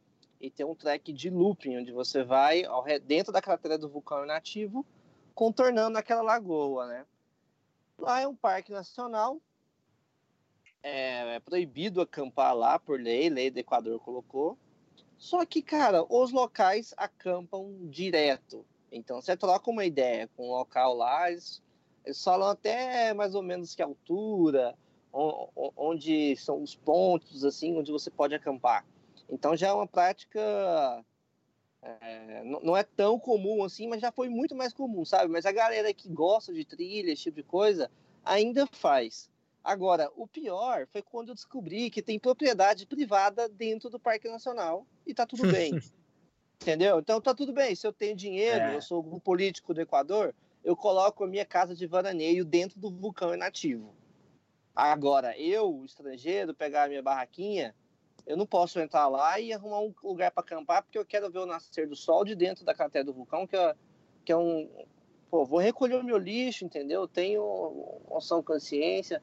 E 0.40 0.48
tem 0.50 0.64
um 0.64 0.74
trek 0.74 1.12
de 1.12 1.28
looping, 1.28 1.78
onde 1.78 1.92
você 1.92 2.22
vai 2.22 2.64
ao, 2.64 2.84
dentro 3.00 3.32
da 3.32 3.42
cratera 3.42 3.76
do 3.76 3.88
vulcão 3.88 4.22
inativo, 4.22 4.86
contornando 5.34 5.98
aquela 5.98 6.22
lagoa, 6.22 6.86
né? 6.86 7.06
Lá 7.98 8.20
é 8.20 8.28
um 8.28 8.36
parque 8.36 8.70
nacional, 8.70 9.40
é, 10.82 11.36
é, 11.36 11.40
proibido 11.40 12.00
acampar 12.00 12.54
lá 12.54 12.78
por 12.78 13.00
lei, 13.00 13.28
lei 13.28 13.50
do 13.50 13.58
Equador 13.58 13.98
colocou. 13.98 14.56
Só 15.18 15.44
que, 15.44 15.60
cara, 15.60 16.04
os 16.08 16.30
locais 16.30 16.94
acampam 16.96 17.88
direto. 17.88 18.64
Então 18.92 19.20
você 19.20 19.36
troca 19.36 19.70
uma 19.70 19.84
ideia 19.84 20.28
com 20.36 20.48
o 20.48 20.56
local 20.56 20.94
lá, 20.94 21.30
eles, 21.30 21.62
eles 22.04 22.22
falam 22.22 22.48
até 22.48 23.12
mais 23.14 23.34
ou 23.34 23.42
menos 23.42 23.74
que 23.74 23.82
altura, 23.82 24.76
onde 25.74 26.36
são 26.36 26.62
os 26.62 26.74
pontos, 26.74 27.44
assim, 27.44 27.76
onde 27.76 27.90
você 27.90 28.10
pode 28.10 28.34
acampar. 28.34 28.84
Então 29.28 29.56
já 29.56 29.68
é 29.68 29.72
uma 29.72 29.86
prática. 29.86 31.04
É, 31.82 32.42
não 32.44 32.76
é 32.76 32.82
tão 32.82 33.18
comum 33.18 33.62
assim, 33.62 33.86
mas 33.86 34.00
já 34.00 34.10
foi 34.10 34.28
muito 34.28 34.54
mais 34.54 34.72
comum, 34.72 35.04
sabe? 35.04 35.30
Mas 35.30 35.46
a 35.46 35.52
galera 35.52 35.92
que 35.94 36.08
gosta 36.08 36.52
de 36.52 36.64
trilha, 36.64 37.12
esse 37.12 37.24
tipo 37.24 37.36
de 37.36 37.42
coisa, 37.42 37.90
ainda 38.24 38.66
faz. 38.66 39.30
Agora, 39.62 40.10
o 40.16 40.26
pior 40.26 40.86
foi 40.92 41.02
quando 41.02 41.30
eu 41.30 41.34
descobri 41.34 41.90
que 41.90 42.02
tem 42.02 42.18
propriedade 42.18 42.86
privada 42.86 43.48
dentro 43.48 43.88
do 43.88 43.98
Parque 43.98 44.28
Nacional 44.28 44.86
e 45.06 45.14
tá 45.14 45.26
tudo 45.26 45.50
bem. 45.50 45.72
Entendeu? 46.60 46.98
Então 46.98 47.20
tá 47.20 47.34
tudo 47.34 47.52
bem. 47.52 47.74
Se 47.74 47.86
eu 47.86 47.92
tenho 47.92 48.16
dinheiro, 48.16 48.64
é. 48.64 48.76
eu 48.76 48.82
sou 48.82 49.04
um 49.04 49.18
político 49.18 49.74
do 49.74 49.80
Equador, 49.80 50.34
eu 50.64 50.76
coloco 50.76 51.24
a 51.24 51.28
minha 51.28 51.44
casa 51.44 51.74
de 51.74 51.86
varaneio 51.86 52.44
dentro 52.44 52.78
do 52.78 52.90
vulcão 52.90 53.34
inativo. 53.34 53.94
Agora, 54.76 55.34
eu, 55.40 55.82
estrangeiro, 55.86 56.52
pegar 56.52 56.84
a 56.84 56.88
minha 56.88 57.02
barraquinha, 57.02 57.74
eu 58.26 58.36
não 58.36 58.44
posso 58.44 58.78
entrar 58.78 59.08
lá 59.08 59.40
e 59.40 59.50
arrumar 59.50 59.80
um 59.80 59.94
lugar 60.02 60.30
para 60.30 60.42
acampar 60.42 60.82
porque 60.82 60.98
eu 60.98 61.06
quero 61.06 61.30
ver 61.30 61.38
o 61.38 61.46
nascer 61.46 61.88
do 61.88 61.96
sol 61.96 62.26
de 62.26 62.34
dentro 62.34 62.62
da 62.62 62.74
cratera 62.74 63.02
do 63.02 63.14
vulcão, 63.14 63.46
que 63.46 63.56
é, 63.56 63.74
que 64.22 64.32
é 64.32 64.36
um. 64.36 64.68
Pô, 65.30 65.46
vou 65.46 65.58
recolher 65.58 65.94
o 65.94 66.04
meu 66.04 66.18
lixo, 66.18 66.66
entendeu? 66.66 67.02
Eu 67.02 67.08
tenho 67.08 68.02
noção, 68.10 68.42
consciência. 68.42 69.22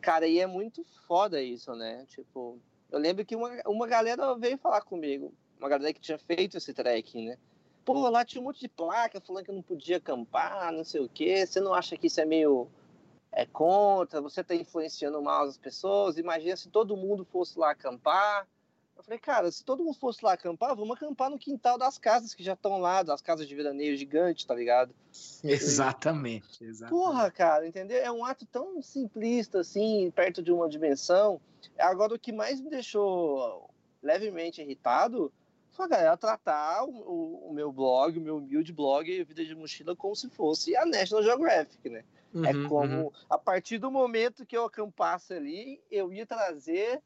Cara, 0.00 0.26
e 0.26 0.40
é 0.40 0.46
muito 0.46 0.82
foda 1.06 1.40
isso, 1.40 1.72
né? 1.76 2.04
Tipo, 2.08 2.58
eu 2.90 2.98
lembro 2.98 3.24
que 3.24 3.36
uma, 3.36 3.62
uma 3.66 3.86
galera 3.86 4.34
veio 4.34 4.58
falar 4.58 4.80
comigo, 4.80 5.32
uma 5.58 5.68
galera 5.68 5.92
que 5.92 6.00
tinha 6.00 6.18
feito 6.18 6.56
esse 6.56 6.74
trek, 6.74 7.24
né? 7.24 7.38
Pô, 7.84 8.08
lá 8.08 8.24
tinha 8.24 8.40
um 8.40 8.44
monte 8.44 8.60
de 8.60 8.68
placa 8.68 9.20
falando 9.20 9.44
que 9.44 9.50
eu 9.50 9.54
não 9.54 9.62
podia 9.62 9.98
acampar, 9.98 10.72
não 10.72 10.84
sei 10.84 11.00
o 11.00 11.08
quê. 11.08 11.46
Você 11.46 11.60
não 11.60 11.72
acha 11.72 11.96
que 11.96 12.08
isso 12.08 12.20
é 12.20 12.24
meio 12.24 12.68
é 13.32 13.46
contra? 13.46 14.20
Você 14.20 14.42
tá 14.42 14.54
influenciando 14.54 15.20
mal 15.22 15.44
as 15.44 15.56
pessoas? 15.56 16.18
Imagina 16.18 16.56
se 16.56 16.68
todo 16.68 16.96
mundo 16.96 17.24
fosse 17.24 17.58
lá 17.58 17.70
acampar. 17.70 18.46
Eu 18.96 19.04
falei, 19.04 19.18
cara, 19.18 19.50
se 19.50 19.64
todo 19.64 19.82
mundo 19.82 19.98
fosse 19.98 20.22
lá 20.22 20.34
acampar, 20.34 20.76
vamos 20.76 20.94
acampar 20.94 21.30
no 21.30 21.38
quintal 21.38 21.78
das 21.78 21.96
casas 21.96 22.34
que 22.34 22.42
já 22.42 22.52
estão 22.52 22.78
lá, 22.78 23.02
das 23.02 23.22
casas 23.22 23.48
de 23.48 23.54
veraneio 23.54 23.96
gigante, 23.96 24.46
tá 24.46 24.54
ligado? 24.54 24.94
Exatamente, 25.42 26.62
exatamente. 26.62 26.90
Porra, 26.90 27.30
cara, 27.30 27.66
entendeu? 27.66 27.98
É 27.98 28.12
um 28.12 28.24
ato 28.24 28.44
tão 28.44 28.82
simplista, 28.82 29.60
assim, 29.60 30.10
perto 30.14 30.42
de 30.42 30.52
uma 30.52 30.68
dimensão. 30.68 31.40
Agora, 31.78 32.14
o 32.14 32.18
que 32.18 32.30
mais 32.30 32.60
me 32.60 32.68
deixou 32.68 33.70
levemente 34.02 34.60
irritado 34.60 35.32
foi 35.72 35.86
a 35.86 35.88
galera 35.88 36.16
tratar 36.16 36.84
o, 36.84 36.90
o, 36.90 37.50
o 37.50 37.54
meu 37.54 37.72
blog, 37.72 38.18
o 38.18 38.20
meu 38.20 38.36
humilde 38.36 38.70
blog, 38.70 39.24
Vida 39.24 39.44
de 39.44 39.54
Mochila, 39.54 39.96
como 39.96 40.14
se 40.14 40.28
fosse 40.28 40.76
a 40.76 40.84
National 40.84 41.24
Geographic, 41.24 41.88
né? 41.88 42.04
Uhum, 42.32 42.44
é 42.44 42.68
como, 42.68 43.02
uhum. 43.04 43.12
a 43.28 43.36
partir 43.36 43.78
do 43.78 43.90
momento 43.90 44.46
que 44.46 44.56
eu 44.56 44.64
acampasse 44.64 45.34
ali, 45.34 45.80
eu 45.90 46.12
ia 46.12 46.24
trazer 46.24 47.02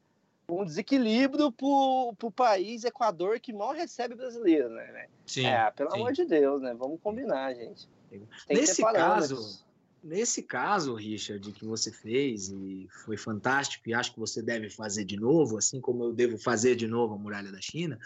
um 0.47 0.63
desequilíbrio 0.63 1.51
para 1.51 1.65
o 1.67 2.31
país 2.31 2.83
Equador 2.83 3.39
que 3.39 3.51
mal 3.51 3.73
recebe 3.73 4.15
brasileiro, 4.15 4.69
né? 4.69 5.07
Sim, 5.25 5.47
é, 5.47 5.71
pelo 5.71 5.89
sim. 5.89 5.97
amor 5.97 6.13
de 6.13 6.25
Deus, 6.25 6.61
né? 6.61 6.75
Vamos 6.77 6.99
combinar, 7.01 7.53
gente. 7.55 7.89
Tem 8.09 8.57
nesse 8.57 8.81
caso, 8.83 9.65
nesse 10.05 10.43
caso, 10.43 10.93
Richard, 10.93 11.51
que 11.51 11.65
você 11.65 11.91
fez 11.91 12.49
e 12.49 12.87
foi 13.03 13.17
fantástico 13.17 13.89
e 13.89 13.93
acho 13.93 14.13
que 14.13 14.19
você 14.19 14.39
deve 14.39 14.69
fazer 14.69 15.03
de 15.03 15.17
novo, 15.17 15.57
assim 15.57 15.81
como 15.81 16.03
eu 16.03 16.13
devo 16.13 16.37
fazer 16.37 16.75
de 16.75 16.87
novo 16.87 17.15
a 17.15 17.17
muralha 17.17 17.51
da 17.51 17.59
China, 17.59 17.99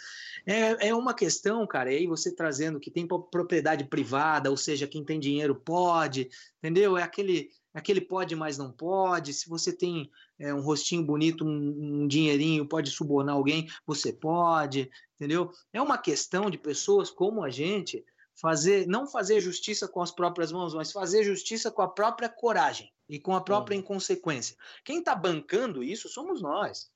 é, 0.45 0.87
é 0.87 0.95
uma 0.95 1.13
questão, 1.13 1.67
cara. 1.67 1.91
E 1.91 1.97
aí 1.97 2.07
você 2.07 2.33
trazendo 2.33 2.79
que 2.79 2.89
tem 2.89 3.05
propriedade 3.05 3.83
privada, 3.83 4.49
ou 4.49 4.55
seja, 4.55 4.87
quem 4.87 5.03
tem 5.03 5.19
dinheiro 5.19 5.53
pode, 5.53 6.29
entendeu? 6.59 6.97
É 6.97 7.03
aquele 7.03 7.49
aquele 7.73 8.01
pode, 8.01 8.35
mas 8.35 8.57
não 8.57 8.71
pode. 8.71 9.33
Se 9.33 9.47
você 9.49 9.71
tem 9.73 10.09
é, 10.39 10.53
um 10.53 10.61
rostinho 10.61 11.03
bonito, 11.03 11.45
um, 11.45 12.03
um, 12.03 12.07
dinheirinho, 12.07 12.67
pode 12.67 12.89
subornar 12.89 13.35
alguém, 13.35 13.67
você 13.85 14.11
pode, 14.13 14.89
entendeu? 15.15 15.51
É 15.73 15.81
uma 15.81 15.97
questão 15.97 16.49
de 16.49 16.57
pessoas 16.57 17.11
como 17.11 17.43
a 17.43 17.49
gente 17.49 18.03
fazer, 18.39 18.87
não 18.87 19.05
fazer 19.07 19.41
justiça 19.41 19.87
com 19.87 20.01
as 20.01 20.11
próprias 20.11 20.51
mãos, 20.51 20.73
mas 20.73 20.91
fazer 20.91 21.23
justiça 21.23 21.69
com 21.69 21.81
a 21.81 21.87
própria 21.87 22.29
coragem 22.29 22.91
e 23.07 23.19
com 23.19 23.35
a 23.35 23.41
própria 23.41 23.75
uhum. 23.75 23.81
inconsequência. 23.81 24.55
Quem 24.83 24.99
está 24.99 25.15
bancando 25.15 25.83
isso 25.83 26.07
somos 26.07 26.41
nós, 26.41 26.91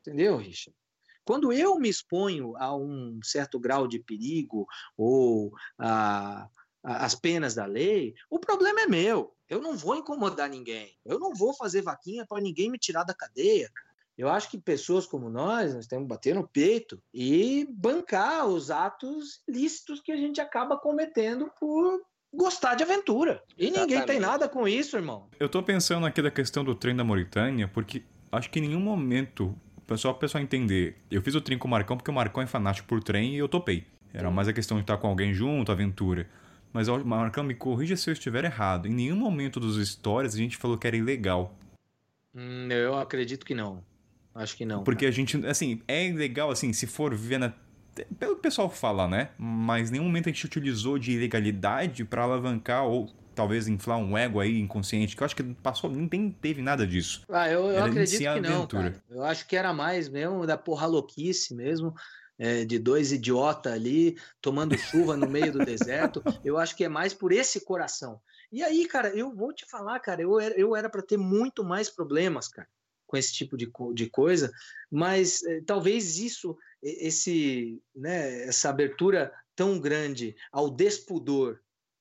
entendeu, 0.00 0.36
Richard? 0.36 0.76
Quando 1.24 1.52
eu 1.52 1.78
me 1.78 1.90
exponho 1.90 2.56
a 2.56 2.74
um 2.74 3.20
certo 3.22 3.60
grau 3.60 3.86
de 3.86 3.98
perigo 3.98 4.66
ou 4.96 5.52
a, 5.78 6.48
a, 6.82 7.04
as 7.04 7.14
penas 7.14 7.54
da 7.54 7.66
lei, 7.66 8.14
o 8.30 8.38
problema 8.38 8.80
é 8.80 8.86
meu. 8.86 9.36
Eu 9.46 9.60
não 9.60 9.76
vou 9.76 9.94
incomodar 9.94 10.48
ninguém. 10.48 10.96
Eu 11.04 11.18
não 11.18 11.34
vou 11.34 11.52
fazer 11.52 11.82
vaquinha 11.82 12.26
para 12.26 12.40
ninguém 12.40 12.70
me 12.70 12.78
tirar 12.78 13.04
da 13.04 13.14
cadeia. 13.14 13.70
Eu 14.18 14.28
acho 14.28 14.50
que 14.50 14.58
pessoas 14.58 15.06
como 15.06 15.30
nós, 15.30 15.72
nós 15.72 15.86
temos 15.86 16.06
que 16.06 16.08
bater 16.08 16.34
no 16.34 16.46
peito 16.46 17.00
e 17.14 17.68
bancar 17.70 18.48
os 18.48 18.68
atos 18.68 19.40
ilícitos 19.46 20.00
que 20.00 20.10
a 20.10 20.16
gente 20.16 20.40
acaba 20.40 20.76
cometendo 20.76 21.48
por 21.60 22.02
gostar 22.34 22.74
de 22.74 22.82
aventura. 22.82 23.40
E 23.56 23.66
Exatamente. 23.66 23.90
ninguém 23.90 24.06
tem 24.06 24.18
nada 24.18 24.48
com 24.48 24.66
isso, 24.66 24.96
irmão. 24.96 25.28
Eu 25.38 25.48
tô 25.48 25.62
pensando 25.62 26.04
aqui 26.04 26.20
da 26.20 26.32
questão 26.32 26.64
do 26.64 26.74
trem 26.74 26.96
da 26.96 27.04
Mauritânia, 27.04 27.68
porque 27.68 28.02
acho 28.32 28.50
que 28.50 28.58
em 28.58 28.62
nenhum 28.62 28.80
momento, 28.80 29.56
só 29.96 30.10
o 30.10 30.14
pessoal 30.14 30.42
entender, 30.42 30.96
eu 31.08 31.22
fiz 31.22 31.36
o 31.36 31.40
trem 31.40 31.56
com 31.56 31.68
o 31.68 31.70
Marcão 31.70 31.96
porque 31.96 32.10
o 32.10 32.14
Marcão 32.14 32.42
é 32.42 32.46
fanático 32.46 32.88
por 32.88 33.00
trem 33.00 33.36
e 33.36 33.38
eu 33.38 33.48
topei. 33.48 33.86
Era 34.12 34.32
mais 34.32 34.48
a 34.48 34.52
questão 34.52 34.78
de 34.78 34.82
estar 34.82 34.96
com 34.96 35.06
alguém 35.06 35.32
junto, 35.32 35.70
aventura. 35.70 36.28
Mas, 36.72 36.88
Marcão, 36.88 37.44
me 37.44 37.54
corrija 37.54 37.96
se 37.96 38.10
eu 38.10 38.12
estiver 38.12 38.44
errado. 38.44 38.88
Em 38.88 38.92
nenhum 38.92 39.16
momento 39.16 39.60
dos 39.60 39.76
histórias 39.76 40.34
a 40.34 40.38
gente 40.38 40.56
falou 40.56 40.76
que 40.76 40.86
era 40.86 40.96
ilegal. 40.96 41.54
Hum, 42.34 42.68
eu 42.70 42.98
acredito 42.98 43.46
que 43.46 43.54
não. 43.54 43.82
Acho 44.38 44.56
que 44.56 44.64
não. 44.64 44.84
Porque 44.84 45.04
a 45.04 45.10
gente, 45.10 45.44
assim, 45.46 45.82
é 45.88 46.10
legal, 46.12 46.50
assim, 46.50 46.72
se 46.72 46.86
for 46.86 47.14
ver 47.14 47.38
na. 47.38 47.52
Pelo 48.18 48.36
pessoal 48.36 48.70
fala, 48.70 49.08
né? 49.08 49.30
Mas 49.36 49.88
em 49.88 49.94
nenhum 49.94 50.04
momento 50.04 50.28
a 50.28 50.32
gente 50.32 50.46
utilizou 50.46 50.96
de 50.98 51.12
ilegalidade 51.12 52.04
para 52.04 52.22
alavancar 52.22 52.86
ou 52.86 53.10
talvez 53.34 53.66
inflar 53.66 53.98
um 53.98 54.16
ego 54.16 54.38
aí 54.38 54.60
inconsciente, 54.60 55.16
que 55.16 55.22
eu 55.22 55.24
acho 55.24 55.34
que 55.34 55.42
passou, 55.42 55.90
nem 55.90 56.30
teve 56.30 56.62
nada 56.62 56.86
disso. 56.86 57.24
Ah, 57.28 57.48
eu, 57.50 57.66
eu 57.66 57.84
acredito 57.84 58.18
que 58.18 58.40
não, 58.40 58.66
cara. 58.68 59.02
Eu 59.10 59.24
acho 59.24 59.46
que 59.48 59.56
era 59.56 59.72
mais 59.72 60.08
mesmo 60.08 60.46
da 60.46 60.56
porra 60.56 60.86
louquice 60.86 61.52
mesmo 61.54 61.92
é, 62.38 62.64
de 62.64 62.78
dois 62.78 63.10
idiotas 63.10 63.72
ali 63.72 64.16
tomando 64.40 64.78
chuva 64.78 65.16
no 65.16 65.28
meio 65.28 65.52
do 65.52 65.58
deserto. 65.66 66.22
Eu 66.44 66.56
acho 66.56 66.76
que 66.76 66.84
é 66.84 66.88
mais 66.88 67.12
por 67.12 67.32
esse 67.32 67.64
coração. 67.64 68.20
E 68.50 68.62
aí, 68.62 68.86
cara, 68.86 69.08
eu 69.10 69.34
vou 69.34 69.52
te 69.52 69.66
falar, 69.66 69.98
cara, 70.00 70.22
eu 70.22 70.38
era, 70.40 70.58
eu 70.58 70.74
era 70.74 70.88
para 70.88 71.02
ter 71.02 71.18
muito 71.18 71.64
mais 71.64 71.90
problemas, 71.90 72.48
cara, 72.48 72.68
com 73.08 73.16
esse 73.16 73.32
tipo 73.32 73.56
de, 73.56 73.68
de 73.94 74.08
coisa, 74.08 74.52
mas 74.88 75.42
é, 75.42 75.60
talvez 75.62 76.18
isso, 76.18 76.56
esse, 76.80 77.82
né, 77.96 78.44
essa 78.44 78.68
abertura 78.68 79.32
tão 79.56 79.80
grande 79.80 80.36
ao 80.52 80.70
despudor 80.70 81.58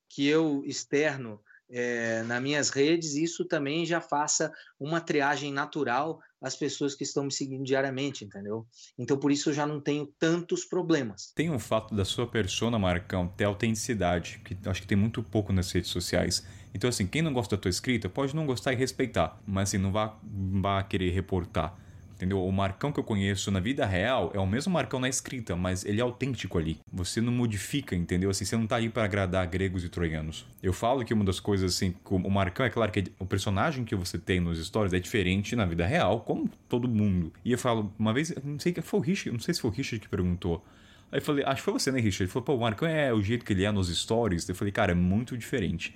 que 0.09 0.27
eu 0.27 0.63
externo 0.65 1.41
é, 1.69 2.21
nas 2.23 2.41
minhas 2.41 2.69
redes, 2.69 3.15
isso 3.15 3.45
também 3.45 3.85
já 3.85 3.99
faça 3.99 4.53
uma 4.79 5.01
triagem 5.01 5.51
natural 5.51 6.21
às 6.41 6.55
pessoas 6.55 6.93
que 6.95 7.03
estão 7.03 7.23
me 7.23 7.31
seguindo 7.31 7.63
diariamente, 7.63 8.23
entendeu? 8.23 8.65
Então, 8.97 9.17
por 9.17 9.31
isso 9.31 9.49
eu 9.49 9.53
já 9.53 9.65
não 9.65 9.81
tenho 9.81 10.05
tantos 10.19 10.65
problemas. 10.65 11.31
Tem 11.35 11.49
um 11.49 11.59
fato 11.59 11.95
da 11.95 12.05
sua 12.05 12.27
persona, 12.27 12.77
Marcão, 12.77 13.27
ter 13.27 13.45
autenticidade, 13.45 14.41
que 14.43 14.57
acho 14.69 14.81
que 14.81 14.87
tem 14.87 14.97
muito 14.97 15.23
pouco 15.23 15.51
nas 15.51 15.71
redes 15.71 15.89
sociais. 15.89 16.45
Então, 16.73 16.89
assim, 16.89 17.07
quem 17.07 17.21
não 17.21 17.33
gosta 17.33 17.55
da 17.55 17.61
tua 17.61 17.69
escrita 17.69 18.07
pode 18.07 18.35
não 18.35 18.45
gostar 18.45 18.73
e 18.73 18.75
respeitar, 18.75 19.41
mas 19.45 19.69
assim, 19.69 19.77
não 19.77 19.91
vá, 19.91 20.19
vá 20.23 20.83
querer 20.83 21.09
reportar. 21.11 21.86
Entendeu? 22.17 22.43
O 22.43 22.51
Marcão 22.51 22.91
que 22.91 22.99
eu 22.99 23.03
conheço 23.03 23.51
na 23.51 23.59
vida 23.59 23.85
real 23.85 24.31
é 24.33 24.39
o 24.39 24.47
mesmo 24.47 24.73
Marcão 24.73 24.99
na 24.99 25.07
escrita, 25.07 25.55
mas 25.55 25.85
ele 25.85 25.99
é 25.99 26.03
autêntico 26.03 26.57
ali. 26.57 26.79
Você 26.91 27.21
não 27.21 27.31
modifica, 27.31 27.95
entendeu? 27.95 28.31
Assim, 28.31 28.43
você 28.43 28.57
não 28.57 28.65
tá 28.65 28.75
ali 28.75 28.89
para 28.89 29.03
agradar 29.03 29.45
gregos 29.45 29.83
e 29.83 29.89
troianos. 29.89 30.43
Eu 30.61 30.73
falo 30.73 31.05
que 31.05 31.13
uma 31.13 31.23
das 31.23 31.39
coisas, 31.39 31.75
assim, 31.75 31.93
o 32.09 32.29
Marcão, 32.29 32.65
é 32.65 32.71
claro 32.71 32.91
que 32.91 33.03
o 33.19 33.25
personagem 33.25 33.85
que 33.85 33.95
você 33.95 34.17
tem 34.17 34.39
nos 34.39 34.57
stories 34.65 34.93
é 34.93 34.99
diferente 34.99 35.55
na 35.55 35.63
vida 35.63 35.85
real, 35.85 36.21
como 36.21 36.49
todo 36.67 36.87
mundo. 36.87 37.31
E 37.45 37.51
eu 37.51 37.57
falo, 37.59 37.93
uma 37.99 38.11
vez, 38.11 38.33
não 38.43 38.59
sei 38.59 38.73
que 38.73 38.81
foi 38.81 38.99
o 38.99 39.03
Richard, 39.03 39.37
não 39.37 39.39
sei 39.39 39.53
se 39.53 39.61
foi 39.61 39.69
o 39.69 39.73
Richard 39.73 39.99
que 39.99 40.09
perguntou. 40.09 40.65
Aí 41.11 41.19
eu 41.19 41.21
falei, 41.21 41.45
acho 41.45 41.57
que 41.57 41.61
foi 41.61 41.73
você, 41.73 41.91
né, 41.91 41.99
Richard? 41.99 42.23
Ele 42.23 42.31
falou, 42.31 42.45
pô, 42.45 42.55
o 42.55 42.61
Marcão 42.61 42.87
é 42.87 43.13
o 43.13 43.21
jeito 43.21 43.45
que 43.45 43.53
ele 43.53 43.63
é 43.63 43.71
nos 43.71 43.95
stories. 43.95 44.49
Eu 44.49 44.55
falei, 44.55 44.71
cara, 44.71 44.91
é 44.91 44.95
muito 44.95 45.37
diferente. 45.37 45.93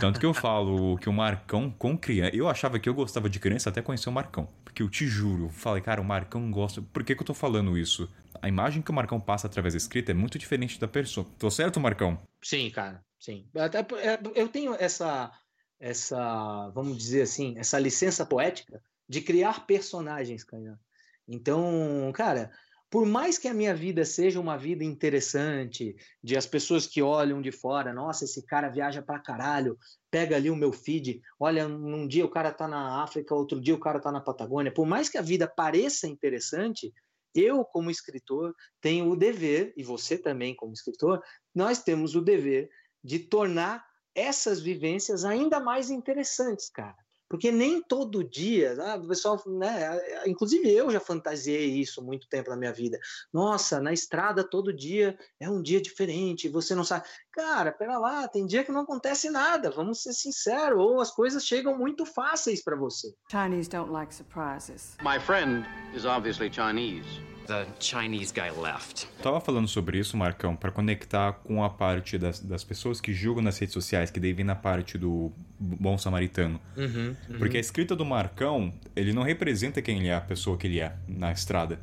Tanto 0.00 0.20
que 0.20 0.26
eu 0.26 0.34
falo 0.34 0.96
que 0.98 1.08
o 1.08 1.12
Marcão 1.12 1.70
com 1.70 1.96
criança. 1.96 2.34
Eu 2.34 2.48
achava 2.48 2.78
que 2.78 2.88
eu 2.88 2.94
gostava 2.94 3.28
de 3.28 3.40
criança 3.40 3.70
até 3.70 3.82
conhecer 3.82 4.08
o 4.08 4.12
Marcão. 4.12 4.48
Porque 4.64 4.82
eu 4.82 4.88
te 4.88 5.06
juro, 5.06 5.48
falei, 5.48 5.82
cara, 5.82 6.00
o 6.00 6.04
Marcão 6.04 6.50
gosta. 6.50 6.80
Por 6.80 7.02
que, 7.02 7.14
que 7.14 7.22
eu 7.22 7.26
tô 7.26 7.34
falando 7.34 7.76
isso? 7.76 8.08
A 8.40 8.48
imagem 8.48 8.82
que 8.82 8.90
o 8.90 8.94
Marcão 8.94 9.20
passa 9.20 9.46
através 9.46 9.74
da 9.74 9.78
escrita 9.78 10.12
é 10.12 10.14
muito 10.14 10.38
diferente 10.38 10.78
da 10.78 10.86
pessoa. 10.86 11.26
Tô 11.38 11.50
certo, 11.50 11.80
Marcão? 11.80 12.20
Sim, 12.42 12.70
cara, 12.70 13.04
sim. 13.18 13.48
Até, 13.56 13.78
é, 13.78 14.20
eu 14.34 14.48
tenho 14.48 14.74
essa, 14.74 15.32
essa, 15.80 16.68
vamos 16.70 16.96
dizer 16.96 17.22
assim, 17.22 17.54
essa 17.58 17.78
licença 17.78 18.24
poética 18.24 18.80
de 19.08 19.20
criar 19.20 19.66
personagens, 19.66 20.44
Kainan. 20.44 20.78
Então, 21.26 22.10
cara, 22.14 22.50
por 22.90 23.04
mais 23.04 23.36
que 23.36 23.48
a 23.48 23.54
minha 23.54 23.74
vida 23.74 24.04
seja 24.04 24.40
uma 24.40 24.56
vida 24.56 24.82
interessante, 24.82 25.94
de 26.22 26.36
as 26.36 26.46
pessoas 26.46 26.86
que 26.86 27.02
olham 27.02 27.42
de 27.42 27.52
fora, 27.52 27.92
nossa, 27.92 28.24
esse 28.24 28.44
cara 28.46 28.68
viaja 28.68 29.02
pra 29.02 29.18
caralho, 29.18 29.78
pega 30.10 30.36
ali 30.36 30.50
o 30.50 30.56
meu 30.56 30.72
feed, 30.72 31.20
olha, 31.38 31.68
num 31.68 32.06
dia 32.08 32.24
o 32.24 32.30
cara 32.30 32.52
tá 32.52 32.66
na 32.66 33.02
África, 33.02 33.34
outro 33.34 33.60
dia 33.60 33.74
o 33.74 33.80
cara 33.80 34.00
tá 34.00 34.10
na 34.10 34.20
Patagônia, 34.20 34.72
por 34.72 34.86
mais 34.86 35.08
que 35.08 35.18
a 35.18 35.22
vida 35.22 35.46
pareça 35.46 36.08
interessante, 36.08 36.92
eu, 37.34 37.64
como 37.64 37.90
escritor, 37.90 38.54
tenho 38.80 39.10
o 39.10 39.16
dever, 39.16 39.72
e 39.76 39.84
você 39.84 40.16
também, 40.16 40.56
como 40.56 40.72
escritor, 40.72 41.22
nós 41.54 41.82
temos 41.82 42.16
o 42.16 42.22
dever 42.22 42.70
de 43.04 43.18
tornar 43.18 43.84
essas 44.14 44.60
vivências 44.60 45.24
ainda 45.24 45.60
mais 45.60 45.90
interessantes, 45.90 46.70
cara. 46.70 46.96
Porque 47.28 47.52
nem 47.52 47.82
todo 47.82 48.24
dia, 48.24 48.76
ah, 48.80 48.96
o 48.96 49.06
pessoal, 49.06 49.40
né? 49.46 50.00
Inclusive 50.26 50.70
eu 50.70 50.90
já 50.90 51.00
fantasiei 51.00 51.66
isso 51.78 52.02
muito 52.02 52.28
tempo 52.28 52.50
na 52.50 52.56
minha 52.56 52.72
vida. 52.72 52.98
Nossa, 53.32 53.80
na 53.80 53.92
estrada 53.92 54.42
todo 54.42 54.72
dia 54.72 55.18
é 55.38 55.48
um 55.48 55.62
dia 55.62 55.80
diferente, 55.80 56.48
você 56.48 56.74
não 56.74 56.84
sabe. 56.84 57.06
Cara, 57.32 57.70
pera 57.70 57.98
lá, 57.98 58.26
tem 58.26 58.46
dia 58.46 58.64
que 58.64 58.72
não 58.72 58.80
acontece 58.80 59.30
nada, 59.30 59.70
vamos 59.70 60.02
ser 60.02 60.12
sinceros, 60.12 60.78
ou 60.78 61.00
as 61.00 61.10
coisas 61.10 61.44
chegam 61.44 61.76
muito 61.76 62.06
fáceis 62.06 62.62
para 62.62 62.76
você. 62.76 63.14
Chinese 63.30 63.68
don't 63.68 63.92
like 63.92 64.14
surprises. 64.14 64.96
My 65.02 65.18
friend 65.20 65.66
is 65.94 66.04
obviously 66.04 66.50
Chinese. 66.50 67.37
The 67.48 67.66
Chinese 67.80 68.30
guy 68.30 68.50
left. 68.50 69.08
Tava 69.22 69.40
falando 69.40 69.66
sobre 69.66 69.98
isso, 69.98 70.18
Marcão, 70.18 70.54
para 70.54 70.70
conectar 70.70 71.32
com 71.32 71.64
a 71.64 71.70
parte 71.70 72.18
das, 72.18 72.40
das 72.40 72.62
pessoas 72.62 73.00
que 73.00 73.14
julgam 73.14 73.42
nas 73.42 73.58
redes 73.58 73.72
sociais, 73.72 74.10
que 74.10 74.20
daí 74.20 74.34
vem 74.34 74.44
na 74.44 74.54
parte 74.54 74.98
do 74.98 75.32
bom 75.58 75.96
samaritano. 75.96 76.60
Uhum, 76.76 77.16
uhum. 77.30 77.38
Porque 77.38 77.56
a 77.56 77.60
escrita 77.60 77.96
do 77.96 78.04
Marcão, 78.04 78.74
ele 78.94 79.14
não 79.14 79.22
representa 79.22 79.80
quem 79.80 80.00
ele 80.00 80.08
é, 80.08 80.14
a 80.14 80.20
pessoa 80.20 80.58
que 80.58 80.66
ele 80.66 80.78
é 80.78 80.94
na 81.08 81.32
estrada. 81.32 81.80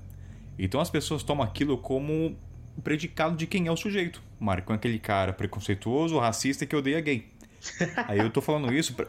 Então 0.59 0.79
as 0.79 0.91
pessoas 0.91 1.23
tomam 1.23 1.43
aquilo 1.43 1.79
como 1.79 2.37
predicado 2.83 3.35
de 3.35 3.47
quem 3.47 3.65
é 3.65 3.71
o 3.71 3.75
sujeito. 3.75 4.21
Marcão 4.39 4.75
é 4.75 4.77
aquele 4.77 4.99
cara 4.99 5.33
preconceituoso, 5.33 6.19
racista 6.19 6.67
que 6.67 6.75
odeia 6.75 7.01
gay. 7.01 7.27
Aí 8.07 8.19
eu 8.19 8.29
tô 8.29 8.39
falando 8.39 8.71
isso 8.71 8.93
pra... 8.93 9.07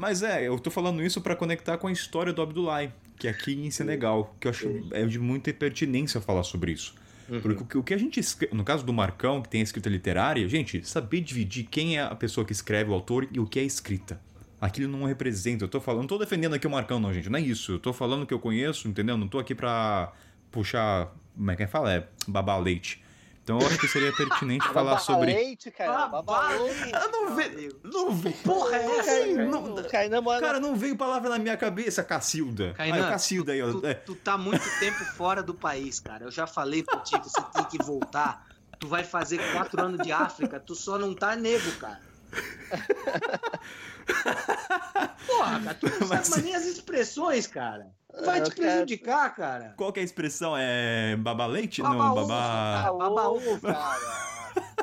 Mas 0.00 0.22
é, 0.22 0.48
eu 0.48 0.58
tô 0.58 0.70
falando 0.70 1.02
isso 1.02 1.20
para 1.20 1.36
conectar 1.36 1.76
com 1.76 1.88
a 1.88 1.92
história 1.92 2.32
do 2.32 2.40
Abdullah, 2.40 2.90
que 3.18 3.28
aqui 3.28 3.54
em 3.54 3.70
Senegal, 3.70 4.34
que 4.40 4.46
eu 4.46 4.50
acho 4.50 4.88
é 4.92 5.04
de 5.06 5.18
muita 5.18 5.52
pertinência 5.52 6.20
falar 6.20 6.42
sobre 6.42 6.72
isso. 6.72 6.94
Uhum. 7.28 7.40
Porque 7.40 7.78
o 7.78 7.82
que 7.82 7.94
a 7.94 7.98
gente 7.98 8.20
escreve, 8.20 8.54
no 8.54 8.64
caso 8.64 8.84
do 8.84 8.92
Marcão, 8.92 9.40
que 9.40 9.48
tem 9.48 9.60
a 9.60 9.64
escrita 9.64 9.88
literária, 9.88 10.46
gente, 10.48 10.86
saber 10.86 11.20
dividir 11.20 11.64
quem 11.70 11.96
é 11.96 12.02
a 12.02 12.14
pessoa 12.14 12.44
que 12.44 12.52
escreve, 12.52 12.90
o 12.90 12.94
autor, 12.94 13.28
e 13.32 13.40
o 13.40 13.46
que 13.46 13.58
é 13.58 13.62
escrita. 13.62 14.20
Aquilo 14.60 14.90
não 14.90 15.04
representa. 15.04 15.64
Eu 15.64 15.68
tô 15.68 15.80
falando, 15.80 16.02
não 16.02 16.08
tô 16.08 16.18
defendendo 16.18 16.54
aqui 16.54 16.66
o 16.66 16.70
Marcão, 16.70 16.98
não, 16.98 17.12
gente. 17.12 17.28
Não 17.28 17.38
é 17.38 17.42
isso. 17.42 17.72
Eu 17.72 17.78
tô 17.78 17.92
falando 17.92 18.26
que 18.26 18.32
eu 18.32 18.38
conheço, 18.38 18.88
entendeu? 18.88 19.16
Não 19.16 19.28
tô 19.28 19.38
aqui 19.38 19.54
pra 19.54 20.12
puxar. 20.50 21.14
Como 21.34 21.50
é 21.50 21.56
que 21.56 21.66
fala? 21.66 21.92
É 21.92 22.08
babar 22.26 22.60
leite. 22.60 23.03
Então 23.44 23.58
eu 23.60 23.66
acho 23.66 23.78
que 23.78 23.86
seria 23.86 24.10
pertinente 24.10 24.66
falar 24.72 24.98
sobre. 24.98 25.34
Leite, 25.34 25.70
cara. 25.70 26.10
Ah, 26.26 27.08
não 27.12 27.36
veio. 27.36 27.78
Não 27.84 28.10
veio. 28.10 28.36
Porra, 28.36 28.76
é 28.76 28.96
essa? 28.96 29.26
Não, 29.44 29.82
Kainan, 29.82 30.22
cara, 30.40 30.58
não 30.58 30.74
veio 30.74 30.96
palavra 30.96 31.28
na 31.28 31.38
minha 31.38 31.56
cabeça, 31.56 32.02
Cacilda. 32.02 32.72
Kainan, 32.72 33.06
ah, 33.06 33.10
Cacilda 33.10 33.52
aí, 33.52 33.62
ó. 33.62 33.70
Tu, 33.70 33.86
é. 33.86 33.94
tu 33.94 34.14
tá 34.14 34.38
muito 34.38 34.64
tempo 34.80 35.04
fora 35.14 35.42
do 35.42 35.52
país, 35.52 36.00
cara. 36.00 36.24
Eu 36.24 36.30
já 36.30 36.46
falei 36.46 36.82
pra 36.82 37.00
ti 37.00 37.20
que 37.20 37.28
você 37.28 37.42
tem 37.52 37.64
que 37.64 37.78
voltar. 37.84 38.46
Tu 38.78 38.88
vai 38.88 39.04
fazer 39.04 39.38
quatro 39.52 39.80
anos 39.80 40.00
de 40.04 40.10
África, 40.10 40.58
tu 40.58 40.74
só 40.74 40.98
não 40.98 41.14
tá 41.14 41.36
nego, 41.36 41.70
cara. 41.72 42.00
Porra, 45.26 45.60
cara, 45.60 45.74
tu 45.74 45.86
não 46.00 46.08
Mas... 46.08 46.26
sabe 46.28 46.42
nem 46.42 46.54
as 46.54 46.64
expressões, 46.64 47.46
cara. 47.46 47.90
Vai 48.24 48.42
te 48.42 48.54
prejudicar, 48.54 49.34
cara. 49.34 49.74
Qual 49.76 49.92
que 49.92 49.98
é 49.98 50.02
a 50.02 50.04
expressão? 50.04 50.54
É 50.56 51.16
babaleite? 51.16 51.82
Baba 51.82 51.94
não, 51.94 52.14
babá. 52.14 52.92
Babaú, 52.92 53.60
cara. 53.60 53.98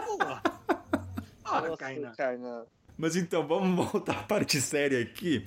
Porra. 0.05 0.41
Porra, 1.43 1.77
Kainan. 1.77 2.65
Mas 2.97 3.15
então, 3.15 3.47
vamos 3.47 3.91
voltar 3.91 4.19
à 4.19 4.23
parte 4.23 4.59
séria 4.61 5.01
aqui. 5.01 5.45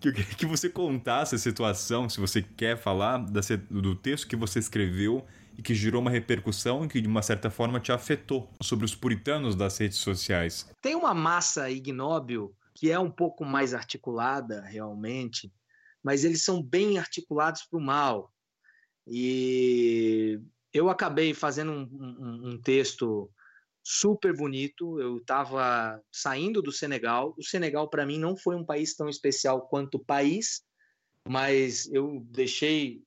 Que 0.00 0.08
eu 0.08 0.12
queria 0.12 0.34
que 0.34 0.46
você 0.46 0.68
contasse 0.68 1.34
a 1.34 1.38
situação, 1.38 2.08
se 2.08 2.20
você 2.20 2.42
quer 2.42 2.76
falar 2.76 3.18
do 3.18 3.94
texto 3.94 4.28
que 4.28 4.36
você 4.36 4.58
escreveu 4.58 5.24
e 5.56 5.62
que 5.62 5.74
gerou 5.74 6.02
uma 6.02 6.10
repercussão 6.10 6.84
e 6.84 6.88
que 6.88 7.00
de 7.00 7.08
uma 7.08 7.22
certa 7.22 7.50
forma 7.50 7.80
te 7.80 7.90
afetou 7.90 8.50
sobre 8.60 8.84
os 8.84 8.94
puritanos 8.94 9.54
das 9.54 9.78
redes 9.78 9.98
sociais. 9.98 10.68
Tem 10.82 10.94
uma 10.94 11.14
massa 11.14 11.70
ignóbil 11.70 12.54
que 12.74 12.90
é 12.90 12.98
um 12.98 13.10
pouco 13.10 13.44
mais 13.44 13.72
articulada 13.72 14.60
realmente, 14.62 15.52
mas 16.02 16.24
eles 16.24 16.44
são 16.44 16.62
bem 16.62 16.98
articulados 16.98 17.62
para 17.64 17.78
o 17.78 17.82
mal. 17.82 18.32
E 19.06 20.40
eu 20.72 20.90
acabei 20.90 21.32
fazendo 21.32 21.72
um, 21.72 21.82
um, 21.82 22.50
um 22.50 22.60
texto 22.60 23.30
super 23.82 24.34
bonito. 24.34 24.98
Eu 25.00 25.18
estava 25.18 26.02
saindo 26.10 26.62
do 26.62 26.72
Senegal. 26.72 27.34
O 27.38 27.42
Senegal, 27.42 27.88
para 27.88 28.06
mim, 28.06 28.18
não 28.18 28.36
foi 28.36 28.56
um 28.56 28.64
país 28.64 28.94
tão 28.94 29.08
especial 29.08 29.68
quanto 29.68 29.96
o 29.96 30.04
país, 30.04 30.64
mas 31.28 31.86
eu 31.92 32.26
deixei 32.30 33.02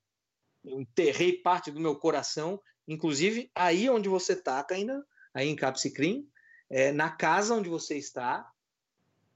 eu 0.64 0.82
enterrei 0.82 1.42
parte 1.42 1.72
do 1.72 1.80
meu 1.80 1.96
coração, 1.96 2.62
inclusive 2.88 3.50
aí 3.56 3.90
onde 3.90 4.10
você 4.10 4.34
está, 4.34 4.66
ainda 4.70 5.02
aí 5.34 5.48
em 5.48 5.56
Capsicrim, 5.56 6.28
é, 6.70 6.92
na 6.92 7.10
casa 7.10 7.54
onde 7.54 7.70
você 7.70 7.98
está, 7.98 8.52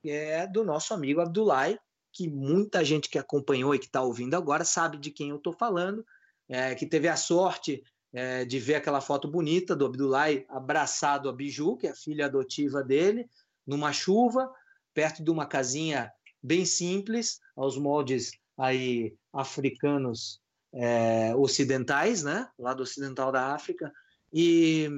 é 0.09 0.47
do 0.47 0.63
nosso 0.63 0.93
amigo 0.93 1.21
Abdullah, 1.21 1.77
que 2.11 2.29
muita 2.29 2.83
gente 2.83 3.09
que 3.09 3.17
acompanhou 3.17 3.73
e 3.73 3.79
que 3.79 3.85
está 3.85 4.01
ouvindo 4.01 4.35
agora 4.35 4.65
sabe 4.65 4.97
de 4.97 5.11
quem 5.11 5.29
eu 5.29 5.37
estou 5.37 5.53
falando, 5.53 6.05
é, 6.49 6.75
que 6.75 6.85
teve 6.85 7.07
a 7.07 7.15
sorte 7.15 7.83
é, 8.13 8.43
de 8.43 8.59
ver 8.59 8.75
aquela 8.75 8.99
foto 8.99 9.27
bonita 9.27 9.75
do 9.75 9.85
Abdullah 9.85 10.27
abraçado 10.49 11.29
a 11.29 11.33
Biju, 11.33 11.77
que 11.77 11.87
é 11.87 11.91
a 11.91 11.95
filha 11.95 12.25
adotiva 12.25 12.83
dele, 12.83 13.29
numa 13.65 13.93
chuva, 13.93 14.51
perto 14.93 15.23
de 15.23 15.31
uma 15.31 15.45
casinha 15.45 16.11
bem 16.43 16.65
simples, 16.65 17.39
aos 17.55 17.77
moldes 17.77 18.31
aí 18.57 19.15
africanos 19.31 20.41
é, 20.73 21.35
ocidentais, 21.35 22.23
né? 22.23 22.49
Lado 22.57 22.83
ocidental 22.83 23.31
da 23.31 23.53
África. 23.53 23.91
E 24.33 24.89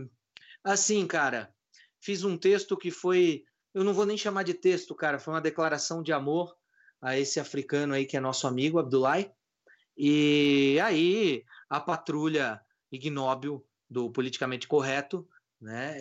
assim, 0.64 1.06
cara, 1.06 1.54
fiz 2.00 2.24
um 2.24 2.38
texto 2.38 2.78
que 2.78 2.92
foi, 2.92 3.44
eu 3.74 3.84
não 3.84 3.94
vou 3.94 4.06
nem 4.06 4.18
chamar 4.18 4.44
de 4.44 4.54
texto, 4.54 4.96
cara, 4.96 5.20
foi 5.20 5.34
uma 5.34 5.42
declaração 5.42 6.04
de 6.04 6.14
amor 6.14 6.56
a 7.02 7.18
esse 7.18 7.40
africano 7.40 7.94
aí 7.94 8.06
que 8.06 8.16
é 8.16 8.20
nosso 8.20 8.48
amigo 8.48 8.80
Abdullah. 8.80 9.26
E 9.98 10.80
aí 10.84 11.44
a 11.70 11.80
patrulha 11.80 12.62
ignóbil 12.92 13.66
do 13.90 14.12
politicamente 14.12 14.68
correto, 14.68 15.28
né, 15.60 15.96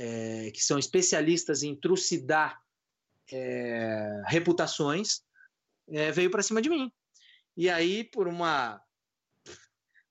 é, 0.46 0.50
que 0.50 0.62
são 0.62 0.78
especialistas 0.78 1.62
em 1.62 1.74
trucidar 1.74 2.60
é, 3.30 4.22
reputações, 4.26 5.22
é, 5.88 6.10
veio 6.10 6.30
para 6.30 6.42
cima 6.42 6.60
de 6.60 6.68
mim. 6.68 6.90
E 7.56 7.68
aí, 7.68 8.04
por 8.04 8.26
uma 8.26 8.82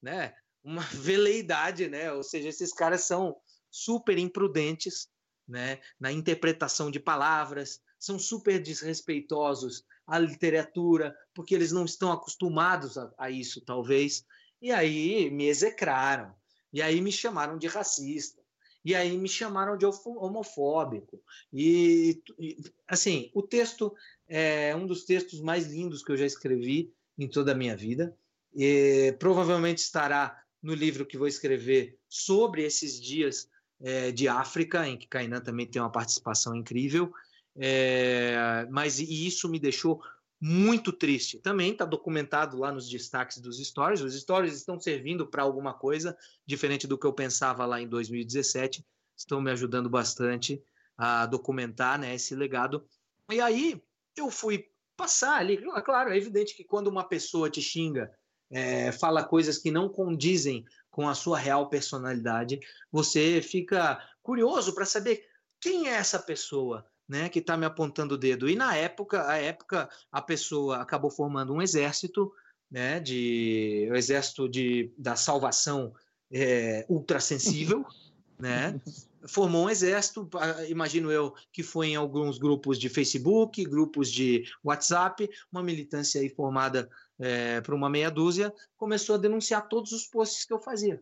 né, 0.01 0.34
uma 0.64 0.82
veleidade, 0.93 1.88
né? 1.88 2.12
Ou 2.12 2.24
seja, 2.24 2.49
esses 2.49 2.74
caras 2.74 3.03
são 3.03 3.36
super 3.70 4.18
imprudentes, 4.18 5.07
né, 5.52 5.80
na 5.99 6.12
interpretação 6.12 6.89
de 6.89 6.99
palavras, 6.99 7.82
são 7.99 8.18
super 8.18 8.60
desrespeitosos 8.60 9.84
à 10.08 10.18
literatura, 10.18 11.16
porque 11.34 11.54
eles 11.54 11.72
não 11.72 11.86
estão 11.86 12.12
acostumados 12.12 12.97
a, 12.97 13.14
a 13.18 13.30
isso, 13.30 13.62
talvez. 13.62 14.26
E 14.62 14.72
aí 14.72 15.30
me 15.30 15.47
execraram. 15.47 16.34
E 16.74 16.82
aí 16.82 17.02
me 17.02 17.12
chamaram 17.12 17.58
de 17.58 17.68
racista. 17.68 18.41
E 18.84 18.95
aí 18.95 19.16
me 19.18 19.30
chamaram 19.30 19.78
de 19.78 19.86
homofóbico. 19.86 21.22
E, 21.54 22.24
e, 22.39 22.58
assim, 22.88 23.30
o 23.36 23.43
texto 23.43 23.93
é 24.28 24.76
um 24.76 24.88
dos 24.88 25.04
textos 25.04 25.41
mais 25.41 25.68
lindos 25.68 26.04
que 26.04 26.12
eu 26.12 26.18
já 26.18 26.26
escrevi 26.26 26.91
em 27.18 27.28
toda 27.28 27.52
a 27.52 27.56
minha 27.56 27.76
vida. 27.76 28.18
E, 28.56 29.16
provavelmente 29.20 29.80
estará 29.80 30.41
no 30.64 30.74
livro 30.74 31.06
que 31.06 31.18
vou 31.18 31.28
escrever 31.28 31.99
sobre 32.08 32.64
esses 32.64 32.99
dias 32.99 33.47
é, 33.84 34.11
de 34.11 34.27
África, 34.27 34.88
em 34.88 34.97
que 34.97 35.07
Kainan 35.07 35.41
também 35.41 35.65
tem 35.65 35.82
uma 35.82 35.91
participação 35.91 36.55
incrível. 36.55 37.11
É, 37.55 38.67
mas 38.69 38.99
e 38.99 39.27
isso 39.27 39.49
me 39.49 39.59
deixou 39.59 40.01
muito 40.39 40.91
triste. 40.91 41.38
Também 41.38 41.71
está 41.71 41.86
documentado 41.86 42.57
lá 42.57 42.71
nos 42.71 42.89
destaques 42.89 43.38
dos 43.39 43.59
stories. 43.59 44.01
Os 44.01 44.19
stories 44.19 44.55
estão 44.55 44.79
servindo 44.79 45.27
para 45.27 45.43
alguma 45.43 45.73
coisa, 45.73 46.17
diferente 46.45 46.88
do 46.88 46.97
que 46.97 47.05
eu 47.05 47.13
pensava 47.13 47.65
lá 47.65 47.79
em 47.79 47.88
2017. 47.88 48.86
Estão 49.15 49.39
me 49.39 49.51
ajudando 49.51 49.89
bastante 49.89 50.63
a 50.97 51.25
documentar 51.25 51.99
né, 51.99 52.15
esse 52.15 52.36
legado. 52.36 52.84
E 53.29 53.39
aí 53.39 53.82
eu 54.15 54.32
fui 54.32 54.67
passar 54.97 55.38
ali. 55.38 55.57
Claro, 55.84 56.11
é 56.11 56.17
evidente 56.17 56.55
que 56.55 56.63
quando 56.63 56.88
uma 56.88 57.03
pessoa 57.03 57.49
te 57.49 57.61
xinga, 57.61 58.11
é, 58.49 58.91
fala 58.91 59.23
coisas 59.23 59.57
que 59.57 59.71
não 59.71 59.88
condizem 59.88 60.65
com 60.92 61.08
a 61.08 61.16
sua 61.16 61.39
real 61.39 61.70
personalidade, 61.70 62.60
você 62.92 63.42
fica 63.42 64.00
curioso 64.22 64.76
para 64.76 64.86
saber 64.86 65.26
quem 65.60 65.88
é 65.88 65.94
essa 65.94 66.20
pessoa 66.20 66.86
né, 67.12 67.28
que 67.28 67.39
está 67.39 67.58
me 67.58 67.66
apontando 67.66 68.16
o 68.16 68.18
dedo. 68.18 68.50
E 68.50 68.56
na 68.56 68.76
época, 68.76 69.28
a 69.28 69.38
época, 69.38 69.89
a 70.12 70.22
pessoa 70.22 70.78
acabou 70.78 71.12
formando 71.12 71.54
um 71.54 71.62
exército, 71.62 72.32
né, 72.70 73.02
de 73.02 73.89
o 73.92 73.96
exército 73.96 74.48
de, 74.48 74.94
da 74.98 75.18
salvação 75.18 75.94
é, 76.32 76.86
ultrassensível, 76.88 77.86
né? 78.39 78.80
Formou 79.28 79.66
um 79.66 79.70
exército, 79.70 80.28
imagino 80.68 81.12
eu, 81.12 81.36
que 81.52 81.62
foi 81.62 81.89
em 81.89 81.96
alguns 81.96 82.39
grupos 82.39 82.80
de 82.80 82.89
Facebook, 82.89 83.64
grupos 83.66 84.10
de 84.10 84.46
WhatsApp, 84.64 85.30
uma 85.52 85.62
militância 85.62 86.20
aí 86.20 86.30
formada 86.30 86.89
é, 87.22 87.61
por 87.61 87.74
uma 87.74 87.89
meia 87.89 88.09
dúzia, 88.09 88.53
começou 88.76 89.15
a 89.15 89.19
denunciar 89.19 89.69
todos 89.69 89.91
os 89.91 90.07
posts 90.07 90.43
que 90.43 90.53
eu 90.53 90.59
fazia. 90.59 91.01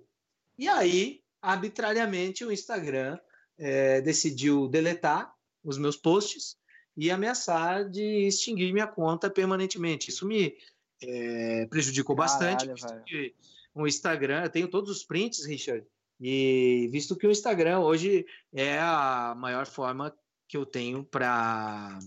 E 0.57 0.67
aí, 0.67 1.21
arbitrariamente, 1.41 2.43
o 2.43 2.51
Instagram 2.51 3.17
é, 3.57 4.01
decidiu 4.01 4.67
deletar 4.67 5.33
os 5.63 5.77
meus 5.77 5.95
posts 5.95 6.57
e 6.97 7.09
ameaçar 7.09 7.89
de 7.89 8.27
extinguir 8.27 8.73
minha 8.73 8.87
conta 8.87 9.29
permanentemente. 9.29 10.09
Isso 10.09 10.27
me 10.27 10.55
é, 11.01 11.65
prejudicou 11.67 12.15
bastante. 12.15 12.67
Caralho, 12.67 13.33
o 13.73 13.87
Instagram, 13.87 14.43
eu 14.43 14.49
tenho 14.49 14.67
todos 14.67 14.89
os 14.89 15.03
prints, 15.03 15.45
Richard, 15.45 15.85
e 16.19 16.89
visto 16.91 17.15
que 17.15 17.25
o 17.25 17.31
Instagram 17.31 17.79
hoje 17.79 18.25
é 18.51 18.77
a 18.77 19.33
maior 19.37 19.65
forma 19.65 20.13
que 20.47 20.57
eu 20.57 20.65
tenho 20.65 21.03
para 21.03 21.99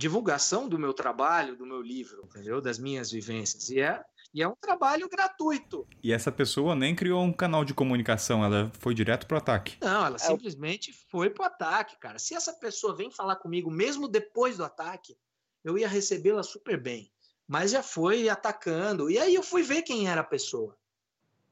divulgação 0.00 0.66
do 0.66 0.78
meu 0.78 0.94
trabalho, 0.94 1.54
do 1.54 1.66
meu 1.66 1.82
livro, 1.82 2.22
entendeu? 2.24 2.58
Das 2.58 2.78
minhas 2.78 3.10
vivências. 3.10 3.68
E 3.68 3.80
é 3.80 4.02
e 4.32 4.40
é 4.40 4.48
um 4.48 4.54
trabalho 4.54 5.08
gratuito. 5.08 5.86
E 6.02 6.12
essa 6.12 6.30
pessoa 6.30 6.74
nem 6.74 6.94
criou 6.94 7.20
um 7.22 7.32
canal 7.32 7.64
de 7.64 7.74
comunicação, 7.74 8.44
ela 8.44 8.70
foi 8.78 8.94
direto 8.94 9.26
pro 9.26 9.36
ataque. 9.36 9.76
Não, 9.80 10.06
ela 10.06 10.16
é. 10.16 10.18
simplesmente 10.18 10.92
foi 11.10 11.28
pro 11.28 11.44
ataque, 11.44 11.98
cara. 11.98 12.18
Se 12.18 12.34
essa 12.34 12.52
pessoa 12.52 12.94
vem 12.96 13.10
falar 13.10 13.36
comigo 13.36 13.70
mesmo 13.70 14.08
depois 14.08 14.56
do 14.56 14.64
ataque, 14.64 15.18
eu 15.64 15.76
ia 15.76 15.88
recebê-la 15.88 16.44
super 16.44 16.80
bem. 16.80 17.12
Mas 17.46 17.72
já 17.72 17.82
foi 17.82 18.28
atacando. 18.28 19.10
E 19.10 19.18
aí 19.18 19.34
eu 19.34 19.42
fui 19.42 19.62
ver 19.62 19.82
quem 19.82 20.08
era 20.08 20.20
a 20.20 20.24
pessoa. 20.24 20.78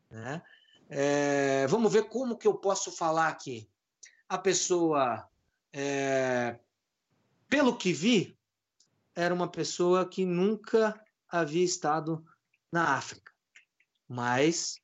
Né? 0.08 0.40
É, 0.88 1.66
vamos 1.66 1.92
ver 1.92 2.04
como 2.04 2.38
que 2.38 2.46
eu 2.46 2.54
posso 2.54 2.92
falar 2.92 3.26
aqui. 3.26 3.68
A 4.28 4.38
pessoa, 4.38 5.28
é, 5.72 6.56
pelo 7.48 7.76
que 7.76 7.92
vi, 7.92 8.37
era 9.18 9.34
uma 9.34 9.50
pessoa 9.50 10.08
que 10.08 10.24
nunca 10.24 10.94
havia 11.28 11.64
estado 11.64 12.24
na 12.72 12.94
África, 12.94 13.32
mas 14.08 14.76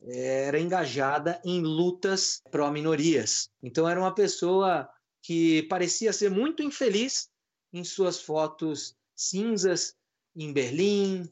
era 0.00 0.60
engajada 0.60 1.42
em 1.44 1.60
lutas 1.60 2.40
pró-minorias. 2.48 3.50
Então 3.60 3.88
era 3.88 3.98
uma 3.98 4.14
pessoa 4.14 4.88
que 5.20 5.64
parecia 5.64 6.12
ser 6.12 6.30
muito 6.30 6.62
infeliz 6.62 7.28
em 7.72 7.82
suas 7.82 8.20
fotos 8.20 8.96
cinzas 9.16 9.96
em 10.36 10.52
Berlim, 10.52 11.28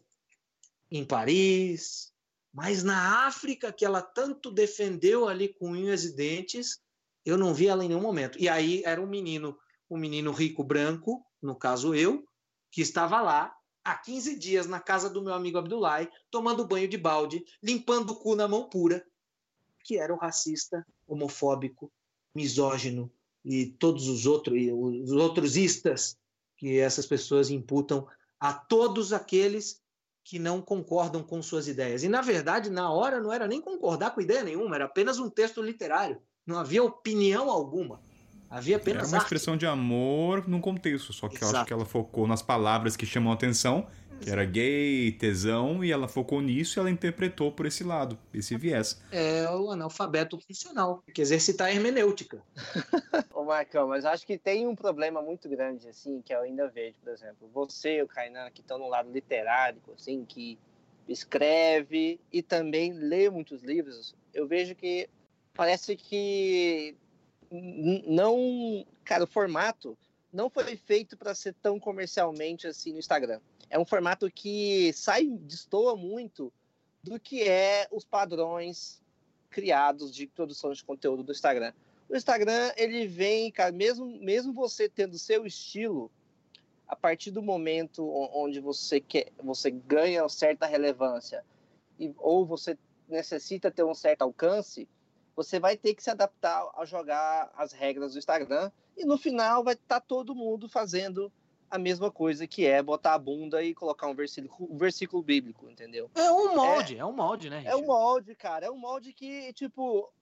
em 0.91 1.05
Paris, 1.05 2.13
mas 2.53 2.83
na 2.83 3.29
África 3.29 3.73
que 3.73 3.85
ela 3.85 4.03
tanto 4.03 4.51
defendeu 4.51 5.29
ali 5.29 5.55
com 5.55 5.71
unhas 5.71 6.03
e 6.03 6.17
dentes, 6.17 6.81
eu 7.25 7.39
não 7.39 7.55
vi 7.55 7.69
ela 7.69 7.85
em 7.85 7.89
nenhum 7.89 8.03
momento. 8.03 8.41
E 8.41 8.49
aí 8.49 8.83
era 8.85 9.01
um 9.01 9.07
menino, 9.07 9.57
um 9.89 9.97
menino 9.97 10.33
rico 10.33 10.65
branco, 10.65 11.25
no 11.41 11.55
caso 11.55 11.95
eu, 11.95 12.27
que 12.71 12.81
estava 12.81 13.21
lá 13.21 13.55
há 13.85 13.95
15 13.95 14.39
dias 14.39 14.67
na 14.67 14.81
casa 14.81 15.09
do 15.09 15.23
meu 15.23 15.35
amigo 15.35 15.59
Abdullah, 15.59 16.07
tomando 16.31 16.67
banho 16.67 16.89
de 16.89 16.97
balde, 16.97 17.45
limpando 17.63 18.11
o 18.11 18.17
cu 18.17 18.35
na 18.37 18.47
mão 18.47 18.69
pura, 18.69 19.05
que 19.85 19.99
era 19.99 20.15
o 20.15 20.19
racista, 20.19 20.87
homofóbico, 21.07 21.91
misógino 22.35 23.11
e 23.45 23.67
todos 23.67 24.07
os 24.09 24.27
outros, 24.27 24.57
os 25.03 25.13
outros 25.13 25.57
istas 25.57 26.17
que 26.57 26.79
essas 26.79 27.07
pessoas 27.07 27.51
imputam 27.51 28.07
a 28.39 28.53
todos 28.53 29.13
aqueles 29.13 29.81
que 30.23 30.39
não 30.39 30.61
concordam 30.61 31.23
com 31.23 31.43
suas 31.43 31.67
ideias. 31.67 32.03
E, 32.03 32.09
na 32.09 32.21
verdade, 32.21 32.71
na 32.71 32.93
hora 32.93 33.21
não 33.21 33.33
era 33.33 33.49
nem 33.49 33.61
concordar 33.61 34.15
com 34.15 34.21
ideia 34.21 34.45
nenhuma, 34.45 34.77
era 34.77 34.85
apenas 34.85 35.19
um 35.19 35.31
texto 35.31 35.63
literário. 35.63 36.21
Não 36.47 36.59
havia 36.59 36.85
opinião 36.85 37.51
alguma. 37.51 38.03
Havia 38.51 38.77
apenas. 38.79 39.05
Era 39.05 39.17
uma 39.17 39.23
expressão 39.23 39.57
de 39.57 39.65
amor 39.65 40.49
num 40.49 40.61
contexto, 40.61 41.13
só 41.13 41.29
que 41.29 41.37
Exato. 41.37 41.53
eu 41.53 41.59
acho 41.59 41.67
que 41.69 41.73
ela 41.73 41.87
focou 41.87 42.27
nas 42.27 42.43
palavras 42.43 42.97
que 42.97 43.07
chamam 43.07 43.31
a 43.31 43.35
atenção, 43.35 43.87
que 44.21 44.29
era 44.29 44.45
gay, 44.45 45.13
tesão, 45.13 45.85
e 45.85 45.93
ela 45.93 46.09
focou 46.09 46.43
nisso 46.43 46.79
e 46.79 46.81
ela 46.81 46.91
interpretou 46.91 47.53
por 47.53 47.65
esse 47.65 47.85
lado, 47.85 48.19
esse 48.35 48.57
viés. 48.57 49.01
É 49.13 49.49
o 49.49 49.71
analfabeto 49.71 50.39
funcional, 50.39 51.03
que 51.15 51.23
exercitar 51.23 51.69
a 51.69 51.73
hermenêutica. 51.73 52.43
Ô 53.33 53.45
Marcão, 53.45 53.89
mas 53.89 54.05
acho 54.05 54.27
que 54.27 54.37
tem 54.37 54.67
um 54.67 54.75
problema 54.75 55.23
muito 55.23 55.49
grande, 55.49 55.89
assim, 55.89 56.21
que 56.21 56.35
eu 56.35 56.41
ainda 56.41 56.69
vejo, 56.69 56.97
por 57.03 57.13
exemplo, 57.13 57.49
você 57.55 57.99
e 57.99 58.03
o 58.03 58.09
Kainan, 58.09 58.51
que 58.51 58.61
estão 58.61 58.79
no 58.79 58.89
lado 58.89 59.11
literário, 59.11 59.81
assim, 59.95 60.25
que 60.25 60.59
escreve 61.09 62.21
e 62.33 62.43
também 62.43 62.93
lê 62.93 63.31
muitos 63.31 63.63
livros, 63.63 64.15
eu 64.35 64.47
vejo 64.47 64.75
que 64.75 65.09
parece 65.55 65.97
que 65.97 66.97
não, 67.51 68.87
cara, 69.05 69.25
o 69.25 69.27
formato 69.27 69.99
não 70.33 70.49
foi 70.49 70.77
feito 70.77 71.17
para 71.17 71.35
ser 71.35 71.55
tão 71.55 71.81
comercialmente 71.81 72.67
assim 72.67 72.93
no 72.93 72.99
Instagram. 72.99 73.41
É 73.69 73.79
um 73.79 73.85
formato 73.85 74.31
que 74.31 74.93
sai, 74.93 75.27
destoa 75.27 75.97
muito 75.97 76.53
do 77.03 77.19
que 77.19 77.43
é 77.43 77.89
os 77.91 78.05
padrões 78.05 79.03
criados 79.49 80.15
de 80.15 80.27
produção 80.27 80.73
de 80.73 80.85
conteúdo 80.85 81.23
do 81.23 81.33
Instagram. 81.33 81.73
O 82.09 82.17
Instagram, 82.17 82.73
ele 82.77 83.07
vem, 83.07 83.51
cara, 83.51 83.73
mesmo, 83.73 84.07
mesmo 84.21 84.53
você 84.53 84.89
tendo 84.89 85.19
seu 85.19 85.47
estilo, 85.47 86.11
a 86.87 86.97
partir 86.97 87.31
do 87.31 87.43
momento 87.43 88.09
onde 88.35 88.59
você 88.61 89.01
quer, 89.01 89.31
você 89.43 89.71
ganha 89.71 90.29
certa 90.29 90.67
relevância 90.67 91.45
e, 91.99 92.13
ou 92.19 92.45
você 92.45 92.77
necessita 93.09 93.71
ter 93.71 93.85
um 93.85 93.95
certo 93.95 94.23
alcance, 94.23 94.89
você 95.35 95.59
vai 95.59 95.77
ter 95.77 95.95
que 95.95 96.03
se 96.03 96.11
adaptar 96.11 96.71
a 96.75 96.85
jogar 96.85 97.51
as 97.57 97.73
regras 97.73 98.13
do 98.13 98.19
Instagram 98.19 98.71
e 98.97 99.05
no 99.05 99.17
final 99.17 99.65
vai 99.65 99.75
estar 99.75 100.01
tá 100.01 100.01
todo 100.01 100.35
mundo 100.35 100.69
fazendo 100.69 101.33
a 101.71 101.79
mesma 101.79 102.11
coisa 102.11 102.47
que 102.47 102.67
é 102.67 102.83
botar 102.83 103.15
a 103.15 103.19
bunda 103.19 103.63
e 103.63 103.75
colocar 103.75 104.09
um 104.09 104.15
versículo, 104.15 104.73
um 104.73 104.77
versículo 104.77 105.23
bíblico, 105.23 105.71
entendeu? 105.71 106.11
É 106.17 106.31
um 106.31 106.57
molde, 106.57 106.97
é, 106.97 106.99
é 106.99 107.05
um 107.05 107.13
molde, 107.13 107.49
né? 107.49 107.59
Richard? 107.61 107.81
É 107.81 107.85
um 107.85 107.87
molde, 107.87 108.35
cara. 108.35 108.67
É 108.67 108.71
um 108.71 108.77
molde 108.77 109.13
que, 109.13 109.53
tipo, 109.53 110.13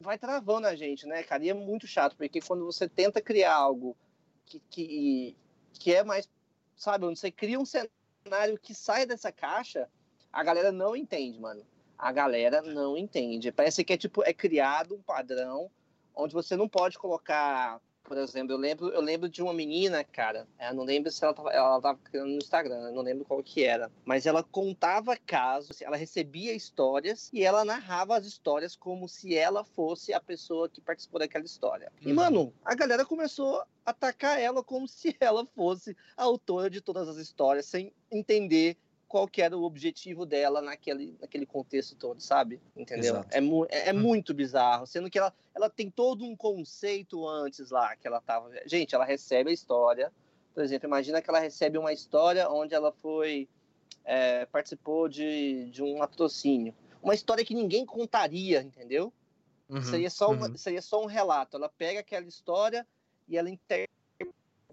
vai 0.00 0.18
travando 0.18 0.66
a 0.66 0.74
gente, 0.74 1.06
né, 1.06 1.22
cara? 1.22 1.44
E 1.44 1.50
é 1.50 1.54
muito 1.54 1.86
chato, 1.86 2.16
porque 2.16 2.40
quando 2.40 2.64
você 2.64 2.88
tenta 2.88 3.20
criar 3.20 3.54
algo 3.54 3.94
que, 4.46 4.60
que, 4.70 5.36
que 5.74 5.94
é 5.94 6.02
mais, 6.02 6.26
sabe, 6.74 7.04
onde 7.04 7.18
você 7.18 7.30
cria 7.30 7.60
um 7.60 7.66
cenário 7.66 8.58
que 8.58 8.74
sai 8.74 9.04
dessa 9.04 9.30
caixa, 9.30 9.90
a 10.32 10.42
galera 10.42 10.72
não 10.72 10.96
entende, 10.96 11.38
mano 11.38 11.66
a 11.98 12.12
galera 12.12 12.62
não 12.62 12.96
entende. 12.96 13.50
Parece 13.50 13.84
que 13.84 13.92
é 13.92 13.96
tipo 13.96 14.22
é 14.22 14.32
criado 14.32 14.94
um 14.94 15.02
padrão 15.02 15.70
onde 16.14 16.32
você 16.34 16.56
não 16.56 16.68
pode 16.68 16.98
colocar 16.98 17.80
Por 18.04 18.16
exemplo, 18.16 18.54
eu 18.54 18.58
lembro, 18.58 18.88
eu 18.88 19.02
lembro 19.02 19.28
de 19.28 19.42
uma 19.42 19.52
menina, 19.52 20.02
cara, 20.02 20.48
eu 20.58 20.74
não 20.74 20.82
lembro 20.82 21.12
se 21.12 21.22
ela 21.22 21.34
tava, 21.34 21.50
ela 21.50 21.80
tava 21.80 21.98
criando 21.98 22.30
no 22.30 22.38
Instagram, 22.38 22.88
eu 22.88 22.94
não 22.94 23.02
lembro 23.02 23.24
qual 23.24 23.42
que 23.42 23.64
era, 23.64 23.90
mas 24.02 24.24
ela 24.24 24.42
contava 24.42 25.14
casos, 25.14 25.82
ela 25.82 25.94
recebia 25.96 26.54
histórias 26.54 27.28
e 27.34 27.44
ela 27.44 27.66
narrava 27.66 28.16
as 28.16 28.24
histórias 28.24 28.74
como 28.74 29.06
se 29.06 29.36
ela 29.36 29.62
fosse 29.62 30.14
a 30.14 30.20
pessoa 30.20 30.70
que 30.70 30.80
participou 30.80 31.20
daquela 31.20 31.44
história. 31.44 31.92
E, 32.00 32.08
uhum. 32.08 32.14
mano, 32.14 32.54
a 32.64 32.74
galera 32.74 33.04
começou 33.04 33.58
a 33.58 33.66
atacar 33.84 34.40
ela 34.40 34.62
como 34.64 34.88
se 34.88 35.14
ela 35.20 35.44
fosse 35.54 35.94
a 36.16 36.22
autora 36.24 36.70
de 36.70 36.80
todas 36.80 37.08
as 37.08 37.18
histórias, 37.18 37.66
sem 37.66 37.92
entender 38.10 38.78
qual 39.08 39.26
que 39.26 39.40
era 39.40 39.56
o 39.56 39.64
objetivo 39.64 40.26
dela 40.26 40.60
naquele, 40.60 41.16
naquele 41.20 41.46
contexto 41.46 41.96
todo, 41.96 42.20
sabe? 42.20 42.60
Entendeu? 42.76 43.24
É, 43.30 43.38
é, 43.38 43.88
é 43.88 43.92
hum. 43.92 43.98
muito 43.98 44.34
bizarro, 44.34 44.86
sendo 44.86 45.10
que 45.10 45.18
ela, 45.18 45.34
ela 45.54 45.70
tem 45.70 45.90
todo 45.90 46.24
um 46.24 46.36
conceito 46.36 47.26
antes 47.26 47.70
lá 47.70 47.96
que 47.96 48.06
ela 48.06 48.20
tava. 48.20 48.50
Gente, 48.66 48.94
ela 48.94 49.04
recebe 49.04 49.50
a 49.50 49.52
história. 49.52 50.12
Por 50.54 50.62
exemplo, 50.62 50.86
imagina 50.86 51.22
que 51.22 51.30
ela 51.30 51.38
recebe 51.40 51.78
uma 51.78 51.92
história 51.92 52.48
onde 52.50 52.74
ela 52.74 52.92
foi. 52.92 53.48
É, 54.04 54.46
participou 54.46 55.08
de, 55.08 55.70
de 55.70 55.82
um 55.82 55.98
latrocínio. 55.98 56.74
Uma 57.02 57.14
história 57.14 57.44
que 57.44 57.54
ninguém 57.54 57.84
contaria, 57.84 58.62
entendeu? 58.62 59.12
Uhum, 59.68 59.82
seria, 59.82 60.08
só 60.08 60.30
uma, 60.30 60.48
uhum. 60.48 60.56
seria 60.56 60.80
só 60.80 61.02
um 61.02 61.06
relato. 61.06 61.56
Ela 61.56 61.68
pega 61.68 62.00
aquela 62.00 62.26
história 62.26 62.86
e 63.28 63.36
ela 63.36 63.50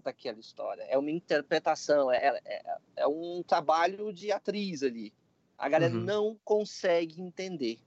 inter 0.06 0.12
daquela 0.12 0.38
história. 0.38 0.82
É 0.84 0.96
uma 0.98 1.10
interpretação, 1.10 2.10
é, 2.10 2.40
é, 2.44 2.78
é 2.96 3.06
um 3.06 3.42
trabalho 3.46 4.12
de 4.12 4.32
atriz 4.32 4.82
ali. 4.82 5.12
A 5.58 5.68
galera 5.68 5.94
uhum. 5.94 6.02
não 6.02 6.38
consegue 6.44 7.20
entender. 7.20 7.78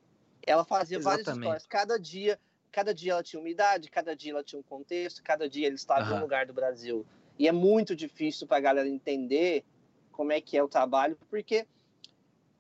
Ela 0.45 0.65
fazia 0.65 0.97
Exatamente. 0.97 1.25
várias 1.25 1.37
histórias. 1.37 1.67
Cada 1.67 1.99
dia, 1.99 2.39
cada 2.71 2.93
dia 2.93 3.13
ela 3.13 3.23
tinha 3.23 3.39
uma 3.39 3.49
idade, 3.49 3.89
cada 3.89 4.15
dia 4.15 4.31
ela 4.31 4.43
tinha 4.43 4.59
um 4.59 4.63
contexto, 4.63 5.23
cada 5.23 5.47
dia 5.47 5.67
ele 5.67 5.75
estava 5.75 6.09
uhum. 6.09 6.15
em 6.15 6.17
um 6.19 6.21
lugar 6.21 6.45
do 6.45 6.53
Brasil. 6.53 7.05
E 7.37 7.47
é 7.47 7.51
muito 7.51 7.95
difícil 7.95 8.47
para 8.47 8.57
a 8.57 8.61
galera 8.61 8.87
entender 8.87 9.63
como 10.11 10.31
é 10.31 10.41
que 10.41 10.57
é 10.57 10.63
o 10.63 10.67
trabalho, 10.67 11.17
porque 11.29 11.65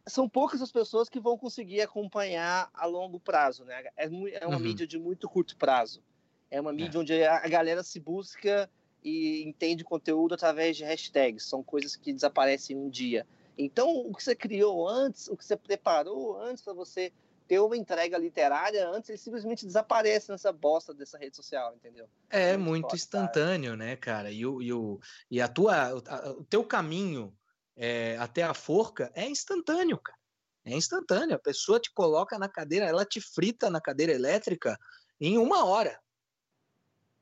são 0.07 0.29
poucas 0.29 0.61
as 0.61 0.71
pessoas 0.71 1.09
que 1.09 1.19
vão 1.19 1.37
conseguir 1.37 1.81
acompanhar 1.81 2.69
a 2.73 2.85
longo 2.85 3.19
prazo, 3.19 3.65
né? 3.65 3.83
É, 3.97 4.05
é 4.05 4.47
uma 4.47 4.55
uhum. 4.55 4.59
mídia 4.59 4.87
de 4.87 4.97
muito 4.97 5.27
curto 5.27 5.57
prazo. 5.57 6.01
É 6.49 6.59
uma 6.59 6.73
mídia 6.73 6.97
é. 6.97 7.01
onde 7.01 7.23
a 7.23 7.47
galera 7.47 7.83
se 7.83 7.99
busca 7.99 8.69
e 9.03 9.43
entende 9.43 9.83
conteúdo 9.83 10.33
através 10.33 10.75
de 10.77 10.83
hashtags. 10.83 11.45
São 11.45 11.63
coisas 11.63 11.95
que 11.95 12.13
desaparecem 12.13 12.77
um 12.77 12.89
dia. 12.89 13.25
Então, 13.57 13.89
o 13.89 14.13
que 14.13 14.23
você 14.23 14.35
criou 14.35 14.87
antes, 14.87 15.27
o 15.27 15.35
que 15.35 15.45
você 15.45 15.57
preparou 15.57 16.41
antes 16.41 16.63
para 16.63 16.73
você 16.73 17.11
ter 17.47 17.59
uma 17.59 17.75
entrega 17.75 18.17
literária, 18.17 18.87
antes 18.87 19.09
ele 19.09 19.17
simplesmente 19.17 19.65
desaparece 19.65 20.31
nessa 20.31 20.51
bosta 20.51 20.93
dessa 20.93 21.17
rede 21.17 21.35
social, 21.35 21.73
entendeu? 21.73 22.07
É, 22.29 22.55
muito 22.55 22.95
instantâneo, 22.95 23.75
né, 23.75 23.95
cara? 23.95 24.31
E, 24.31 24.45
o, 24.45 24.61
e, 24.61 24.71
o, 24.71 24.99
e 25.31 25.41
a 25.41 25.47
tua, 25.47 25.95
o 26.37 26.43
teu 26.43 26.63
caminho 26.63 27.35
é, 27.75 28.15
até 28.17 28.43
a 28.43 28.53
forca 28.53 29.11
é 29.15 29.27
instantâneo, 29.27 29.97
cara. 29.97 30.19
É 30.63 30.75
instantâneo. 30.75 31.35
A 31.35 31.39
pessoa 31.39 31.79
te 31.79 31.91
coloca 31.91 32.37
na 32.37 32.47
cadeira, 32.47 32.85
ela 32.85 33.03
te 33.03 33.19
frita 33.19 33.69
na 33.69 33.81
cadeira 33.81 34.13
elétrica 34.13 34.77
em 35.19 35.37
uma 35.37 35.65
hora. 35.65 35.99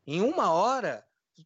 Em 0.05 0.21
uma 0.21 0.51
hora, 0.51 1.05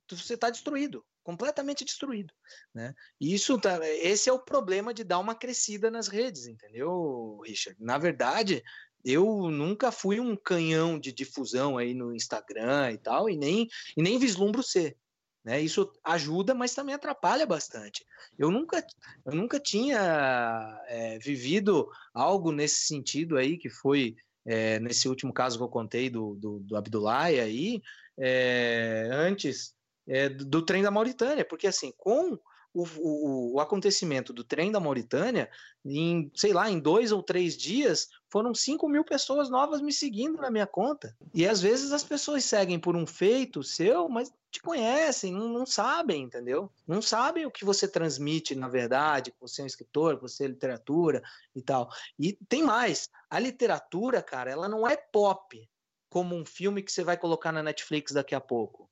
você 0.10 0.36
está 0.36 0.50
destruído, 0.50 1.04
completamente 1.24 1.86
destruído, 1.86 2.34
né? 2.74 2.94
E 3.20 3.34
isso 3.34 3.60
tá, 3.60 3.80
esse 3.88 4.30
é 4.30 4.34
o 4.34 4.40
problema 4.40 4.94
de 4.94 5.04
dar 5.04 5.20
uma 5.20 5.36
crescida 5.36 5.92
nas 5.92 6.08
redes, 6.08 6.48
entendeu, 6.48 7.42
Richard? 7.46 7.78
Na 7.82 7.98
verdade, 7.98 8.64
eu 9.04 9.50
nunca 9.50 9.92
fui 9.92 10.20
um 10.20 10.36
canhão 10.36 11.00
de 11.00 11.12
difusão 11.12 11.78
aí 11.78 11.94
no 11.94 12.14
Instagram 12.14 12.92
e 12.92 12.98
tal, 12.98 13.30
e 13.30 13.36
nem, 13.36 13.68
e 13.96 14.02
nem 14.02 14.20
vislumbro 14.20 14.64
ser. 14.64 14.98
Né? 15.44 15.60
Isso 15.60 15.92
ajuda, 16.04 16.54
mas 16.54 16.76
também 16.76 16.94
atrapalha 16.94 17.46
bastante. 17.46 18.06
Eu 18.38 18.52
nunca, 18.52 18.86
eu 19.26 19.34
nunca 19.34 19.60
tinha 19.60 20.80
é, 20.88 21.18
vivido 21.18 21.90
algo 22.14 22.52
nesse 22.52 22.86
sentido 22.86 23.38
aí, 23.38 23.58
que 23.58 23.70
foi 23.70 24.16
é, 24.46 24.80
nesse 24.80 25.10
último 25.10 25.34
caso 25.34 25.58
que 25.58 25.64
eu 25.64 25.70
contei 25.70 26.10
do, 26.10 26.36
do, 26.36 26.60
do 26.60 26.76
Abdullah 26.76 27.26
aí, 27.26 27.82
é, 28.18 29.10
antes 29.12 29.74
é, 30.12 30.28
do, 30.28 30.62
trem 30.62 30.84
da 30.84 30.92
Mauritânia, 30.92 31.46
porque 31.46 31.66
assim, 31.66 31.94
com 31.98 32.38
o, 32.74 32.84
o, 32.84 33.54
o, 33.54 33.60
acontecimento 33.62 34.34
do 34.34 34.44
trem 34.44 34.72
da 34.72 34.80
Mauritânia, 34.80 35.50
em, 35.86 36.30
sei 36.36 36.52
lá, 36.52 36.70
em 36.70 36.80
dois 36.80 37.14
ou 37.14 37.24
três 37.24 37.56
dias, 37.56 38.10
foram 38.30 38.54
5 38.54 38.88
mil 38.90 39.06
pessoas 39.06 39.50
novas 39.50 39.82
me 39.82 39.92
seguindo 39.92 40.38
na 40.38 40.52
minha 40.52 40.68
conta. 40.68 41.16
E 41.34 41.48
às 41.48 41.62
vezes 41.62 41.94
as 41.94 42.04
pessoas 42.04 42.44
seguem 42.44 42.78
por 42.78 42.96
um 42.96 43.08
feito 43.08 43.64
seu, 43.64 44.10
mas 44.10 44.34
te 44.52 44.62
conhecem, 44.62 45.32
não, 45.32 45.48
não 45.48 45.66
sabem, 45.66 46.24
entendeu? 46.24 46.70
Não 46.86 47.02
sabem 47.02 47.46
o 47.46 47.52
que 47.52 47.64
você 47.64 47.88
transmite, 47.88 48.54
na 48.54 48.68
verdade, 48.68 49.32
que 49.32 49.40
você 49.40 49.62
é 49.62 49.64
um 49.64 49.68
escritor, 49.68 50.18
que 50.18 50.24
você 50.24 50.44
é 50.44 50.48
literatura 50.48 51.24
e 51.56 51.62
tal. 51.62 51.90
E 52.20 52.34
tem 52.50 52.64
mais, 52.64 53.10
a 53.30 53.40
literatura, 53.40 54.22
cara, 54.22 54.52
ela 54.52 54.68
não 54.68 54.86
é 54.86 54.98
pop, 54.98 55.70
como 56.10 56.36
um 56.36 56.46
filme 56.46 56.84
que 56.84 56.92
você 56.92 57.04
vai 57.04 57.16
colocar 57.16 57.54
na 57.54 57.64
Netflix 57.64 58.12
daqui 58.12 58.36
a 58.36 58.42
pouco. 58.42 58.91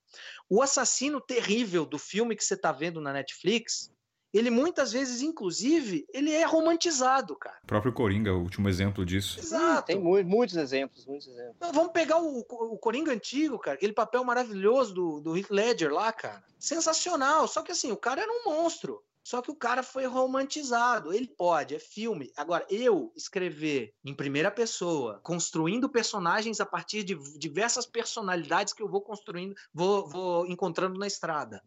O 0.49 0.62
assassino 0.62 1.22
terrível 1.22 1.86
do 1.86 1.97
filme 1.97 2.36
que 2.36 2.43
você 2.43 2.55
está 2.55 2.72
vendo 2.72 2.99
na 2.99 3.14
Netflix, 3.14 3.91
ele 4.34 4.49
muitas 4.51 4.91
vezes, 4.91 5.22
inclusive, 5.22 6.05
ele 6.14 6.32
é 6.32 6.45
romantizado, 6.45 7.36
cara. 7.36 7.57
O 7.64 7.68
próprio 7.68 7.91
Coringa, 7.91 8.34
o 8.34 8.41
último 8.41 8.70
exemplo 8.70 9.05
disso. 9.05 9.39
Exato. 9.39 9.88
Tem 9.88 9.99
muitos 9.99 10.55
exemplos, 10.55 11.05
muitos 11.05 11.28
exemplos. 11.28 11.57
vamos 11.74 11.91
pegar 11.91 12.22
o, 12.22 12.39
o, 12.39 12.78
Coringa 12.78 13.12
antigo, 13.12 13.57
cara, 13.57 13.76
aquele 13.76 13.93
papel 13.93 14.24
maravilhoso 14.24 14.93
do, 14.93 15.22
do 15.22 15.38
Heath 15.38 15.49
Ledger 15.49 15.91
lá, 15.91 16.12
cara. 16.12 16.43
Sensacional. 16.60 17.47
Só 17.47 17.64
que 17.64 17.72
assim, 17.72 17.91
o 17.91 17.97
cara 17.97 18.22
era 18.22 18.32
um 18.32 18.51
monstro. 18.51 19.01
Só 19.30 19.43
que 19.43 19.51
o 19.51 19.55
cara 19.55 19.84
foi 19.84 20.07
romantizado. 20.07 21.13
Ele 21.13 21.27
pode, 21.27 21.75
é 21.75 21.80
filme. 21.80 22.32
Agora, 22.36 22.65
eu 22.67 23.13
escrever 23.15 23.93
em 24.03 24.11
primeira 24.11 24.49
pessoa, 24.49 25.19
construindo 25.21 25.88
personagens 25.88 26.59
a 26.59 26.65
partir 26.65 27.03
de 27.03 27.13
diversas 27.38 27.86
personalidades 27.86 28.73
que 28.73 28.82
eu 28.82 28.89
vou 28.89 29.01
construindo, 29.01 29.53
vou, 29.71 30.09
vou 30.09 30.47
encontrando 30.47 30.97
na 30.97 31.05
estrada. 31.05 31.61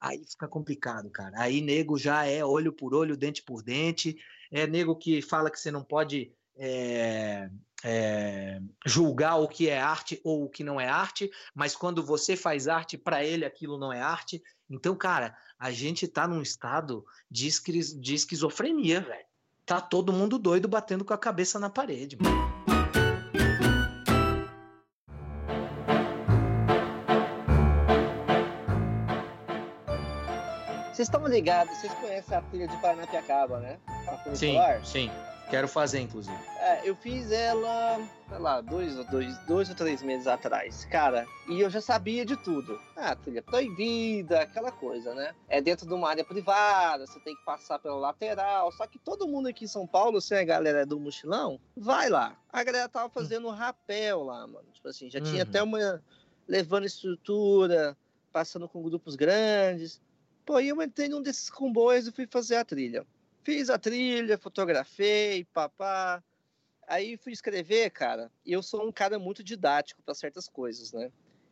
Aí 0.00 0.24
fica 0.26 0.48
complicado, 0.48 1.10
cara. 1.10 1.38
Aí 1.38 1.60
nego 1.60 1.98
já 1.98 2.24
é 2.24 2.42
olho 2.42 2.72
por 2.72 2.94
olho, 2.94 3.14
dente 3.14 3.42
por 3.42 3.62
dente. 3.62 4.16
É 4.50 4.66
nego 4.66 4.96
que 4.96 5.20
fala 5.20 5.50
que 5.50 5.60
você 5.60 5.70
não 5.70 5.84
pode 5.84 6.32
é, 6.56 7.50
é, 7.84 8.58
julgar 8.86 9.36
o 9.36 9.46
que 9.46 9.68
é 9.68 9.78
arte 9.78 10.18
ou 10.24 10.44
o 10.44 10.48
que 10.48 10.64
não 10.64 10.80
é 10.80 10.88
arte, 10.88 11.30
mas 11.54 11.76
quando 11.76 12.02
você 12.02 12.36
faz 12.36 12.68
arte, 12.68 12.96
para 12.96 13.22
ele 13.22 13.44
aquilo 13.44 13.76
não 13.76 13.92
é 13.92 14.00
arte. 14.00 14.42
Então, 14.70 14.94
cara, 14.94 15.36
a 15.58 15.72
gente 15.72 16.06
tá 16.06 16.28
num 16.28 16.40
estado 16.40 17.04
de, 17.28 17.48
esquiz 17.48 17.92
de 17.92 18.14
esquizofrenia, 18.14 19.00
velho. 19.00 19.26
Tá 19.66 19.80
todo 19.80 20.12
mundo 20.12 20.38
doido 20.38 20.68
batendo 20.68 21.04
com 21.04 21.12
a 21.12 21.18
cabeça 21.18 21.58
na 21.58 21.68
parede, 21.68 22.16
mano. 22.16 22.40
Vocês 30.92 31.08
estão 31.08 31.26
ligados, 31.26 31.76
vocês 31.78 31.92
conhecem 31.94 32.36
a 32.36 32.42
trilha 32.42 32.68
de 32.68 32.76
Paranapiacaba, 32.76 33.58
né? 33.58 33.78
sim, 34.34 34.56
sim. 34.84 35.10
Quero 35.50 35.66
fazer, 35.66 35.98
inclusive. 35.98 36.38
É, 36.58 36.88
eu 36.88 36.94
fiz 36.94 37.32
ela, 37.32 37.98
sei 38.28 38.38
lá, 38.38 38.60
dois, 38.60 38.94
dois, 39.06 39.36
dois 39.46 39.68
ou 39.68 39.74
três 39.74 40.00
meses 40.00 40.28
atrás. 40.28 40.84
Cara, 40.84 41.26
e 41.48 41.60
eu 41.60 41.68
já 41.68 41.80
sabia 41.80 42.24
de 42.24 42.36
tudo. 42.36 42.80
Ah, 42.96 43.16
trilha 43.16 43.42
proibida, 43.42 44.42
aquela 44.42 44.70
coisa, 44.70 45.12
né? 45.12 45.34
É 45.48 45.60
dentro 45.60 45.88
de 45.88 45.92
uma 45.92 46.08
área 46.08 46.24
privada, 46.24 47.04
você 47.04 47.18
tem 47.18 47.34
que 47.34 47.44
passar 47.44 47.80
pela 47.80 47.96
lateral. 47.96 48.70
Só 48.70 48.86
que 48.86 48.96
todo 48.96 49.26
mundo 49.26 49.48
aqui 49.48 49.64
em 49.64 49.68
São 49.68 49.88
Paulo, 49.88 50.20
se 50.20 50.36
a 50.36 50.44
galera 50.44 50.82
é 50.82 50.86
do 50.86 51.00
mochilão, 51.00 51.60
vai 51.76 52.08
lá. 52.08 52.36
A 52.52 52.62
galera 52.62 52.88
tava 52.88 53.06
hum. 53.06 53.12
fazendo 53.12 53.48
um 53.48 53.52
rapel 53.52 54.22
lá, 54.22 54.46
mano. 54.46 54.68
Tipo 54.72 54.88
assim, 54.88 55.10
já 55.10 55.18
uhum. 55.18 55.24
tinha 55.24 55.42
até 55.42 55.60
uma. 55.60 56.00
levando 56.46 56.86
estrutura, 56.86 57.96
passando 58.32 58.68
com 58.68 58.82
grupos 58.82 59.16
grandes. 59.16 60.00
Pô, 60.46 60.56
aí 60.56 60.68
eu 60.68 60.80
entrei 60.80 61.08
num 61.08 61.20
desses 61.20 61.50
comboios 61.50 62.06
e 62.06 62.12
fui 62.12 62.28
fazer 62.30 62.56
a 62.56 62.64
trilha. 62.64 63.04
Fiz 63.50 63.68
a 63.68 63.76
trilha, 63.76 64.38
fotografei, 64.38 65.44
papá. 65.52 66.22
Aí 66.86 67.16
fui 67.16 67.32
escrever, 67.32 67.90
cara, 67.90 68.30
e 68.46 68.52
eu 68.52 68.62
sou 68.62 68.86
um 68.86 68.92
cara 68.92 69.18
muito 69.18 69.42
didático 69.42 70.00
para 70.04 70.14
certas 70.14 70.48
coisas, 70.48 70.92
né? 70.92 71.10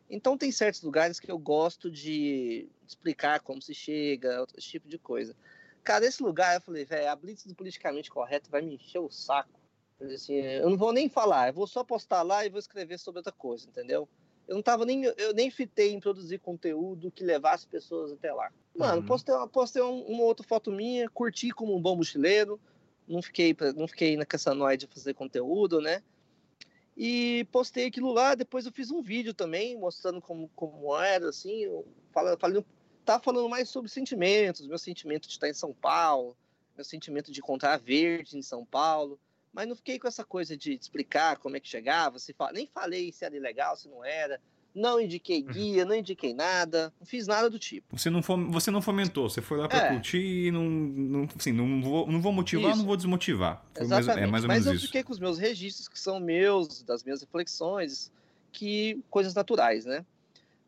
Então 0.08 0.38
tem 0.38 0.52
certos 0.52 0.80
lugares 0.80 1.18
que 1.18 1.28
eu 1.28 1.36
gosto 1.36 1.90
de 1.90 2.68
explicar 2.86 3.40
como 3.40 3.60
se 3.60 3.74
chega, 3.74 4.38
outro 4.38 4.60
tipo 4.60 4.86
de 4.88 4.96
coisa. 4.96 5.34
Cara, 5.82 6.06
esse 6.06 6.22
lugar 6.22 6.54
eu 6.54 6.60
falei, 6.60 6.84
velho, 6.84 7.10
a 7.10 7.16
blitz 7.16 7.44
do 7.46 7.54
politicamente 7.56 8.12
correto 8.12 8.48
vai 8.48 8.62
me 8.62 8.76
encher 8.76 9.00
o 9.00 9.10
saco. 9.10 9.58
Assim, 10.00 10.34
eu 10.34 10.70
não 10.70 10.76
vou 10.78 10.92
nem 10.92 11.08
falar, 11.08 11.48
eu 11.48 11.54
vou 11.54 11.66
só 11.66 11.82
postar 11.82 12.22
lá 12.22 12.46
e 12.46 12.48
vou 12.48 12.60
escrever 12.60 12.98
sobre 13.00 13.18
outra 13.18 13.32
coisa, 13.32 13.66
entendeu? 13.68 14.08
Eu 14.46 14.54
não 14.54 14.62
tava 14.62 14.86
nem. 14.86 15.02
Eu 15.02 15.34
nem 15.34 15.50
fitei 15.50 15.92
em 15.92 15.98
produzir 15.98 16.38
conteúdo 16.38 17.10
que 17.10 17.24
levasse 17.24 17.66
pessoas 17.66 18.12
até 18.12 18.32
lá. 18.32 18.52
Mano, 18.78 19.00
uhum. 19.00 19.06
postei, 19.06 19.34
postei 19.52 19.82
uma 19.82 20.22
outra 20.22 20.46
foto 20.46 20.70
minha, 20.70 21.10
curti 21.10 21.50
como 21.50 21.76
um 21.76 21.80
bom 21.82 21.96
mochileiro. 21.96 22.60
Não 23.08 23.20
fiquei, 23.20 23.56
não 23.74 23.88
fiquei 23.88 24.16
na 24.16 24.24
caçanoide 24.24 24.86
de 24.86 24.94
fazer 24.94 25.14
conteúdo, 25.14 25.80
né? 25.80 26.02
E 26.96 27.46
postei 27.50 27.86
aquilo 27.86 28.12
lá, 28.12 28.34
depois 28.36 28.66
eu 28.66 28.72
fiz 28.72 28.90
um 28.90 29.02
vídeo 29.02 29.34
também, 29.34 29.76
mostrando 29.76 30.20
como, 30.20 30.48
como 30.54 30.96
era, 30.96 31.28
assim, 31.28 31.64
falando, 32.12 32.38
falando, 32.38 32.66
tava 33.04 33.22
falando 33.22 33.48
mais 33.48 33.68
sobre 33.68 33.90
sentimentos, 33.90 34.66
meu 34.66 34.78
sentimento 34.78 35.26
de 35.26 35.32
estar 35.32 35.48
em 35.48 35.54
São 35.54 35.72
Paulo, 35.72 36.36
meu 36.76 36.84
sentimento 36.84 37.32
de 37.32 37.40
encontrar 37.40 37.78
verde 37.78 38.36
em 38.36 38.42
São 38.42 38.64
Paulo, 38.64 39.18
mas 39.52 39.66
não 39.68 39.76
fiquei 39.76 39.98
com 39.98 40.06
essa 40.06 40.24
coisa 40.24 40.56
de 40.56 40.72
explicar 40.74 41.38
como 41.38 41.56
é 41.56 41.60
que 41.60 41.68
chegava, 41.68 42.18
se 42.18 42.34
nem 42.52 42.66
falei 42.66 43.12
se 43.12 43.24
era 43.24 43.36
ilegal, 43.36 43.76
se 43.76 43.88
não 43.88 44.04
era, 44.04 44.40
não 44.78 45.00
indiquei 45.00 45.42
uhum. 45.42 45.52
guia, 45.52 45.84
não 45.84 45.94
indiquei 45.94 46.32
nada, 46.32 46.92
não 46.98 47.06
fiz 47.06 47.26
nada 47.26 47.50
do 47.50 47.58
tipo. 47.58 47.98
Você 47.98 48.08
não, 48.08 48.22
fom 48.22 48.50
você 48.50 48.70
não 48.70 48.80
fomentou, 48.80 49.28
você 49.28 49.42
foi 49.42 49.58
lá 49.58 49.68
para 49.68 49.86
é. 49.86 49.92
curtir 49.92 50.46
e 50.46 50.50
não, 50.50 50.64
não, 50.64 51.28
assim, 51.36 51.52
não, 51.52 51.82
vou, 51.82 52.06
não 52.06 52.20
vou 52.20 52.32
motivar, 52.32 52.70
isso. 52.70 52.78
não 52.78 52.86
vou 52.86 52.96
desmotivar. 52.96 53.64
Foi 53.74 53.84
Exatamente. 53.84 54.06
Mais, 54.06 54.24
é 54.24 54.26
mais 54.26 54.44
ou 54.44 54.48
Mas 54.48 54.66
eu 54.66 54.74
isso. 54.74 54.86
fiquei 54.86 55.02
com 55.02 55.12
os 55.12 55.18
meus 55.18 55.38
registros, 55.38 55.88
que 55.88 55.98
são 55.98 56.20
meus, 56.20 56.82
das 56.82 57.02
minhas 57.02 57.20
reflexões, 57.20 58.10
que 58.52 59.02
coisas 59.10 59.34
naturais, 59.34 59.84
né? 59.84 60.04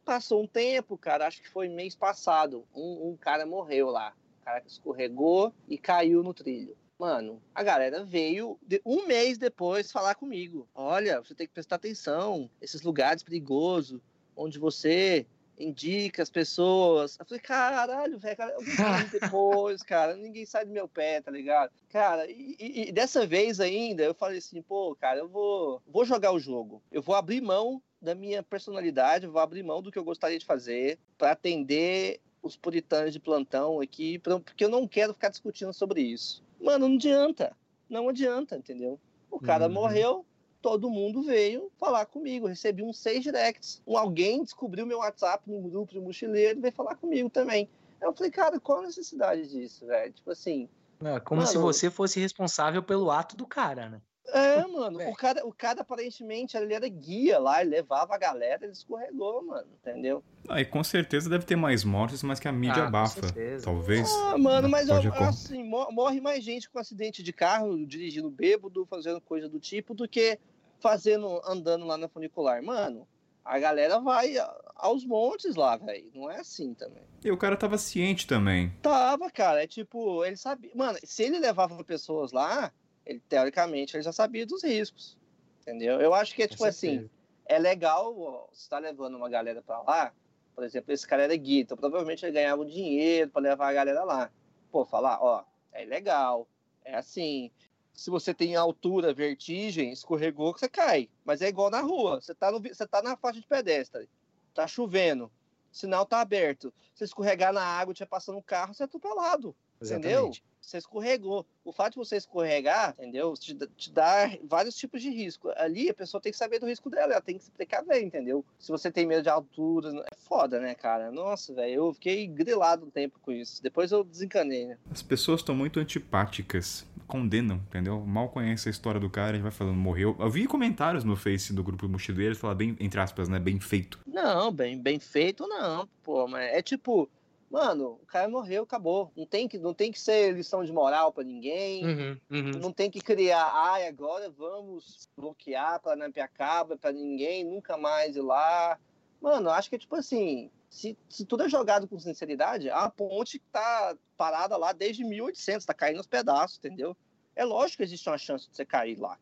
Passou 0.04 0.42
um 0.42 0.46
tempo, 0.46 0.98
cara, 0.98 1.26
acho 1.26 1.40
que 1.40 1.48
foi 1.48 1.68
mês 1.68 1.94
passado, 1.94 2.64
um, 2.74 3.11
um 3.11 3.16
cara 3.18 3.46
morreu 3.46 3.90
lá. 3.90 4.12
O 4.40 4.44
cara 4.44 4.62
escorregou 4.66 5.54
e 5.68 5.78
caiu 5.78 6.22
no 6.22 6.34
trilho. 6.34 6.76
Mano, 7.01 7.42
a 7.55 7.62
galera 7.62 8.05
veio 8.05 8.59
um 8.84 9.07
mês 9.07 9.38
depois 9.38 9.90
falar 9.90 10.14
comigo. 10.14 10.68
Olha, 10.74 11.18
você 11.18 11.34
tem 11.34 11.46
que 11.46 11.55
prestar 11.55 11.76
atenção, 11.76 12.51
esses 12.61 12.82
lugares 12.82 13.22
perigosos, 13.22 14.03
onde 14.36 14.59
você 14.59 15.26
indica 15.59 16.22
as 16.22 16.28
pessoas. 16.28 17.16
Eu 17.18 17.24
falei, 17.24 17.40
caralho, 17.40 18.18
velho, 18.18 18.36
cara, 18.36 18.55
depois, 19.11 19.82
cara, 19.82 20.14
ninguém 20.14 20.44
sai 20.44 20.66
do 20.66 20.72
meu 20.72 20.86
pé, 20.86 21.22
tá 21.22 21.30
ligado? 21.30 21.72
Cara, 21.88 22.30
e, 22.30 22.55
e, 22.61 22.88
e, 22.90 22.92
dessa 22.92 23.26
vez 23.26 23.61
ainda, 23.61 24.03
eu 24.03 24.12
falei 24.12 24.36
assim, 24.36 24.61
pô, 24.61 24.94
cara, 24.94 25.20
eu 25.20 25.28
vou, 25.28 25.80
vou 25.86 26.05
jogar 26.05 26.32
o 26.32 26.38
jogo. 26.38 26.82
Eu 26.92 27.01
vou 27.01 27.14
abrir 27.14 27.40
mão 27.40 27.82
da 27.98 28.14
minha 28.14 28.42
personalidade, 28.42 29.24
eu 29.24 29.32
vou 29.32 29.40
abrir 29.40 29.62
mão 29.62 29.80
do 29.80 29.90
que 29.90 29.98
eu 29.98 30.05
gostaria 30.05 30.38
de 30.38 30.44
fazer 30.44 30.98
para 31.16 31.30
atender 31.30 32.20
os 32.42 32.59
puritanos 32.59 33.14
de 33.14 33.20
plantão 33.20 33.80
aqui, 33.80 34.18
porque 34.18 34.64
eu 34.64 34.68
não 34.68 34.86
quero 34.86 35.14
ficar 35.14 35.30
discutindo 35.30 35.72
sobre 35.72 36.03
isso. 36.03 36.42
Mano, 36.61 36.88
não 36.88 36.96
adianta. 36.96 37.56
Não 37.88 38.08
adianta, 38.08 38.56
entendeu? 38.56 39.00
O 39.30 39.40
cara 39.40 39.66
uhum. 39.66 39.72
morreu, 39.72 40.26
todo 40.61 40.90
mundo 40.90 41.22
veio 41.22 41.70
falar 41.78 42.06
comigo. 42.06 42.46
recebi 42.46 42.82
uns 42.82 42.98
seis 42.98 43.22
directs. 43.22 43.82
Um, 43.86 43.96
alguém 43.96 44.42
descobriu 44.42 44.86
meu 44.86 44.98
WhatsApp 44.98 45.50
no 45.50 45.61
grupo 45.68 45.92
de 45.92 46.00
mochileiro 46.00 46.58
e 46.58 46.62
veio 46.62 46.74
falar 46.74 46.96
comigo 46.96 47.30
também. 47.30 47.68
Eu 48.00 48.12
falei, 48.12 48.30
cara, 48.30 48.61
qual 48.61 48.80
a 48.80 48.86
necessidade 48.86 49.48
disso, 49.48 49.86
velho? 49.86 50.12
Tipo 50.12 50.30
assim. 50.30 50.68
Não, 51.00 51.16
é 51.16 51.20
como 51.20 51.40
mano, 51.40 51.50
se 51.50 51.58
você 51.58 51.90
fosse 51.90 52.20
responsável 52.20 52.82
pelo 52.82 53.11
ato 53.11 53.36
do 53.36 53.46
cara, 53.46 53.88
né? 53.88 54.00
É, 54.33 54.66
mano, 54.68 55.09
o 55.09 55.14
cara, 55.14 55.47
o 55.47 55.53
cara 55.53 55.81
aparentemente 55.83 56.57
ele 56.57 56.74
era 56.74 56.89
guia 56.89 57.39
lá, 57.39 57.61
ele 57.61 57.70
levava 57.70 58.14
a 58.14 58.18
galera, 58.18 58.64
ele 58.64 58.72
escorregou, 58.72 59.45
mano, 59.45 59.66
entendeu? 59.81 60.22
Ah, 60.49 60.61
e 60.61 60.64
com 60.64 60.83
certeza 60.83 61.28
deve 61.28 61.45
ter 61.45 61.57
mais 61.57 61.85
mortes, 61.85 62.22
mas 62.22 62.41
que 62.41 62.49
a 62.49 62.53
mídia 62.53 62.85
ah, 62.85 62.89
abafa, 62.89 63.20
talvez. 63.62 64.11
Ah, 64.11 64.39
mano, 64.39 64.68
mas 64.68 64.89
eu, 64.89 64.97
assim, 65.14 65.62
morre 65.62 66.20
mais 66.20 66.43
gente 66.43 66.68
com 66.68 66.78
acidente 66.78 67.22
de 67.22 67.33
carro, 67.33 67.87
dirigindo 67.87 68.31
bêbado, 68.31 68.87
fazendo 68.87 69.20
coisa 69.20 69.49
do 69.49 69.61
tipo, 69.61 69.95
do 69.95 70.09
que 70.09 70.39
fazendo, 70.81 71.41
andando 71.47 71.87
lá 71.87 71.97
na 71.97 72.09
funicular. 72.09 72.62
Mano, 72.62 73.07
a 73.45 73.59
galera 73.59 74.01
vai 74.01 74.35
aos 74.76 75.05
montes 75.05 75.55
lá, 75.55 75.76
velho. 75.76 76.11
Não 76.14 76.31
é 76.31 76.41
assim 76.41 76.74
também. 76.74 77.03
E 77.24 77.31
o 77.31 77.37
cara 77.37 77.57
tava 77.57 77.78
ciente 77.78 78.26
também. 78.26 78.72
Tava, 78.83 79.31
cara. 79.31 79.62
É 79.62 79.66
tipo, 79.66 80.24
ele 80.24 80.37
sabia. 80.37 80.70
Mano, 80.74 80.99
se 81.05 81.22
ele 81.22 81.39
levava 81.39 81.83
pessoas 81.85 82.33
lá, 82.33 82.72
ele, 83.11 83.20
teoricamente, 83.28 83.96
ele 83.96 84.04
já 84.04 84.12
sabia 84.12 84.46
dos 84.46 84.62
riscos. 84.62 85.18
Entendeu? 85.61 86.00
Eu 86.00 86.14
acho 86.14 86.34
que 86.34 86.44
é 86.44 86.48
tipo 86.48 86.64
assim, 86.64 87.11
é 87.44 87.58
legal 87.58 88.18
ó, 88.18 88.46
você 88.52 88.68
tá 88.68 88.78
levando 88.78 89.16
uma 89.16 89.28
galera 89.28 89.61
para 89.61 89.82
lá, 89.82 90.12
por 90.54 90.64
exemplo, 90.64 90.92
esse 90.92 91.06
cara 91.06 91.24
era 91.24 91.36
guia, 91.36 91.62
então 91.62 91.76
provavelmente 91.76 92.24
ele 92.24 92.32
ganhava 92.32 92.62
um 92.62 92.66
dinheiro 92.66 93.30
para 93.30 93.42
levar 93.42 93.68
a 93.68 93.72
galera 93.72 94.04
lá. 94.04 94.30
Pô, 94.70 94.84
falar, 94.84 95.18
ó, 95.20 95.44
é 95.72 95.84
legal, 95.84 96.46
é 96.84 96.94
assim. 96.94 97.50
Se 97.92 98.08
você 98.08 98.32
tem 98.32 98.54
altura, 98.54 99.12
vertigem, 99.12 99.90
escorregou, 99.90 100.52
você 100.52 100.68
cai. 100.68 101.08
Mas 101.24 101.42
é 101.42 101.48
igual 101.48 101.70
na 101.70 101.80
rua. 101.80 102.20
Você 102.20 102.34
tá, 102.34 102.50
no, 102.50 102.61
você 102.61 102.86
tá 102.86 103.02
na 103.02 103.16
faixa 103.16 103.40
de 103.40 103.46
pedestre. 103.46 104.08
Tá 104.54 104.66
chovendo. 104.66 105.30
Sinal 105.72 106.06
tá 106.06 106.20
aberto. 106.20 106.72
Se 106.94 107.04
escorregar 107.04 107.52
na 107.52 107.62
água, 107.62 107.92
tiver 107.92 108.06
passando 108.06 108.38
um 108.38 108.42
carro, 108.42 108.72
você 108.72 108.84
é 108.84 108.86
atropelado. 108.86 109.54
Exatamente. 109.81 110.07
Entendeu? 110.07 110.33
Você 110.61 110.78
escorregou. 110.78 111.47
O 111.64 111.72
fato 111.72 111.95
de 111.95 111.99
você 111.99 112.16
escorregar, 112.16 112.95
entendeu? 112.99 113.33
Te, 113.35 113.55
te 113.55 113.91
dá 113.93 114.31
vários 114.45 114.76
tipos 114.76 115.03
de 115.03 115.11
risco. 115.11 115.51
Ali 115.57 115.89
a 115.89 115.95
pessoa 115.95 116.20
tem 116.20 116.31
que 116.31 116.39
saber 116.39 116.59
do 116.59 116.66
risco 116.66 116.91
dela, 116.91 117.12
ela 117.14 117.20
tem 117.20 117.39
que 117.39 117.45
se 117.45 117.51
precaver, 117.51 118.03
entendeu? 118.03 118.45
Se 118.59 118.70
você 118.70 118.91
tem 118.91 119.07
medo 119.07 119.22
de 119.22 119.28
altura, 119.28 119.91
é 120.11 120.16
foda, 120.28 120.61
né, 120.61 120.74
cara? 120.74 121.11
Nossa, 121.11 121.55
velho, 121.55 121.72
eu 121.72 121.95
fiquei 121.95 122.26
grilado 122.26 122.87
um 122.87 122.91
tempo 122.91 123.18
com 123.20 123.33
isso. 123.33 123.62
Depois 123.62 123.91
eu 123.91 124.05
desencanei, 124.05 124.66
né? 124.66 124.78
As 124.91 125.03
pessoas 125.03 125.41
estão 125.41 125.55
muito 125.55 125.81
antipáticas, 125.81 126.87
condenam, 127.07 127.57
entendeu? 127.68 128.01
Mal 128.01 128.28
conhece 128.28 128.68
a 128.68 128.70
história 128.70 129.01
do 129.01 129.11
cara 129.11 129.37
e 129.37 129.41
vai 129.41 129.51
falando, 129.51 129.76
morreu. 129.76 130.14
Eu 130.20 130.31
vi 130.31 130.47
comentários 130.47 131.05
no 131.05 131.16
Face 131.16 131.53
do 131.53 131.64
grupo 131.64 131.89
Mochileiros 131.89 132.39
falar 132.39 132.55
bem, 132.55 132.76
entre 132.78 133.01
aspas, 133.01 133.28
né, 133.28 133.39
bem 133.39 133.59
feito. 133.59 133.99
Não, 134.07 134.53
bem, 134.53 134.78
bem 134.81 135.01
feito 135.01 135.47
não, 135.49 135.89
pô, 136.03 136.28
mas 136.28 136.53
é 136.53 136.62
tipo 136.62 137.09
Mano, 137.51 137.98
o 138.01 138.07
cara 138.07 138.28
morreu, 138.28 138.62
acabou. 138.62 139.12
Não 139.16 139.26
tem 139.26 139.48
que, 139.48 139.59
não 139.59 139.74
tem 139.74 139.90
que 139.90 140.01
ser 140.01 140.32
lição 140.32 140.64
de 140.64 140.72
moral 140.72 141.12
para 141.12 141.24
ninguém. 141.24 141.84
Uhum, 141.84 142.20
uhum. 142.30 142.51
Não 142.61 142.72
tem 142.72 142.88
que 142.88 143.01
criar, 143.01 143.51
ai, 143.53 143.88
agora 143.88 144.30
vamos 144.30 145.09
bloquear 145.16 145.80
para 145.80 145.96
Nampiacaba, 145.96 146.78
para 146.78 146.92
ninguém 146.92 147.44
nunca 147.44 147.76
mais 147.76 148.14
ir 148.14 148.20
lá. 148.20 148.78
Mano, 149.20 149.51
acho 149.51 149.68
que 149.68 149.74
é 149.74 149.78
tipo 149.78 149.96
assim, 149.96 150.48
se, 150.68 150.96
se 151.09 151.26
tudo 151.26 151.42
é 151.42 151.48
jogado 151.48 151.88
com 151.88 151.98
sinceridade, 151.98 152.70
a 152.70 152.88
ponte 152.88 153.40
tá 153.51 153.96
parada 154.16 154.57
lá 154.57 154.72
desde 154.72 155.03
1800, 155.03 155.66
tá 155.66 155.74
caindo 155.74 155.98
aos 155.98 156.07
pedaços, 156.07 156.59
entendeu? 156.59 156.96
É 157.34 157.44
lógico 157.44 157.78
que 157.78 157.82
existe 157.82 158.09
uma 158.09 158.18
chance 158.18 158.48
de 158.48 158.55
você 158.55 158.64
cair 158.64 158.96
lá. 158.96 159.18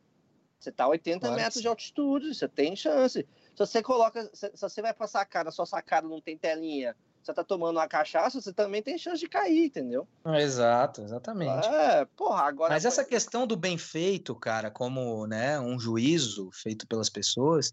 Você 0.61 0.71
tá 0.71 0.85
a 0.85 0.89
80 0.89 1.21
claro. 1.21 1.35
metros 1.35 1.63
de 1.63 1.69
altitude, 1.69 2.35
você 2.35 2.47
tem 2.47 2.77
chance. 2.77 3.27
Se 3.55 3.59
você 3.59 3.83
coloca, 3.83 4.29
se, 4.35 4.51
se 4.55 4.61
você 4.61 4.83
vai 4.83 4.93
pra 4.93 5.07
sacada, 5.07 5.51
sua 5.51 5.65
sacada 5.65 6.07
não 6.07 6.21
tem 6.21 6.37
telinha, 6.37 6.95
você 7.29 7.35
tá 7.35 7.45
tomando 7.45 7.77
uma 7.77 7.87
cachaça, 7.87 8.41
você 8.41 8.53
também 8.53 8.83
tem 8.83 8.97
chance 8.97 9.21
de 9.21 9.29
cair, 9.29 9.67
entendeu? 9.67 10.09
Exato, 10.25 11.03
exatamente. 11.03 11.67
É, 11.69 12.05
porra, 12.17 12.43
agora. 12.43 12.73
Mas 12.73 12.85
essa 12.85 13.05
questão 13.05 13.47
do 13.47 13.57
bem 13.57 13.77
feito, 13.77 14.35
cara, 14.35 14.71
como 14.71 15.27
né, 15.27 15.61
um 15.61 15.79
juízo 15.79 16.51
feito 16.53 16.87
pelas 16.87 17.11
pessoas, 17.11 17.73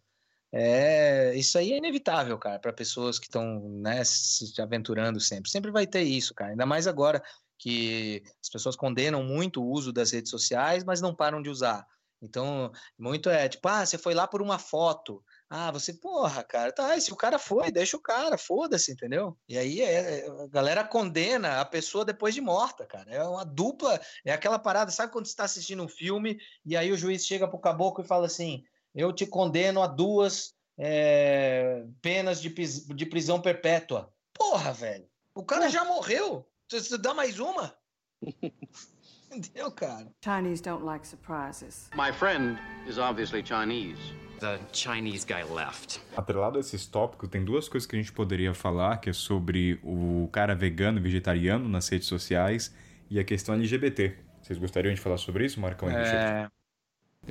é, 0.51 1.33
isso 1.35 1.57
aí 1.57 1.71
é 1.71 1.77
inevitável, 1.77 2.37
cara, 2.37 2.59
para 2.59 2.73
pessoas 2.73 3.17
que 3.17 3.25
estão 3.25 3.61
né, 3.81 4.03
se 4.03 4.61
aventurando 4.61 5.19
sempre. 5.19 5.49
Sempre 5.49 5.71
vai 5.71 5.87
ter 5.87 6.03
isso, 6.03 6.33
cara. 6.33 6.51
Ainda 6.51 6.65
mais 6.65 6.85
agora 6.85 7.23
que 7.57 8.21
as 8.41 8.49
pessoas 8.49 8.75
condenam 8.75 9.23
muito 9.23 9.63
o 9.63 9.69
uso 9.69 9.93
das 9.93 10.11
redes 10.11 10.29
sociais, 10.29 10.83
mas 10.83 11.01
não 11.01 11.15
param 11.15 11.41
de 11.41 11.49
usar. 11.49 11.85
Então, 12.21 12.71
muito 12.97 13.29
é 13.29 13.47
tipo, 13.47 13.67
ah, 13.67 13.85
você 13.85 13.97
foi 13.97 14.13
lá 14.13 14.27
por 14.27 14.41
uma 14.41 14.59
foto. 14.59 15.23
Ah, 15.49 15.71
você, 15.71 15.93
porra, 15.93 16.43
cara, 16.43 16.71
tá, 16.71 16.99
se 16.99 17.13
o 17.13 17.15
cara 17.15 17.37
foi, 17.37 17.71
deixa 17.71 17.95
o 17.95 18.01
cara, 18.01 18.37
foda-se, 18.37 18.91
entendeu? 18.91 19.37
E 19.47 19.57
aí 19.57 19.81
é, 19.81 20.27
a 20.27 20.47
galera 20.47 20.83
condena 20.83 21.61
a 21.61 21.65
pessoa 21.65 22.03
depois 22.03 22.33
de 22.33 22.41
morta, 22.41 22.85
cara. 22.85 23.11
É 23.11 23.23
uma 23.23 23.45
dupla, 23.45 23.99
é 24.25 24.33
aquela 24.33 24.57
parada, 24.57 24.89
sabe 24.89 25.11
quando 25.11 25.27
você 25.27 25.35
tá 25.35 25.43
assistindo 25.43 25.83
um 25.83 25.87
filme 25.87 26.39
e 26.65 26.75
aí 26.75 26.91
o 26.91 26.97
juiz 26.97 27.25
chega 27.25 27.47
pro 27.47 27.59
caboclo 27.59 28.03
e 28.03 28.07
fala 28.07 28.25
assim: 28.25 28.63
eu 28.93 29.13
te 29.13 29.27
condeno 29.27 29.83
a 29.83 29.87
duas 29.87 30.55
é, 30.77 31.85
penas 32.01 32.41
de, 32.41 32.49
de 32.49 33.05
prisão 33.05 33.39
perpétua. 33.39 34.11
Porra, 34.33 34.73
velho, 34.73 35.07
o 35.35 35.43
cara 35.43 35.69
já 35.69 35.85
morreu. 35.85 36.45
Você 36.67 36.97
dá 36.97 37.13
mais 37.13 37.39
uma? 37.39 37.75
Entendeu, 39.31 39.71
cara? 39.71 40.11
Chinese 40.23 40.61
don't 40.63 40.83
like 40.83 41.05
surprises. 41.05 41.89
My 41.95 42.11
friend 42.11 42.57
is 42.87 42.97
obviously 42.97 43.43
Chinese. 43.43 43.99
The 44.39 44.59
Chinese 44.71 45.25
guy 45.25 45.43
left. 45.53 46.01
Atrelado 46.15 46.57
a 46.57 46.61
esses 46.61 46.85
tópicos, 46.85 47.29
tem 47.29 47.43
duas 47.43 47.69
coisas 47.69 47.87
que 47.87 47.95
a 47.95 47.99
gente 47.99 48.11
poderia 48.11 48.53
falar, 48.53 48.97
que 48.97 49.09
é 49.09 49.13
sobre 49.13 49.79
o 49.83 50.29
cara 50.31 50.55
vegano 50.55 50.99
e 50.99 51.01
vegetariano 51.01 51.67
nas 51.69 51.87
redes 51.89 52.07
sociais 52.07 52.73
e 53.09 53.19
a 53.19 53.23
questão 53.23 53.55
LGBT. 53.55 54.15
Vocês 54.41 54.59
gostariam 54.59 54.93
de 54.93 55.01
falar 55.01 55.17
sobre 55.17 55.45
isso, 55.45 55.59
Marcão? 55.59 55.89
É... 55.89 56.49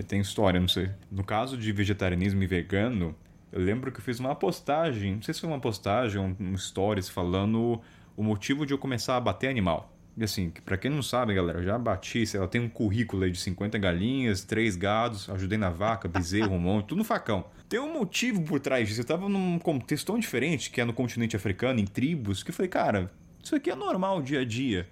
Tem 0.08 0.20
história, 0.20 0.58
não 0.58 0.68
sei. 0.68 0.90
No 1.10 1.22
caso 1.22 1.56
de 1.56 1.70
vegetarianismo 1.70 2.42
e 2.42 2.46
vegano, 2.46 3.14
eu 3.52 3.60
lembro 3.60 3.92
que 3.92 4.00
eu 4.00 4.04
fiz 4.04 4.18
uma 4.18 4.34
postagem, 4.34 5.14
não 5.14 5.22
sei 5.22 5.32
se 5.32 5.40
foi 5.40 5.48
uma 5.48 5.60
postagem 5.60 6.20
ou 6.20 6.36
um 6.40 6.58
stories 6.58 7.08
falando 7.08 7.80
o 8.16 8.22
motivo 8.22 8.66
de 8.66 8.74
eu 8.74 8.78
começar 8.78 9.16
a 9.16 9.20
bater 9.20 9.48
animal. 9.48 9.93
E 10.16 10.22
assim, 10.22 10.52
para 10.64 10.76
quem 10.76 10.90
não 10.90 11.02
sabe, 11.02 11.34
galera, 11.34 11.62
já 11.62 11.76
bati, 11.76 12.24
sei 12.24 12.38
lá, 12.38 12.46
tem 12.46 12.60
um 12.60 12.68
currículo 12.68 13.24
aí 13.24 13.30
de 13.32 13.38
50 13.38 13.76
galinhas, 13.78 14.44
3 14.44 14.76
gados, 14.76 15.28
ajudei 15.28 15.58
na 15.58 15.70
vaca, 15.70 16.06
bezerro, 16.06 16.54
um 16.54 16.58
monte, 16.60 16.86
tudo 16.86 16.98
no 16.98 17.04
facão. 17.04 17.44
Tem 17.68 17.80
um 17.80 17.92
motivo 17.92 18.42
por 18.42 18.60
trás 18.60 18.88
disso. 18.88 19.00
Eu 19.00 19.04
tava 19.04 19.28
num 19.28 19.58
contexto 19.58 20.06
tão 20.06 20.18
diferente, 20.18 20.70
que 20.70 20.80
é 20.80 20.84
no 20.84 20.92
continente 20.92 21.34
africano, 21.34 21.80
em 21.80 21.84
tribos, 21.84 22.42
que 22.42 22.50
eu 22.50 22.54
falei, 22.54 22.68
cara, 22.68 23.10
isso 23.42 23.56
aqui 23.56 23.70
é 23.70 23.74
normal 23.74 24.22
dia 24.22 24.40
a 24.40 24.44
dia. 24.44 24.88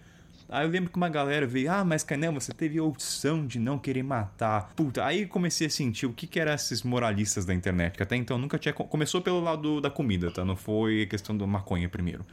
Aí 0.49 0.66
eu 0.66 0.70
lembro 0.70 0.91
que 0.91 0.97
uma 0.97 1.09
galera 1.09 1.47
veio, 1.47 1.73
ah, 1.73 1.83
mas 1.83 2.03
Canel, 2.03 2.33
você 2.33 2.53
teve 2.53 2.79
a 2.79 2.83
opção 2.83 3.47
de 3.47 3.59
não 3.59 3.79
querer 3.79 4.03
matar. 4.03 4.70
Puta, 4.77 5.03
aí 5.03 5.25
comecei 5.25 5.66
a 5.66 5.70
sentir 5.70 6.05
o 6.05 6.12
que 6.12 6.27
que 6.27 6.39
eram 6.39 6.53
esses 6.53 6.83
moralistas 6.83 7.47
da 7.47 7.55
internet, 7.55 7.97
que 7.97 8.03
até 8.03 8.16
então 8.16 8.37
nunca 8.37 8.59
tinha... 8.59 8.75
Começou 8.75 9.23
pelo 9.23 9.41
lado 9.41 9.81
da 9.81 9.89
comida, 9.89 10.31
tá? 10.31 10.45
Não 10.45 10.57
foi 10.57 11.07
questão 11.07 11.35
da 11.35 11.47
maconha 11.47 11.89
primeiro. 11.89 12.27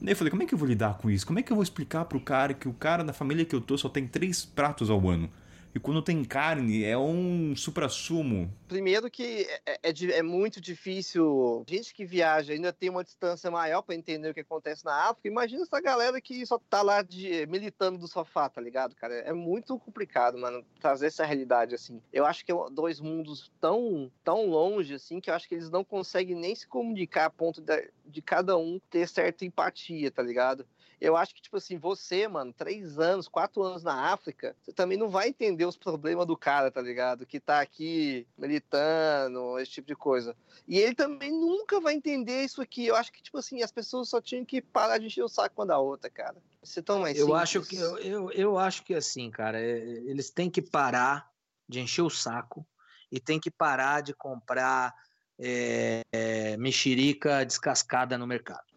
Daí 0.00 0.12
eu 0.12 0.16
falei, 0.16 0.30
como 0.30 0.42
é 0.42 0.46
que 0.46 0.54
eu 0.54 0.58
vou 0.58 0.68
lidar 0.68 0.98
com 0.98 1.10
isso? 1.10 1.26
Como 1.26 1.38
é 1.38 1.42
que 1.42 1.50
eu 1.50 1.56
vou 1.56 1.62
explicar 1.62 2.04
pro 2.04 2.20
cara 2.20 2.52
que 2.54 2.68
o 2.68 2.72
cara 2.72 3.02
da 3.02 3.12
família 3.12 3.44
que 3.44 3.54
eu 3.54 3.60
tô 3.60 3.76
só 3.78 3.88
tem 3.88 4.06
três 4.06 4.44
pratos 4.44 4.90
ao 4.90 5.08
ano? 5.08 5.30
E 5.74 5.78
quando 5.78 6.02
tem 6.02 6.24
carne, 6.24 6.84
é 6.84 6.96
um 6.96 7.54
supra-sumo. 7.54 8.50
Primeiro 8.66 9.10
que 9.10 9.46
é, 9.66 9.78
é, 9.82 10.18
é, 10.18 10.22
muito 10.22 10.60
difícil. 10.60 11.64
Gente 11.68 11.92
que 11.92 12.04
viaja 12.04 12.52
ainda 12.52 12.72
tem 12.72 12.88
uma 12.88 13.04
distância 13.04 13.50
maior 13.50 13.82
para 13.82 13.94
entender 13.94 14.30
o 14.30 14.34
que 14.34 14.40
acontece 14.40 14.84
na 14.84 15.10
África. 15.10 15.28
Imagina 15.28 15.62
essa 15.62 15.80
galera 15.80 16.20
que 16.20 16.44
só 16.46 16.58
tá 16.58 16.82
lá 16.82 17.02
de, 17.02 17.46
militando 17.46 17.98
do 17.98 18.08
sofá, 18.08 18.48
tá 18.48 18.60
ligado, 18.60 18.94
cara? 18.96 19.14
É 19.14 19.32
muito 19.32 19.78
complicado, 19.78 20.38
mano, 20.38 20.64
trazer 20.80 21.06
essa 21.06 21.24
realidade 21.24 21.74
assim. 21.74 22.00
Eu 22.12 22.24
acho 22.24 22.44
que 22.44 22.52
é 22.52 22.54
dois 22.70 23.00
mundos 23.00 23.52
tão, 23.60 24.10
tão 24.24 24.48
longe, 24.48 24.94
assim, 24.94 25.20
que 25.20 25.30
eu 25.30 25.34
acho 25.34 25.48
que 25.48 25.54
eles 25.54 25.70
não 25.70 25.84
conseguem 25.84 26.36
nem 26.36 26.54
se 26.54 26.66
comunicar 26.66 27.26
a 27.26 27.30
ponto 27.30 27.60
de, 27.60 27.90
de 28.04 28.22
cada 28.22 28.56
um 28.56 28.80
ter 28.90 29.06
certa 29.08 29.44
empatia, 29.44 30.10
tá 30.10 30.22
ligado? 30.22 30.66
Eu 31.00 31.16
acho 31.16 31.34
que, 31.34 31.42
tipo 31.42 31.56
assim, 31.56 31.76
você, 31.76 32.26
mano, 32.26 32.52
três 32.52 32.98
anos, 32.98 33.28
quatro 33.28 33.62
anos 33.62 33.82
na 33.82 34.12
África, 34.12 34.56
você 34.62 34.72
também 34.72 34.96
não 34.96 35.08
vai 35.08 35.28
entender 35.28 35.66
os 35.66 35.76
problemas 35.76 36.26
do 36.26 36.36
cara, 36.36 36.70
tá 36.70 36.80
ligado? 36.80 37.26
Que 37.26 37.38
tá 37.38 37.60
aqui 37.60 38.26
militando, 38.36 39.58
esse 39.58 39.72
tipo 39.72 39.86
de 39.86 39.94
coisa. 39.94 40.34
E 40.66 40.78
ele 40.78 40.94
também 40.94 41.30
nunca 41.30 41.80
vai 41.80 41.94
entender 41.94 42.42
isso 42.42 42.62
aqui. 42.62 42.86
Eu 42.86 42.96
acho 42.96 43.12
que, 43.12 43.22
tipo 43.22 43.36
assim, 43.36 43.62
as 43.62 43.70
pessoas 43.70 44.08
só 44.08 44.20
tinham 44.20 44.44
que 44.44 44.62
parar 44.62 44.98
de 44.98 45.06
encher 45.06 45.22
o 45.22 45.28
saco 45.28 45.60
uma 45.60 45.66
da 45.66 45.78
outra, 45.78 46.08
cara. 46.08 46.36
Você 46.62 46.82
tão 46.82 47.00
mais 47.00 47.18
eu 47.18 47.34
acho 47.34 47.62
que 47.62 47.76
eu, 47.76 47.98
eu, 47.98 48.30
eu 48.32 48.58
acho 48.58 48.82
que 48.82 48.94
assim, 48.94 49.30
cara, 49.30 49.60
é, 49.60 49.78
eles 49.78 50.30
têm 50.30 50.50
que 50.50 50.62
parar 50.62 51.30
de 51.68 51.80
encher 51.80 52.02
o 52.02 52.10
saco 52.10 52.66
e 53.12 53.20
tem 53.20 53.38
que 53.38 53.50
parar 53.50 54.00
de 54.00 54.14
comprar 54.14 54.94
é, 55.38 56.02
é, 56.10 56.56
mexerica 56.56 57.44
descascada 57.44 58.16
no 58.16 58.26
mercado. 58.26 58.75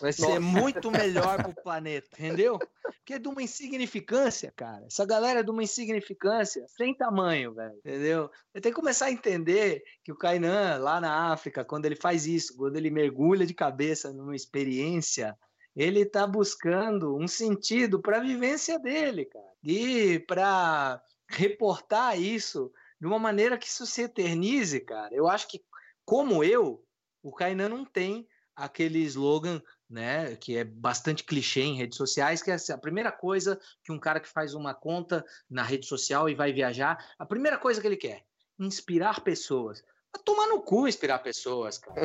Vai 0.00 0.12
ser 0.12 0.22
Nossa. 0.22 0.40
muito 0.40 0.90
melhor 0.90 1.42
pro 1.42 1.54
planeta, 1.62 2.08
entendeu? 2.12 2.58
Porque 2.82 3.14
é 3.14 3.18
de 3.18 3.28
uma 3.28 3.42
insignificância, 3.42 4.52
cara. 4.54 4.86
Essa 4.86 5.04
galera 5.04 5.40
é 5.40 5.42
de 5.42 5.50
uma 5.50 5.62
insignificância 5.62 6.64
sem 6.68 6.94
tamanho, 6.94 7.54
velho, 7.54 7.76
entendeu? 7.78 8.30
Eu 8.52 8.60
tenho 8.60 8.74
que 8.74 8.80
começar 8.80 9.06
a 9.06 9.12
entender 9.12 9.82
que 10.02 10.12
o 10.12 10.16
Kainan, 10.16 10.78
lá 10.78 11.00
na 11.00 11.32
África, 11.32 11.64
quando 11.64 11.86
ele 11.86 11.96
faz 11.96 12.26
isso, 12.26 12.56
quando 12.56 12.76
ele 12.76 12.90
mergulha 12.90 13.46
de 13.46 13.54
cabeça 13.54 14.12
numa 14.12 14.34
experiência, 14.34 15.36
ele 15.76 16.04
tá 16.04 16.26
buscando 16.26 17.16
um 17.16 17.28
sentido 17.28 18.00
para 18.00 18.18
a 18.18 18.22
vivência 18.22 18.78
dele, 18.78 19.26
cara. 19.26 19.52
E 19.62 20.18
para 20.20 21.00
reportar 21.28 22.20
isso 22.20 22.72
de 23.00 23.06
uma 23.06 23.18
maneira 23.18 23.56
que 23.56 23.66
isso 23.66 23.86
se 23.86 24.02
eternize, 24.02 24.80
cara. 24.80 25.14
Eu 25.14 25.28
acho 25.28 25.48
que, 25.48 25.62
como 26.04 26.42
eu, 26.42 26.84
o 27.22 27.32
Kainan 27.32 27.68
não 27.68 27.84
tem 27.84 28.26
aquele 28.54 29.00
slogan, 29.00 29.62
né, 29.88 30.36
que 30.36 30.56
é 30.56 30.64
bastante 30.64 31.24
clichê 31.24 31.62
em 31.62 31.76
redes 31.76 31.96
sociais, 31.96 32.42
que 32.42 32.50
é 32.50 32.54
assim, 32.54 32.72
a 32.72 32.78
primeira 32.78 33.10
coisa 33.10 33.60
que 33.82 33.90
um 33.90 33.98
cara 33.98 34.20
que 34.20 34.28
faz 34.28 34.54
uma 34.54 34.74
conta 34.74 35.24
na 35.48 35.62
rede 35.62 35.86
social 35.86 36.28
e 36.28 36.34
vai 36.34 36.52
viajar, 36.52 37.12
a 37.18 37.26
primeira 37.26 37.58
coisa 37.58 37.80
que 37.80 37.86
ele 37.86 37.96
quer, 37.96 38.24
inspirar 38.58 39.20
pessoas. 39.20 39.82
Tomar 40.24 40.48
no 40.48 40.60
cu 40.60 40.88
inspirar 40.88 41.20
pessoas, 41.20 41.78
cara. 41.78 42.02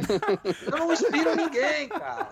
Eu 0.63 0.77
não 0.77 0.93
inspiro 0.93 1.35
ninguém, 1.35 1.89
cara. 1.89 2.31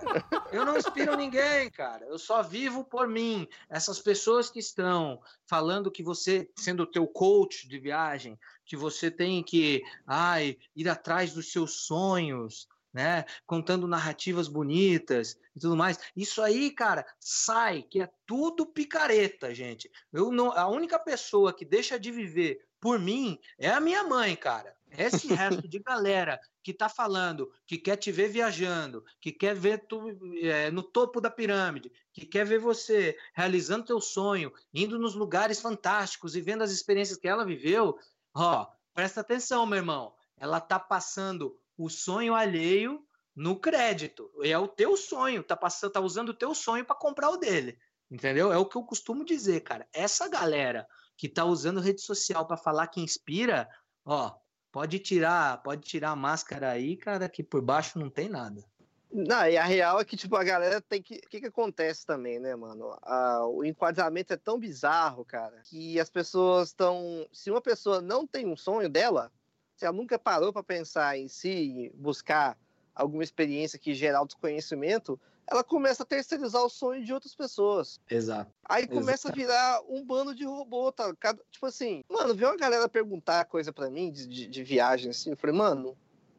Eu 0.51 0.66
não 0.66 0.78
inspiro 0.78 1.18
ninguém, 1.18 1.70
cara. 1.72 2.05
Eu 2.05 2.20
só 2.20 2.43
vivo 2.43 2.84
por 2.84 3.07
mim. 3.07 3.47
Essas 3.68 3.99
pessoas 3.99 4.51
que 4.51 4.59
estão 4.59 5.20
falando 5.47 5.91
que 5.91 6.03
você, 6.03 6.47
sendo 6.55 6.84
o 6.84 6.91
teu 6.91 7.07
coach 7.07 7.68
de 7.68 7.80
viagem, 7.80 8.39
que 8.66 8.78
você 8.78 9.09
tem 9.09 9.43
que 9.43 9.84
ai, 10.05 10.57
ir 10.76 10.88
atrás 10.88 11.34
dos 11.34 11.51
seus 11.51 11.86
sonhos, 11.86 12.68
né? 12.94 13.26
Contando 13.46 13.88
narrativas 13.88 14.48
bonitas 14.48 15.38
e 15.56 15.60
tudo 15.60 15.76
mais. 15.76 15.98
Isso 16.16 16.41
aí, 16.41 16.70
cara, 16.70 17.06
sai, 17.20 17.82
que 17.82 18.02
é 18.02 18.10
tudo 18.26 18.66
picareta, 18.66 19.54
gente. 19.54 19.89
Eu 20.12 20.32
não, 20.32 20.52
a 20.52 20.68
única 20.68 21.00
pessoa 21.00 21.52
que 21.52 21.66
deixa 21.66 22.00
de 22.00 22.12
viver 22.12 22.66
por 22.80 23.00
mim 23.00 23.39
é 23.58 23.70
a 23.70 23.80
minha 23.80 24.04
mãe, 24.04 24.36
cara. 24.36 24.76
Esse 24.91 25.28
resto 25.34 25.68
de 25.68 25.80
galera 25.80 26.39
que 26.62 26.74
tá 26.74 26.88
falando, 26.88 27.52
que 27.66 27.78
quer 27.78 27.98
te 27.98 28.12
ver 28.12 28.30
viajando, 28.30 29.04
que 29.20 29.32
quer 29.32 29.56
ver 29.56 29.86
tu 29.88 30.18
é, 30.41 30.70
no 30.70 30.84
topo 30.84 31.20
da 31.20 31.30
pirâmide, 31.30 31.91
que 32.14 32.26
quer 32.26 32.46
ver 32.46 32.60
você 32.60 33.18
realizando 33.34 33.86
teu 33.86 34.00
sonho, 34.00 34.54
indo 34.74 35.00
nos 35.00 35.16
lugares 35.16 35.60
fantásticos 35.60 36.36
e 36.36 36.41
vendo 36.41 36.62
as 36.62 36.72
experiências 36.72 37.18
que 37.18 37.28
ela 37.28 37.46
viveu, 37.46 37.98
ó, 38.34 38.68
presta 38.94 39.22
atenção, 39.22 39.66
meu 39.66 39.78
irmão. 39.78 40.14
Ela 40.38 40.60
tá 40.60 40.80
passando 40.80 41.58
o 41.78 41.90
sonho 41.90 42.36
alheio 42.36 43.04
no 43.36 43.60
crédito. 43.60 44.30
É 44.44 44.58
o 44.58 44.68
teu 44.68 44.96
sonho, 44.96 45.44
tá 45.44 45.56
passando, 45.56 45.92
tá 45.92 46.00
usando 46.00 46.30
o 46.30 46.34
teu 46.34 46.54
sonho 46.54 46.86
para 46.86 46.96
comprar 46.96 47.30
o 47.30 47.38
dele. 47.38 47.78
Entendeu? 48.10 48.52
É 48.52 48.58
o 48.58 48.66
que 48.66 48.76
eu 48.76 48.84
costumo 48.84 49.26
dizer, 49.26 49.62
cara. 49.62 49.88
Essa 49.92 50.30
galera 50.30 50.88
que 51.18 51.28
tá 51.28 51.46
usando 51.46 51.80
rede 51.80 52.02
social 52.02 52.46
para 52.46 52.58
falar 52.58 52.88
que 52.88 53.02
inspira, 53.02 53.68
ó, 54.06 54.36
pode 54.72 55.00
tirar, 55.00 55.62
pode 55.64 55.82
tirar 55.82 56.12
a 56.12 56.16
máscara 56.16 56.72
aí, 56.72 56.96
cara, 56.96 57.28
que 57.30 57.44
por 57.44 57.62
baixo 57.62 57.98
não 57.98 58.10
tem 58.10 58.30
nada. 58.30 58.64
Não, 59.12 59.48
e 59.48 59.56
a 59.56 59.64
real 59.64 60.00
é 60.00 60.06
que, 60.06 60.18
tipo, 60.18 60.36
a 60.36 60.44
galera 60.44 60.82
tem 60.82 61.00
que. 61.00 61.22
O 61.24 61.30
que, 61.30 61.40
que 61.40 61.46
acontece 61.46 62.04
também, 62.04 62.40
né, 62.40 62.56
mano? 62.56 62.98
Ah, 63.04 63.46
o 63.46 63.64
enquadramento 63.64 64.34
é 64.34 64.38
tão 64.38 64.60
bizarro, 64.60 65.24
cara, 65.24 65.62
que 65.66 66.00
as 66.00 66.10
pessoas 66.10 66.70
estão. 66.70 67.28
Se 67.32 67.52
uma 67.52 67.62
pessoa 67.62 68.02
não 68.02 68.26
tem 68.26 68.48
um 68.48 68.58
sonho 68.58 68.90
dela, 68.90 69.32
se 69.76 69.86
ela 69.86 69.96
nunca 69.96 70.20
parou 70.20 70.54
para 70.54 70.64
pensar 70.64 71.18
em 71.18 71.28
si, 71.28 71.92
buscar 71.96 72.58
alguma 72.94 73.24
experiência 73.24 73.80
que 73.80 73.94
gera 73.94 74.20
autoconhecimento, 74.20 75.20
ela 75.48 75.64
começa 75.64 76.04
a 76.04 76.06
terceirizar 76.06 76.64
o 76.64 76.70
sonho 76.70 77.04
de 77.04 77.14
outras 77.14 77.36
pessoas. 77.36 78.00
Exato. 78.10 78.52
Aí 78.64 78.88
começa 78.88 79.28
Exato. 79.28 79.30
a 79.30 79.36
virar 79.36 79.82
um 79.90 80.06
bando 80.06 80.34
de 80.34 80.46
robô, 80.46 80.92
tá? 80.92 81.14
Cada, 81.20 81.42
tipo 81.52 81.66
assim, 81.66 82.04
mano, 82.10 82.34
viu 82.34 82.48
uma 82.48 82.58
galera 82.58 82.88
perguntar 82.88 83.46
coisa 83.46 83.74
para 83.74 83.90
mim 83.90 84.12
de, 84.12 84.28
de, 84.28 84.48
de, 84.48 84.64
viagem 84.64 85.10
assim, 85.10 85.32
eu 85.32 85.38
falei, 85.38 85.56
mano, 85.56 85.98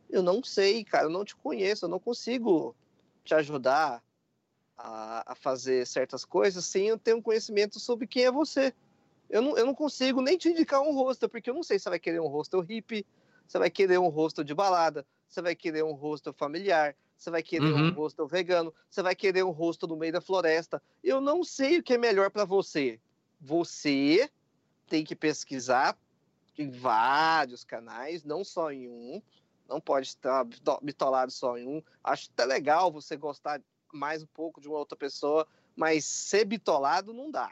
eu 0.09 0.23
não 0.23 0.43
sei, 0.43 0.85
cara, 0.85 1.05
eu 1.05 1.11
não 1.11 1.25
te 1.25 1.37
conheço, 1.37 1.85
eu 1.85 1.89
não 1.89 1.99
consigo 1.99 2.75
te 3.25 3.35
ajudar 3.35 4.03
a, 4.77 5.33
a 5.33 5.35
fazer 5.35 5.87
certas 5.87 6.25
coisas 6.25 6.65
sem 6.65 6.89
eu 6.89 6.99
ter 6.99 7.15
um 7.15 7.23
conhecimento 7.23 7.79
sobre 7.79 8.07
quem 8.07 8.25
é 8.25 8.31
você. 8.31 8.73
Eu 9.29 9.43
não, 9.43 9.57
eu 9.57 9.67
não 9.67 9.75
consigo 9.75 10.21
nem 10.21 10.39
te 10.39 10.49
indicar 10.49 10.81
um 10.81 10.95
rosto, 10.95 11.29
porque 11.29 11.51
eu 11.51 11.55
não 11.55 11.63
sei 11.63 11.79
se 11.79 11.85
você 11.85 11.91
vai 11.91 11.99
querer 11.99 12.21
um 12.21 12.29
rosto 12.29 12.61
hippie, 12.61 13.07
você 13.47 13.59
vai 13.59 13.71
querer 13.71 13.99
um 13.99 14.09
rosto 14.09 14.45
de 14.45 14.55
balada, 14.55 15.07
você 15.29 15.43
vai 15.43 15.55
querer 15.55 15.85
um 15.85 15.93
rosto 15.93 16.33
familiar, 16.33 16.97
você 17.17 17.31
vai 17.31 17.43
querer 17.43 17.73
uhum. 17.73 17.89
um 17.89 17.93
rosto 17.93 18.27
vegano, 18.27 18.73
você 18.91 19.03
vai 19.03 19.15
querer 19.15 19.45
um 19.45 19.51
rosto 19.51 19.87
no 19.87 19.97
meio 19.97 20.13
da 20.13 20.21
floresta. 20.21 20.83
Eu 21.03 21.21
não 21.21 21.43
sei 21.43 21.79
o 21.79 21.83
que 21.83 21.95
é 21.95 21.99
melhor 21.99 22.31
para 22.31 22.45
você. 22.45 23.01
Você 23.41 24.31
tem 24.87 25.05
que 25.05 25.17
pesquisar 25.17 25.97
em 26.57 26.71
vários 26.71 27.65
canais, 27.65 28.25
não 28.25 28.45
só 28.45 28.71
em 28.71 28.89
um. 28.89 29.23
Não 29.69 29.81
pode 29.81 30.09
estar 30.09 30.47
bitolado 30.83 31.33
só 31.33 31.57
em 31.57 31.67
um. 31.67 31.83
Acho 32.03 32.29
até 32.33 32.45
legal 32.45 32.93
você 32.93 33.17
gostar 33.17 33.61
mais 33.93 34.23
um 34.23 34.27
pouco 34.27 34.61
de 34.61 34.69
uma 34.69 34.79
outra 34.79 34.97
pessoa, 34.97 35.47
mas 35.75 36.05
ser 36.05 36.45
bitolado 36.45 37.13
não 37.15 37.31
dá. 37.31 37.51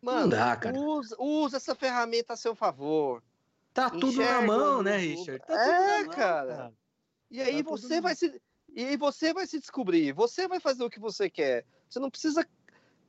Mano, 0.00 0.20
não 0.22 0.28
dá, 0.30 0.56
cara. 0.56 0.78
Usa, 0.78 1.16
usa 1.18 1.56
essa 1.56 1.74
ferramenta 1.74 2.32
a 2.32 2.36
seu 2.36 2.54
favor. 2.54 3.22
Tá 3.76 3.90
tudo 3.90 4.22
na 4.22 4.40
mão, 4.40 4.82
né, 4.82 4.96
Richard? 4.96 5.38
Tá 5.46 5.52
é, 5.52 6.04
mão, 6.04 6.14
cara. 6.14 6.56
cara. 6.56 6.72
E 7.30 7.42
aí 7.42 7.62
tá 7.62 7.70
você 7.70 8.00
vai 8.00 8.14
se 8.14 8.40
e 8.74 8.82
aí 8.82 8.96
você 8.96 9.34
vai 9.34 9.46
se 9.46 9.60
descobrir, 9.60 10.12
você 10.12 10.48
vai 10.48 10.58
fazer 10.58 10.82
o 10.82 10.88
que 10.88 10.98
você 10.98 11.28
quer. 11.28 11.66
Você 11.86 12.00
não 12.00 12.10
precisa 12.10 12.46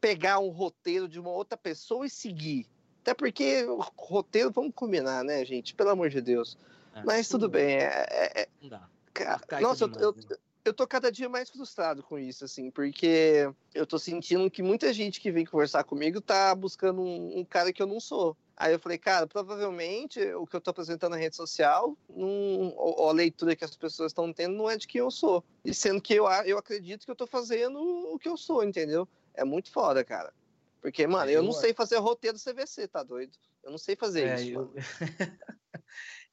pegar 0.01 0.39
um 0.39 0.49
roteiro 0.49 1.07
de 1.07 1.22
uma 1.22 1.30
outra 1.30 1.57
pessoa 1.57 2.05
e 2.05 2.09
seguir. 2.09 2.68
Até 3.01 3.13
porque 3.13 3.63
o 3.63 3.80
roteiro, 3.97 4.51
vamos 4.51 4.74
combinar, 4.76 5.24
né, 5.24 5.45
gente? 5.45 5.74
Pelo 5.74 5.91
amor 5.91 6.09
de 6.09 6.20
Deus. 6.20 6.57
É, 6.93 7.01
Mas 7.05 7.30
tudo 7.30 7.47
bem. 7.47 7.78
É, 7.78 8.05
é, 8.09 8.41
é 8.41 8.47
não 8.61 8.70
dá. 8.70 8.89
Cara, 9.13 9.61
nossa, 9.61 9.86
eu, 9.86 9.91
eu, 9.99 10.11
né? 10.13 10.38
eu 10.65 10.74
tô 10.74 10.86
cada 10.86 11.09
dia 11.09 11.30
mais 11.30 11.49
frustrado 11.49 12.03
com 12.03 12.20
isso, 12.20 12.43
assim, 12.43 12.70
porque 12.70 13.49
eu 13.74 13.88
tô 13.88 13.97
sentindo 13.97 14.51
que 14.51 14.61
muita 14.61 14.91
gente 14.91 15.22
que 15.22 15.32
vem 15.32 15.45
conversar 15.45 15.86
comigo 15.86 16.20
tá 16.20 16.53
buscando 16.53 17.01
um, 17.01 17.39
um 17.39 17.45
cara 17.45 17.72
que 17.72 17.82
eu 17.82 17.88
não 17.88 18.01
sou. 18.01 18.36
Aí 18.60 18.74
eu 18.74 18.80
falei, 18.80 18.97
cara, 18.97 19.28
provavelmente 19.28 20.20
o 20.34 20.47
que 20.47 20.55
eu 20.55 20.58
estou 20.58 20.72
apresentando 20.72 21.12
na 21.12 21.18
rede 21.18 21.36
social, 21.36 21.95
não, 22.10 22.74
ou 22.76 23.08
a 23.08 23.14
leitura 23.14 23.55
que 23.55 23.64
as 23.64 23.76
pessoas 23.76 24.12
estão 24.12 24.34
tendo, 24.34 24.58
não 24.58 24.68
é 24.68 24.76
de 24.76 24.88
quem 24.88 24.99
eu 24.99 25.12
sou. 25.12 25.43
E 25.64 25.76
sendo 25.76 26.01
que 26.01 26.16
eu, 26.16 26.26
eu 26.43 26.58
acredito 26.58 27.05
que 27.05 27.12
eu 27.12 27.14
estou 27.14 27.28
fazendo 27.28 27.80
o 27.80 28.18
que 28.18 28.28
eu 28.28 28.36
sou, 28.36 28.64
entendeu? 28.64 29.08
É 29.36 29.45
muito 29.45 29.72
foda, 29.72 30.03
cara. 30.03 30.34
Porque, 30.82 31.05
mano, 31.05 31.30
eu 31.30 31.43
não 31.43 31.51
sei 31.51 31.72
fazer 31.72 31.97
roteiro 31.97 32.39
CVC, 32.39 32.88
tá 32.88 33.03
doido? 33.03 33.38
Eu 33.64 33.70
não 33.70 33.78
sei 33.78 33.95
fazer 33.95 34.28
é, 34.28 34.41
isso. 34.41 34.53
Eu... 34.53 34.74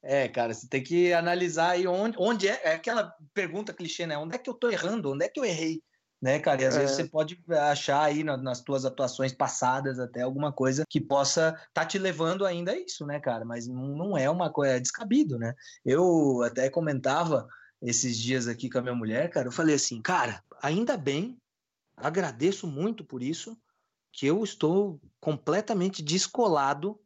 é, 0.01 0.27
cara, 0.27 0.51
você 0.51 0.67
tem 0.67 0.81
que 0.81 1.13
analisar 1.13 1.71
aí 1.71 1.85
onde, 1.85 2.17
onde 2.17 2.47
é, 2.47 2.59
é 2.63 2.73
aquela 2.73 3.15
pergunta 3.35 3.73
clichê, 3.73 4.07
né? 4.07 4.17
Onde 4.17 4.35
é 4.35 4.39
que 4.39 4.49
eu 4.49 4.53
tô 4.55 4.69
errando? 4.71 5.11
Onde 5.11 5.25
é 5.25 5.29
que 5.29 5.39
eu 5.39 5.45
errei? 5.45 5.83
Né, 6.21 6.39
cara? 6.39 6.61
E 6.61 6.65
às 6.65 6.75
é. 6.75 6.79
vezes 6.79 6.95
você 6.95 7.05
pode 7.05 7.39
achar 7.49 8.01
aí 8.01 8.23
nas, 8.23 8.41
nas 8.41 8.61
tuas 8.61 8.85
atuações 8.85 9.33
passadas 9.33 9.99
até 9.99 10.21
alguma 10.21 10.51
coisa 10.51 10.83
que 10.89 10.99
possa 10.99 11.59
tá 11.73 11.85
te 11.85 11.97
levando 11.97 12.45
ainda 12.45 12.71
a 12.71 12.79
isso, 12.79 13.05
né, 13.05 13.19
cara? 13.19 13.45
Mas 13.45 13.67
não, 13.67 13.87
não 13.87 14.17
é 14.17 14.29
uma 14.29 14.49
coisa 14.49 14.75
é 14.75 14.79
descabido, 14.79 15.37
né? 15.37 15.53
Eu 15.85 16.41
até 16.43 16.69
comentava 16.69 17.47
esses 17.81 18.17
dias 18.17 18.47
aqui 18.47 18.69
com 18.69 18.79
a 18.79 18.81
minha 18.81 18.95
mulher, 18.95 19.29
cara, 19.29 19.47
eu 19.47 19.51
falei 19.51 19.75
assim, 19.75 20.01
cara, 20.01 20.43
ainda 20.61 20.97
bem, 20.97 21.37
agradeço 21.95 22.65
muito 22.65 23.03
por 23.03 23.21
isso, 23.21 23.57
que 24.11 24.25
eu 24.25 24.43
estou 24.43 24.99
completamente 25.19 26.01
descolado 26.01 26.99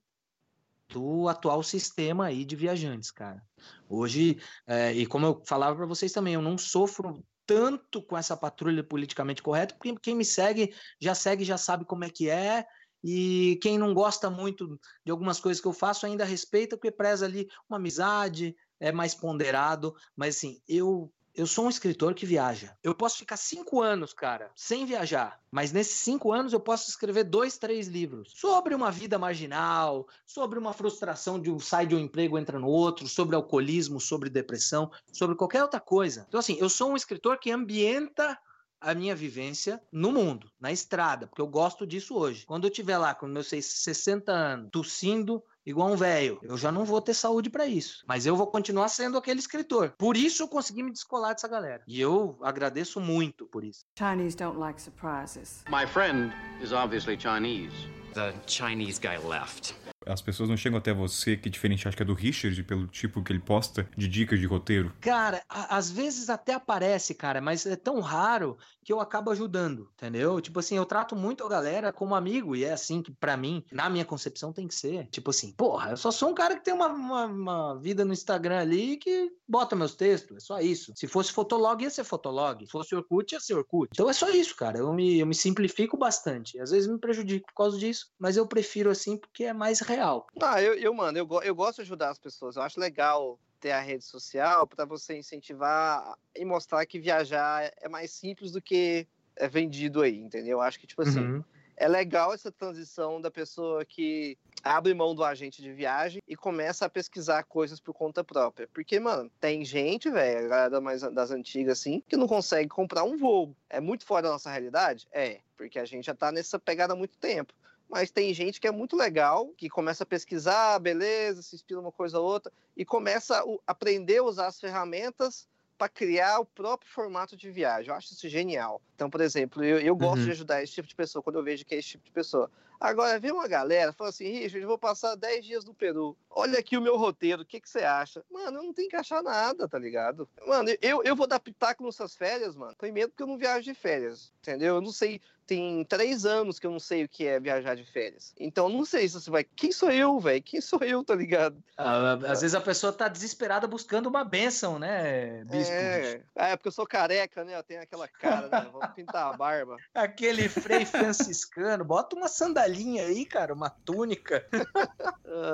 do 0.87 1.27
atual 1.27 1.61
sistema 1.61 2.25
aí 2.25 2.45
de 2.45 2.55
viajantes, 2.55 3.11
cara. 3.11 3.43
Hoje, 3.87 4.39
é, 4.65 4.93
e 4.93 5.05
como 5.05 5.25
eu 5.25 5.41
falava 5.45 5.75
para 5.75 5.85
vocês 5.85 6.11
também, 6.11 6.33
eu 6.33 6.41
não 6.41 6.57
sofro 6.57 7.23
tanto 7.49 7.99
com 8.03 8.15
essa 8.15 8.37
patrulha 8.37 8.83
politicamente 8.83 9.41
correta, 9.41 9.73
porque 9.73 9.95
quem 10.03 10.13
me 10.13 10.23
segue 10.23 10.71
já 11.01 11.15
segue, 11.15 11.43
já 11.43 11.57
sabe 11.57 11.83
como 11.83 12.03
é 12.03 12.09
que 12.09 12.29
é, 12.29 12.63
e 13.03 13.57
quem 13.59 13.75
não 13.75 13.91
gosta 13.91 14.29
muito 14.29 14.79
de 15.03 15.11
algumas 15.11 15.39
coisas 15.39 15.59
que 15.59 15.67
eu 15.67 15.73
faço 15.73 16.05
ainda 16.05 16.23
respeita, 16.23 16.77
porque 16.77 16.91
preza 16.91 17.25
ali 17.25 17.47
uma 17.67 17.77
amizade, 17.77 18.55
é 18.79 18.91
mais 18.91 19.15
ponderado, 19.15 19.95
mas 20.15 20.35
assim, 20.35 20.61
eu 20.67 21.11
eu 21.39 21.47
sou 21.47 21.65
um 21.65 21.69
escritor 21.69 22.13
que 22.13 22.25
viaja. 22.25 22.75
Eu 22.83 22.93
posso 22.93 23.17
ficar 23.17 23.37
cinco 23.37 23.81
anos, 23.81 24.11
cara, 24.11 24.51
sem 24.53 24.85
viajar. 24.85 25.39
Mas 25.49 25.71
nesses 25.71 25.95
cinco 25.95 26.33
anos 26.33 26.51
eu 26.51 26.59
posso 26.59 26.89
escrever 26.89 27.23
dois, 27.23 27.57
três 27.57 27.87
livros 27.87 28.33
sobre 28.35 28.75
uma 28.75 28.91
vida 28.91 29.17
marginal, 29.17 30.05
sobre 30.25 30.59
uma 30.59 30.73
frustração 30.73 31.39
de 31.39 31.49
um 31.49 31.57
sai 31.57 31.87
de 31.87 31.95
um 31.95 31.99
emprego 31.99 32.37
entra 32.37 32.59
no 32.59 32.67
outro, 32.67 33.07
sobre 33.07 33.37
alcoolismo, 33.37 34.01
sobre 34.01 34.29
depressão, 34.29 34.91
sobre 35.13 35.35
qualquer 35.35 35.63
outra 35.63 35.79
coisa. 35.79 36.25
Então 36.27 36.41
assim, 36.41 36.57
eu 36.59 36.69
sou 36.69 36.91
um 36.91 36.97
escritor 36.97 37.39
que 37.39 37.51
ambienta 37.51 38.37
a 38.81 38.93
minha 38.93 39.15
vivência 39.15 39.81
no 39.91 40.11
mundo, 40.11 40.51
na 40.59 40.71
estrada, 40.71 41.25
porque 41.27 41.41
eu 41.41 41.47
gosto 41.47 41.87
disso 41.87 42.17
hoje. 42.17 42.45
Quando 42.45 42.65
eu 42.65 42.69
estiver 42.69 42.97
lá 42.97 43.15
com 43.15 43.27
meus 43.27 43.47
60 43.47 44.31
anos, 44.31 44.69
tossindo, 44.71 45.41
igual 45.65 45.91
um 45.91 45.95
velho. 45.95 46.39
Eu 46.41 46.57
já 46.57 46.71
não 46.71 46.85
vou 46.85 47.01
ter 47.01 47.13
saúde 47.13 47.49
para 47.49 47.65
isso. 47.65 48.03
Mas 48.07 48.25
eu 48.25 48.35
vou 48.35 48.47
continuar 48.47 48.87
sendo 48.89 49.17
aquele 49.17 49.39
escritor. 49.39 49.93
Por 49.97 50.17
isso 50.17 50.43
eu 50.43 50.47
consegui 50.47 50.83
me 50.83 50.91
descolar 50.91 51.33
dessa 51.33 51.47
galera. 51.47 51.83
E 51.87 51.99
eu 51.99 52.37
agradeço 52.41 52.99
muito 52.99 53.45
por 53.47 53.63
isso. 53.63 53.85
Chinese 53.97 54.35
don't 54.35 54.57
like 54.57 54.81
surprises. 54.81 55.63
My 55.69 55.85
friend 55.85 56.33
is 56.61 56.71
obviously 56.71 57.17
Chinese. 57.19 57.73
The 58.13 58.33
Chinese 58.47 58.99
guy 58.99 59.17
left 59.17 59.73
as 60.05 60.21
pessoas 60.21 60.49
não 60.49 60.57
chegam 60.57 60.77
até 60.77 60.93
você, 60.93 61.37
que 61.37 61.49
é 61.49 61.51
diferente, 61.51 61.87
acho 61.87 61.95
que 61.95 62.03
é 62.03 62.05
do 62.05 62.13
Richard, 62.13 62.61
pelo 62.63 62.87
tipo 62.87 63.23
que 63.23 63.31
ele 63.31 63.39
posta 63.39 63.87
de 63.95 64.07
dicas 64.07 64.39
de 64.39 64.45
roteiro? 64.45 64.91
Cara, 65.01 65.41
a, 65.47 65.77
às 65.77 65.91
vezes 65.91 66.29
até 66.29 66.53
aparece, 66.53 67.13
cara, 67.13 67.39
mas 67.39 67.65
é 67.65 67.75
tão 67.75 67.99
raro 67.99 68.57
que 68.83 68.91
eu 68.91 68.99
acabo 68.99 69.29
ajudando, 69.29 69.89
entendeu? 69.93 70.41
Tipo 70.41 70.59
assim, 70.59 70.75
eu 70.75 70.85
trato 70.85 71.15
muito 71.15 71.43
a 71.43 71.49
galera 71.49 71.93
como 71.93 72.15
amigo, 72.15 72.55
e 72.55 72.63
é 72.63 72.73
assim 72.73 73.01
que, 73.01 73.11
para 73.11 73.37
mim, 73.37 73.63
na 73.71 73.89
minha 73.89 74.05
concepção, 74.05 74.51
tem 74.51 74.67
que 74.67 74.73
ser. 74.73 75.07
Tipo 75.11 75.29
assim, 75.29 75.51
porra, 75.51 75.91
eu 75.91 75.97
só 75.97 76.11
sou 76.11 76.29
um 76.29 76.33
cara 76.33 76.55
que 76.55 76.65
tem 76.65 76.73
uma, 76.73 76.87
uma, 76.87 77.25
uma 77.25 77.75
vida 77.75 78.03
no 78.03 78.13
Instagram 78.13 78.59
ali 78.59 78.97
que 78.97 79.31
bota 79.47 79.75
meus 79.75 79.95
textos, 79.95 80.37
é 80.37 80.39
só 80.39 80.59
isso. 80.59 80.93
Se 80.95 81.07
fosse 81.07 81.31
Fotolog, 81.31 81.83
ia 81.83 81.89
ser 81.89 82.03
Fotolog. 82.03 82.65
Se 82.65 82.71
fosse 82.71 82.95
Orkut, 82.95 83.33
ia 83.33 83.39
ser 83.39 83.53
Orkut. 83.53 83.89
Então 83.91 84.09
é 84.09 84.13
só 84.13 84.29
isso, 84.29 84.55
cara. 84.55 84.79
Eu 84.79 84.91
me, 84.93 85.19
eu 85.19 85.27
me 85.27 85.35
simplifico 85.35 85.97
bastante. 85.97 86.59
Às 86.59 86.71
vezes 86.71 86.89
me 86.89 86.97
prejudico 86.97 87.47
por 87.47 87.55
causa 87.55 87.77
disso, 87.77 87.98
mas 88.17 88.37
eu 88.37 88.47
prefiro 88.47 88.89
assim 88.89 89.17
porque 89.17 89.45
é 89.45 89.53
mais 89.53 89.79
real. 89.79 90.27
Ah, 90.41 90.61
eu, 90.61 90.73
eu 90.75 90.93
mano, 90.93 91.17
eu, 91.17 91.27
eu 91.43 91.55
gosto 91.55 91.77
de 91.77 91.81
ajudar 91.83 92.09
as 92.09 92.19
pessoas. 92.19 92.55
Eu 92.55 92.61
acho 92.61 92.79
legal 92.79 93.39
ter 93.59 93.71
a 93.71 93.79
rede 93.79 94.03
social 94.03 94.65
para 94.65 94.85
você 94.85 95.17
incentivar 95.17 96.17
e 96.35 96.45
mostrar 96.45 96.85
que 96.85 96.99
viajar 96.99 97.71
é 97.77 97.89
mais 97.89 98.11
simples 98.11 98.51
do 98.51 98.61
que 98.61 99.07
é 99.35 99.47
vendido 99.47 100.01
aí, 100.01 100.17
entendeu? 100.17 100.57
Eu 100.57 100.61
acho 100.61 100.79
que, 100.79 100.87
tipo 100.87 101.01
assim, 101.01 101.19
uhum. 101.19 101.43
é 101.77 101.87
legal 101.87 102.33
essa 102.33 102.51
transição 102.51 103.21
da 103.21 103.31
pessoa 103.31 103.85
que 103.85 104.37
abre 104.63 104.93
mão 104.93 105.15
do 105.15 105.23
agente 105.23 105.61
de 105.61 105.71
viagem 105.71 106.21
e 106.27 106.35
começa 106.35 106.85
a 106.85 106.89
pesquisar 106.89 107.43
coisas 107.43 107.79
por 107.79 107.93
conta 107.93 108.23
própria. 108.23 108.67
Porque, 108.73 108.99
mano, 108.99 109.31
tem 109.39 109.63
gente, 109.63 110.09
velho, 110.09 110.45
a 110.45 110.49
galera 110.49 110.81
mais 110.81 111.01
das 111.01 111.31
antigas, 111.31 111.79
assim, 111.79 112.03
que 112.07 112.17
não 112.17 112.27
consegue 112.27 112.67
comprar 112.67 113.03
um 113.03 113.17
voo. 113.17 113.55
É 113.69 113.79
muito 113.79 114.05
fora 114.05 114.23
da 114.23 114.31
nossa 114.31 114.51
realidade? 114.51 115.07
É, 115.11 115.39
porque 115.57 115.79
a 115.79 115.85
gente 115.85 116.05
já 116.05 116.13
tá 116.13 116.31
nessa 116.31 116.59
pegada 116.59 116.93
há 116.93 116.97
muito 116.97 117.17
tempo 117.17 117.53
mas 117.89 118.11
tem 118.11 118.33
gente 118.33 118.61
que 118.61 118.67
é 118.67 118.71
muito 118.71 118.95
legal, 118.95 119.51
que 119.57 119.67
começa 119.67 120.03
a 120.03 120.07
pesquisar, 120.07 120.79
beleza, 120.79 121.41
se 121.41 121.55
inspira 121.55 121.79
uma 121.79 121.91
coisa 121.91 122.19
ou 122.19 122.25
outra, 122.25 122.51
e 122.77 122.85
começa 122.85 123.39
a 123.39 123.43
aprender 123.65 124.17
a 124.17 124.23
usar 124.23 124.47
as 124.47 124.59
ferramentas 124.59 125.47
para 125.79 125.87
criar 125.87 126.39
o 126.39 126.45
próprio 126.45 126.91
formato 126.91 127.37
de 127.37 127.49
viagem. 127.49 127.89
Eu 127.89 127.95
acho 127.95 128.13
isso 128.13 128.27
genial. 128.27 128.81
Então, 128.95 129.09
por 129.09 129.21
exemplo, 129.21 129.63
eu, 129.63 129.79
eu 129.79 129.95
gosto 129.95 130.19
uhum. 130.19 130.25
de 130.25 130.31
ajudar 130.31 130.61
esse 130.61 130.73
tipo 130.73 130.87
de 130.87 130.93
pessoa 130.93 131.23
quando 131.23 131.37
eu 131.37 131.43
vejo 131.43 131.65
que 131.65 131.73
é 131.73 131.77
esse 131.77 131.89
tipo 131.89 132.03
de 132.03 132.11
pessoa. 132.11 132.51
Agora, 132.79 133.19
vem 133.19 133.31
uma 133.31 133.47
galera 133.47 133.91
fala 133.91 134.09
assim, 134.09 134.29
Richard, 134.29 134.61
eu 134.61 134.67
vou 134.67 134.77
passar 134.77 135.15
10 135.15 135.45
dias 135.45 135.65
no 135.65 135.73
Peru. 135.73 136.17
Olha 136.29 136.59
aqui 136.59 136.77
o 136.77 136.81
meu 136.81 136.97
roteiro, 136.97 137.41
o 137.41 137.45
que, 137.45 137.59
que 137.59 137.69
você 137.69 137.79
acha? 137.79 138.23
Mano, 138.29 138.59
eu 138.59 138.63
não 138.63 138.73
tenho 138.73 138.89
que 138.89 138.95
achar 138.95 139.23
nada, 139.23 139.67
tá 139.67 139.79
ligado? 139.79 140.29
Mano, 140.45 140.69
eu, 140.81 141.03
eu 141.03 141.15
vou 141.15 141.27
dar 141.27 141.39
pitaco 141.39 141.83
nessas 141.83 142.15
férias, 142.15 142.55
mano. 142.55 142.75
Primeiro 142.77 143.09
porque 143.09 143.23
eu 143.23 143.27
não 143.27 143.37
viajo 143.37 143.63
de 143.63 143.73
férias, 143.73 144.33
entendeu? 144.41 144.75
Eu 144.75 144.81
não 144.81 144.91
sei 144.91 145.21
tem 145.49 145.83
três 145.83 146.27
anos 146.27 146.59
que 146.59 146.67
eu 146.67 146.69
não 146.69 146.79
sei 146.79 147.03
o 147.03 147.09
que 147.09 147.25
é 147.25 147.39
viajar 147.39 147.73
de 147.73 147.83
férias. 147.83 148.35
Então 148.39 148.69
não 148.69 148.85
sei 148.85 149.07
se 149.07 149.15
você 149.15 149.31
vai. 149.31 149.43
Quem 149.43 149.71
sou 149.71 149.89
eu, 149.89 150.19
velho? 150.19 150.43
Quem 150.43 150.61
sou 150.61 150.79
eu, 150.83 151.03
tá 151.03 151.15
ligado? 151.15 151.57
Ah, 151.75 152.13
às 152.27 152.41
vezes 152.41 152.53
a 152.53 152.61
pessoa 152.61 152.93
tá 152.93 153.07
desesperada 153.07 153.65
buscando 153.65 154.05
uma 154.07 154.23
benção, 154.23 154.77
né, 154.77 155.43
bispo? 155.45 155.73
É, 155.73 156.21
é 156.35 156.55
porque 156.55 156.67
eu 156.67 156.71
sou 156.71 156.85
careca, 156.85 157.43
né? 157.43 157.57
Eu 157.57 157.63
tenho 157.63 157.81
aquela 157.81 158.07
cara, 158.07 158.47
né? 158.47 158.69
Vou 158.71 158.87
pintar 158.89 159.33
a 159.33 159.35
barba. 159.35 159.77
Aquele 159.91 160.47
frei 160.47 160.85
franciscano. 160.85 161.83
Bota 161.83 162.15
uma 162.15 162.27
sandalinha 162.27 163.05
aí, 163.05 163.25
cara, 163.25 163.51
uma 163.51 163.71
túnica. 163.71 164.45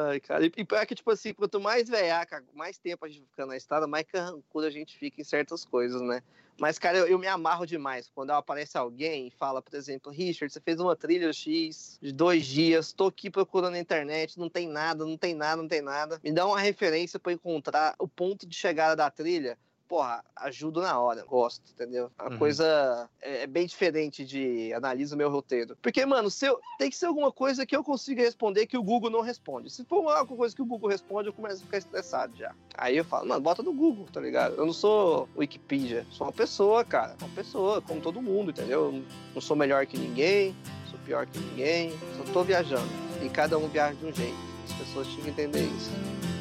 Ai, 0.10 0.20
cara. 0.20 0.46
E, 0.46 0.52
e 0.58 0.76
é 0.76 0.86
que, 0.86 0.96
tipo 0.96 1.10
assim, 1.10 1.34
quanto 1.34 1.58
mais 1.62 1.88
velhaca, 1.88 2.44
mais 2.54 2.78
tempo 2.78 3.06
a 3.06 3.08
gente 3.08 3.30
fica 3.30 3.46
na 3.46 3.56
estrada, 3.56 3.88
mais 3.88 4.06
carrancudo 4.06 4.68
a 4.68 4.70
gente 4.72 4.98
fica 4.98 5.22
em 5.22 5.24
certas 5.24 5.64
coisas, 5.64 6.02
né? 6.02 6.22
Mas, 6.58 6.80
cara, 6.80 6.98
eu, 6.98 7.08
eu, 7.08 7.20
me 7.20 7.28
amarro 7.28 7.66
demais 7.66 8.10
quando 8.14 8.32
aparece 8.32 8.78
alguém 8.78 9.28
e 9.28 9.32
fala, 9.32 9.62
por 9.62 9.76
exemplo, 9.76 10.12
Richard, 10.12 10.52
você 10.52 10.62
fez 10.62 10.80
uma 10.80 10.96
trilha 10.96 11.32
X 11.34 12.00
de 12.02 12.14
dois 12.14 12.46
dias, 12.46 12.94
tô 12.94 13.08
aqui 13.08 13.30
procurando 13.30 13.74
na 13.74 13.80
internet, 13.80 14.40
não 14.40 14.50
tem 14.50 14.68
nada, 14.68 15.06
não 15.06 15.18
tem 15.18 15.36
nada, 15.36 15.62
não 15.62 15.68
tem 15.68 15.82
nada. 15.82 16.20
Me 16.24 16.32
dá 16.32 16.46
uma 16.46 16.60
referência 16.60 17.20
para 17.20 17.34
encontrar 17.34 17.94
o 18.00 18.08
ponto 18.08 18.48
de 18.48 18.56
chegada 18.56 18.96
da 18.96 19.10
trilha 19.10 19.58
porra, 19.96 20.22
ajudo 20.36 20.82
na 20.82 21.00
hora, 21.00 21.24
gosto, 21.24 21.72
entendeu? 21.72 22.12
A 22.20 22.30
uhum. 22.30 22.38
coisa 22.38 23.10
é, 23.22 23.44
é, 23.44 23.48
bem 23.48 23.66
diferente 23.66 24.26
de 24.26 24.74
analisa 24.74 25.16
o 25.16 25.18
meu 25.18 25.30
roteiro. 25.30 25.78
Porque, 25.82 26.06
mano, 26.06 26.30
se 26.30 26.46
eu, 26.46 26.60
tem 26.78 26.90
que 26.90 26.98
ser 26.98 27.06
alguma 27.06 27.32
coisa 27.32 27.66
que 27.66 27.74
eu 27.74 27.82
consiga 27.82 28.22
responder 28.22 28.68
que 28.68 28.78
o 28.78 28.84
Google 28.84 29.10
não 29.10 29.22
responde. 29.22 29.70
Se 29.70 29.86
for 29.86 30.06
alguma 30.10 30.38
coisa 30.38 30.54
que 30.54 30.62
o 30.62 30.66
Google 30.66 30.90
responde, 30.90 31.30
eu 31.30 31.34
começo 31.34 31.62
a 31.62 31.66
ficar 31.66 31.78
estressado 31.78 32.36
já. 32.36 32.54
Aí 32.78 32.98
eu 32.98 33.06
falo, 33.06 33.26
mano, 33.26 33.40
bota 33.40 33.64
no 33.64 33.72
Google, 33.72 34.06
tá 34.12 34.20
ligado? 34.20 34.56
Eu 34.56 34.66
não 34.66 34.74
sou 34.74 35.30
Wikipedia, 35.34 36.06
sou 36.12 36.28
uma 36.28 36.34
pessoa, 36.34 36.84
cara. 36.84 37.16
Uma 37.22 37.34
pessoa, 37.34 37.82
como 37.82 38.02
todo 38.02 38.22
mundo, 38.22 38.52
entendeu? 38.52 38.88
Eu 38.88 39.04
não 39.34 39.42
sou 39.42 39.56
melhor 39.56 39.86
que 39.86 39.98
ninguém, 39.98 40.54
sou 40.92 41.00
pior 41.06 41.26
que 41.26 41.40
ninguém, 41.40 41.94
só 42.18 42.34
tô 42.34 42.44
viajando. 42.44 42.90
E 43.24 43.30
cada 43.30 43.58
um 43.58 43.70
viaja 43.70 43.96
de 43.96 44.06
um 44.06 44.14
jeito. 44.14 44.36
As 44.66 44.74
pessoas 44.74 45.08
tinham 45.08 45.24
que 45.24 45.30
entender 45.30 45.64
isso. 45.64 46.35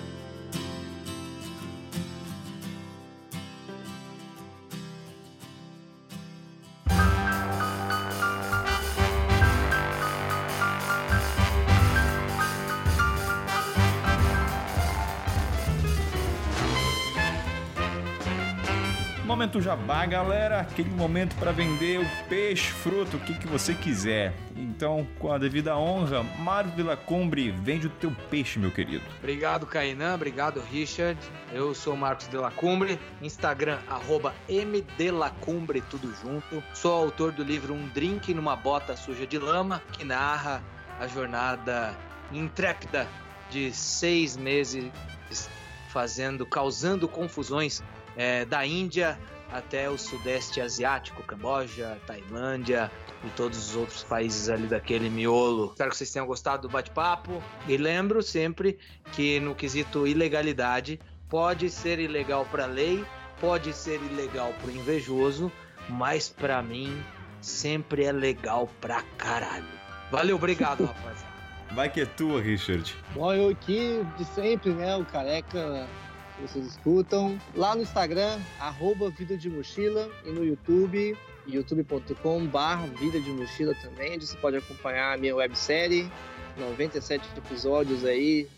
Momento 19.44 19.60
jabá, 19.60 20.06
galera. 20.06 20.60
Aquele 20.60 20.88
momento 20.88 21.36
para 21.36 21.52
vender 21.52 22.00
o 22.00 22.28
peixe, 22.30 22.66
fruto, 22.70 23.18
o 23.18 23.20
que, 23.20 23.34
que 23.34 23.46
você 23.46 23.74
quiser. 23.74 24.32
Então, 24.56 25.06
com 25.18 25.30
a 25.30 25.36
devida 25.36 25.76
honra, 25.76 26.22
Mário 26.38 26.70
Delacumbre, 26.70 27.50
vende 27.50 27.86
o 27.86 27.90
teu 27.90 28.10
peixe, 28.30 28.58
meu 28.58 28.70
querido. 28.70 29.04
Obrigado, 29.18 29.66
Kainan. 29.66 30.14
Obrigado, 30.14 30.62
Richard. 30.72 31.20
Eu 31.52 31.74
sou 31.74 31.94
Marcos 31.94 32.26
Delacumbre. 32.28 32.98
Instagram, 33.20 33.78
arroba 33.86 34.34
tudo 35.90 36.14
junto. 36.22 36.64
Sou 36.72 36.94
autor 36.94 37.30
do 37.30 37.44
livro 37.44 37.74
Um 37.74 37.86
Drink 37.88 38.32
numa 38.32 38.56
Bota 38.56 38.96
Suja 38.96 39.26
de 39.26 39.38
Lama, 39.38 39.82
que 39.92 40.06
narra 40.06 40.64
a 40.98 41.06
jornada 41.06 41.94
intrépida 42.32 43.06
de 43.50 43.70
seis 43.74 44.38
meses 44.38 44.90
fazendo, 45.90 46.46
causando 46.46 47.06
confusões 47.06 47.82
é, 48.16 48.44
da 48.44 48.64
Índia 48.66 49.18
até 49.52 49.88
o 49.88 49.96
Sudeste 49.96 50.60
Asiático, 50.60 51.22
Camboja, 51.22 51.96
Tailândia 52.06 52.90
e 53.24 53.28
todos 53.30 53.70
os 53.70 53.76
outros 53.76 54.02
países 54.02 54.48
ali 54.48 54.66
daquele 54.66 55.08
miolo. 55.08 55.70
Espero 55.70 55.90
que 55.90 55.96
vocês 55.96 56.10
tenham 56.10 56.26
gostado 56.26 56.62
do 56.62 56.68
bate-papo 56.68 57.42
e 57.68 57.76
lembro 57.76 58.22
sempre 58.22 58.78
que 59.12 59.38
no 59.38 59.54
quesito 59.54 60.06
ilegalidade 60.06 60.98
pode 61.28 61.70
ser 61.70 61.98
ilegal 62.00 62.44
para 62.46 62.64
a 62.64 62.66
lei, 62.66 63.04
pode 63.40 63.72
ser 63.72 64.00
ilegal 64.02 64.52
para 64.60 64.70
o 64.70 64.74
invejoso, 64.74 65.52
mas 65.88 66.28
para 66.28 66.60
mim 66.62 67.02
sempre 67.40 68.04
é 68.04 68.12
legal 68.12 68.68
pra 68.80 69.02
caralho. 69.18 69.68
Valeu, 70.10 70.36
obrigado, 70.36 70.84
rapaziada. 70.86 71.34
Vai 71.72 71.90
que 71.90 72.00
é 72.00 72.06
tua, 72.06 72.40
Richard. 72.40 72.94
Bom, 73.14 73.32
eu 73.32 73.48
aqui 73.50 74.04
de 74.16 74.24
sempre, 74.26 74.70
né? 74.70 74.96
O 74.96 75.04
careca 75.04 75.88
que 76.34 76.42
vocês 76.42 76.66
escutam. 76.66 77.38
Lá 77.54 77.74
no 77.74 77.82
Instagram, 77.82 78.38
arroba 78.58 79.10
Vida 79.10 79.36
de 79.36 79.48
Mochila 79.48 80.10
e 80.24 80.30
no 80.30 80.44
YouTube, 80.44 81.16
youtube.com 81.46 82.40
Vida 82.98 83.20
de 83.20 83.30
Mochila 83.30 83.74
também, 83.76 84.14
onde 84.14 84.26
você 84.26 84.36
pode 84.36 84.56
acompanhar 84.56 85.14
a 85.14 85.16
minha 85.16 85.34
websérie, 85.34 86.10
97 86.58 87.28
episódios 87.36 88.04
aí, 88.04 88.48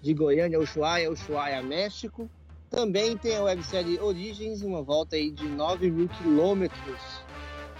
de 0.00 0.14
Goiânia, 0.14 0.60
Ushuaia, 0.60 1.10
Ushuaia, 1.10 1.62
México. 1.62 2.30
Também 2.70 3.16
tem 3.16 3.36
a 3.36 3.42
websérie 3.42 3.98
Origens, 4.00 4.62
uma 4.62 4.82
volta 4.82 5.16
aí 5.16 5.30
de 5.30 5.46
9 5.46 5.90
mil 5.90 6.08
quilômetros 6.08 7.25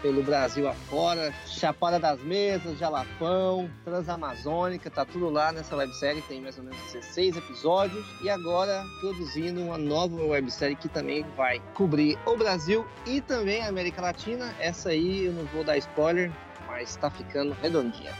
pelo 0.02 0.23
Brasil 0.23 0.68
afora, 0.68 1.32
Chapada 1.47 1.98
das 1.98 2.20
Mesas, 2.23 2.78
Jalapão, 2.78 3.70
Transamazônica, 3.85 4.90
tá 4.90 5.05
tudo 5.05 5.28
lá 5.28 5.52
nessa 5.52 5.77
websérie, 5.77 6.23
tem 6.23 6.40
mais 6.40 6.59
ou 6.59 6.64
menos 6.64 6.78
16 6.93 7.36
episódios 7.36 8.05
e 8.23 8.28
agora 8.28 8.85
produzindo 9.01 9.60
uma 9.62 9.78
nova 9.78 10.16
websérie 10.23 10.77
que 10.77 10.89
também 10.89 11.24
vai 11.36 11.60
cobrir 11.74 12.18
o 12.27 12.36
Brasil 12.36 12.86
e 13.06 13.20
também 13.20 13.62
a 13.62 13.68
América 13.68 14.01
Latina. 14.01 14.55
Essa 14.59 14.90
aí 14.90 15.27
eu 15.27 15.32
não 15.32 15.44
vou 15.47 15.64
dar 15.64 15.77
spoiler, 15.78 16.31
mas 16.66 16.97
tá 16.97 17.10
ficando 17.10 17.56
redondinha. 17.62 18.12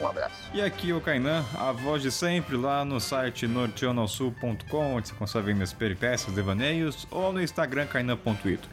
Um 0.00 0.06
abraço. 0.06 0.50
E 0.52 0.60
aqui 0.60 0.92
o 0.92 1.00
Kainan, 1.00 1.42
a 1.54 1.72
voz 1.72 2.02
de 2.02 2.10
sempre, 2.10 2.56
lá 2.56 2.84
no 2.84 3.00
site 3.00 3.46
norteonalsul.com, 3.46 4.94
onde 4.94 5.08
você 5.08 5.14
consegue 5.14 5.46
ver 5.46 5.54
minhas 5.54 5.72
peripécias, 5.72 6.34
devaneios, 6.34 7.06
ou 7.10 7.32
no 7.32 7.42
Instagram 7.42 7.86
kainan.ito. 7.86 8.68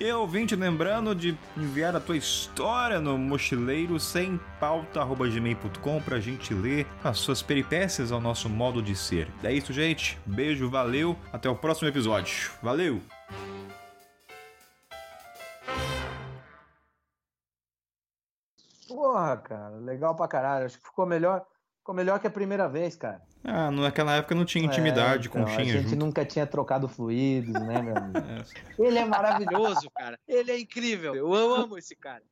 E 0.00 0.12
ouvinte, 0.12 0.54
lembrando 0.54 1.12
de 1.12 1.36
enviar 1.56 1.96
a 1.96 2.00
tua 2.00 2.16
história 2.16 3.00
no 3.00 3.18
mochileiro 3.18 3.98
sem 3.98 4.38
pauta.gmail.com 4.60 6.00
pra 6.02 6.20
gente 6.20 6.54
ler 6.54 6.86
as 7.02 7.18
suas 7.18 7.42
peripécias 7.42 8.12
ao 8.12 8.20
nosso 8.20 8.48
modo 8.48 8.80
de 8.80 8.94
ser. 8.94 9.28
É 9.42 9.52
isso, 9.52 9.72
gente. 9.72 10.16
Beijo, 10.24 10.70
valeu. 10.70 11.16
Até 11.32 11.50
o 11.50 11.56
próximo 11.56 11.88
episódio. 11.88 12.52
Valeu! 12.62 13.02
Porra, 18.86 19.36
cara, 19.38 19.76
legal 19.78 20.14
pra 20.14 20.28
caralho. 20.28 20.66
Acho 20.66 20.78
que 20.78 20.86
ficou 20.86 21.06
melhor, 21.06 21.44
ficou 21.78 21.92
melhor 21.92 22.20
que 22.20 22.28
a 22.28 22.30
primeira 22.30 22.68
vez, 22.68 22.94
cara. 22.94 23.20
Ah, 23.44 23.70
naquela 23.70 24.16
época 24.16 24.34
não 24.34 24.44
tinha 24.44 24.64
intimidade 24.64 25.28
É, 25.28 25.30
com 25.30 25.40
então, 25.40 25.52
o 25.52 25.54
Xinha 25.56 25.74
A 25.74 25.78
gente 25.78 25.90
junto. 25.90 26.04
nunca 26.04 26.24
tinha 26.24 26.46
trocado 26.46 26.88
fluidos, 26.88 27.52
né, 27.54 27.80
meu 27.82 27.96
amigo? 27.96 28.18
É. 28.78 28.82
Ele 28.86 28.98
é 28.98 29.04
maravilhoso, 29.04 29.90
cara. 29.96 30.18
Ele 30.26 30.50
é 30.50 30.58
incrível. 30.58 31.14
Eu 31.14 31.32
amo 31.32 31.78
esse 31.78 31.94
cara. 31.96 32.22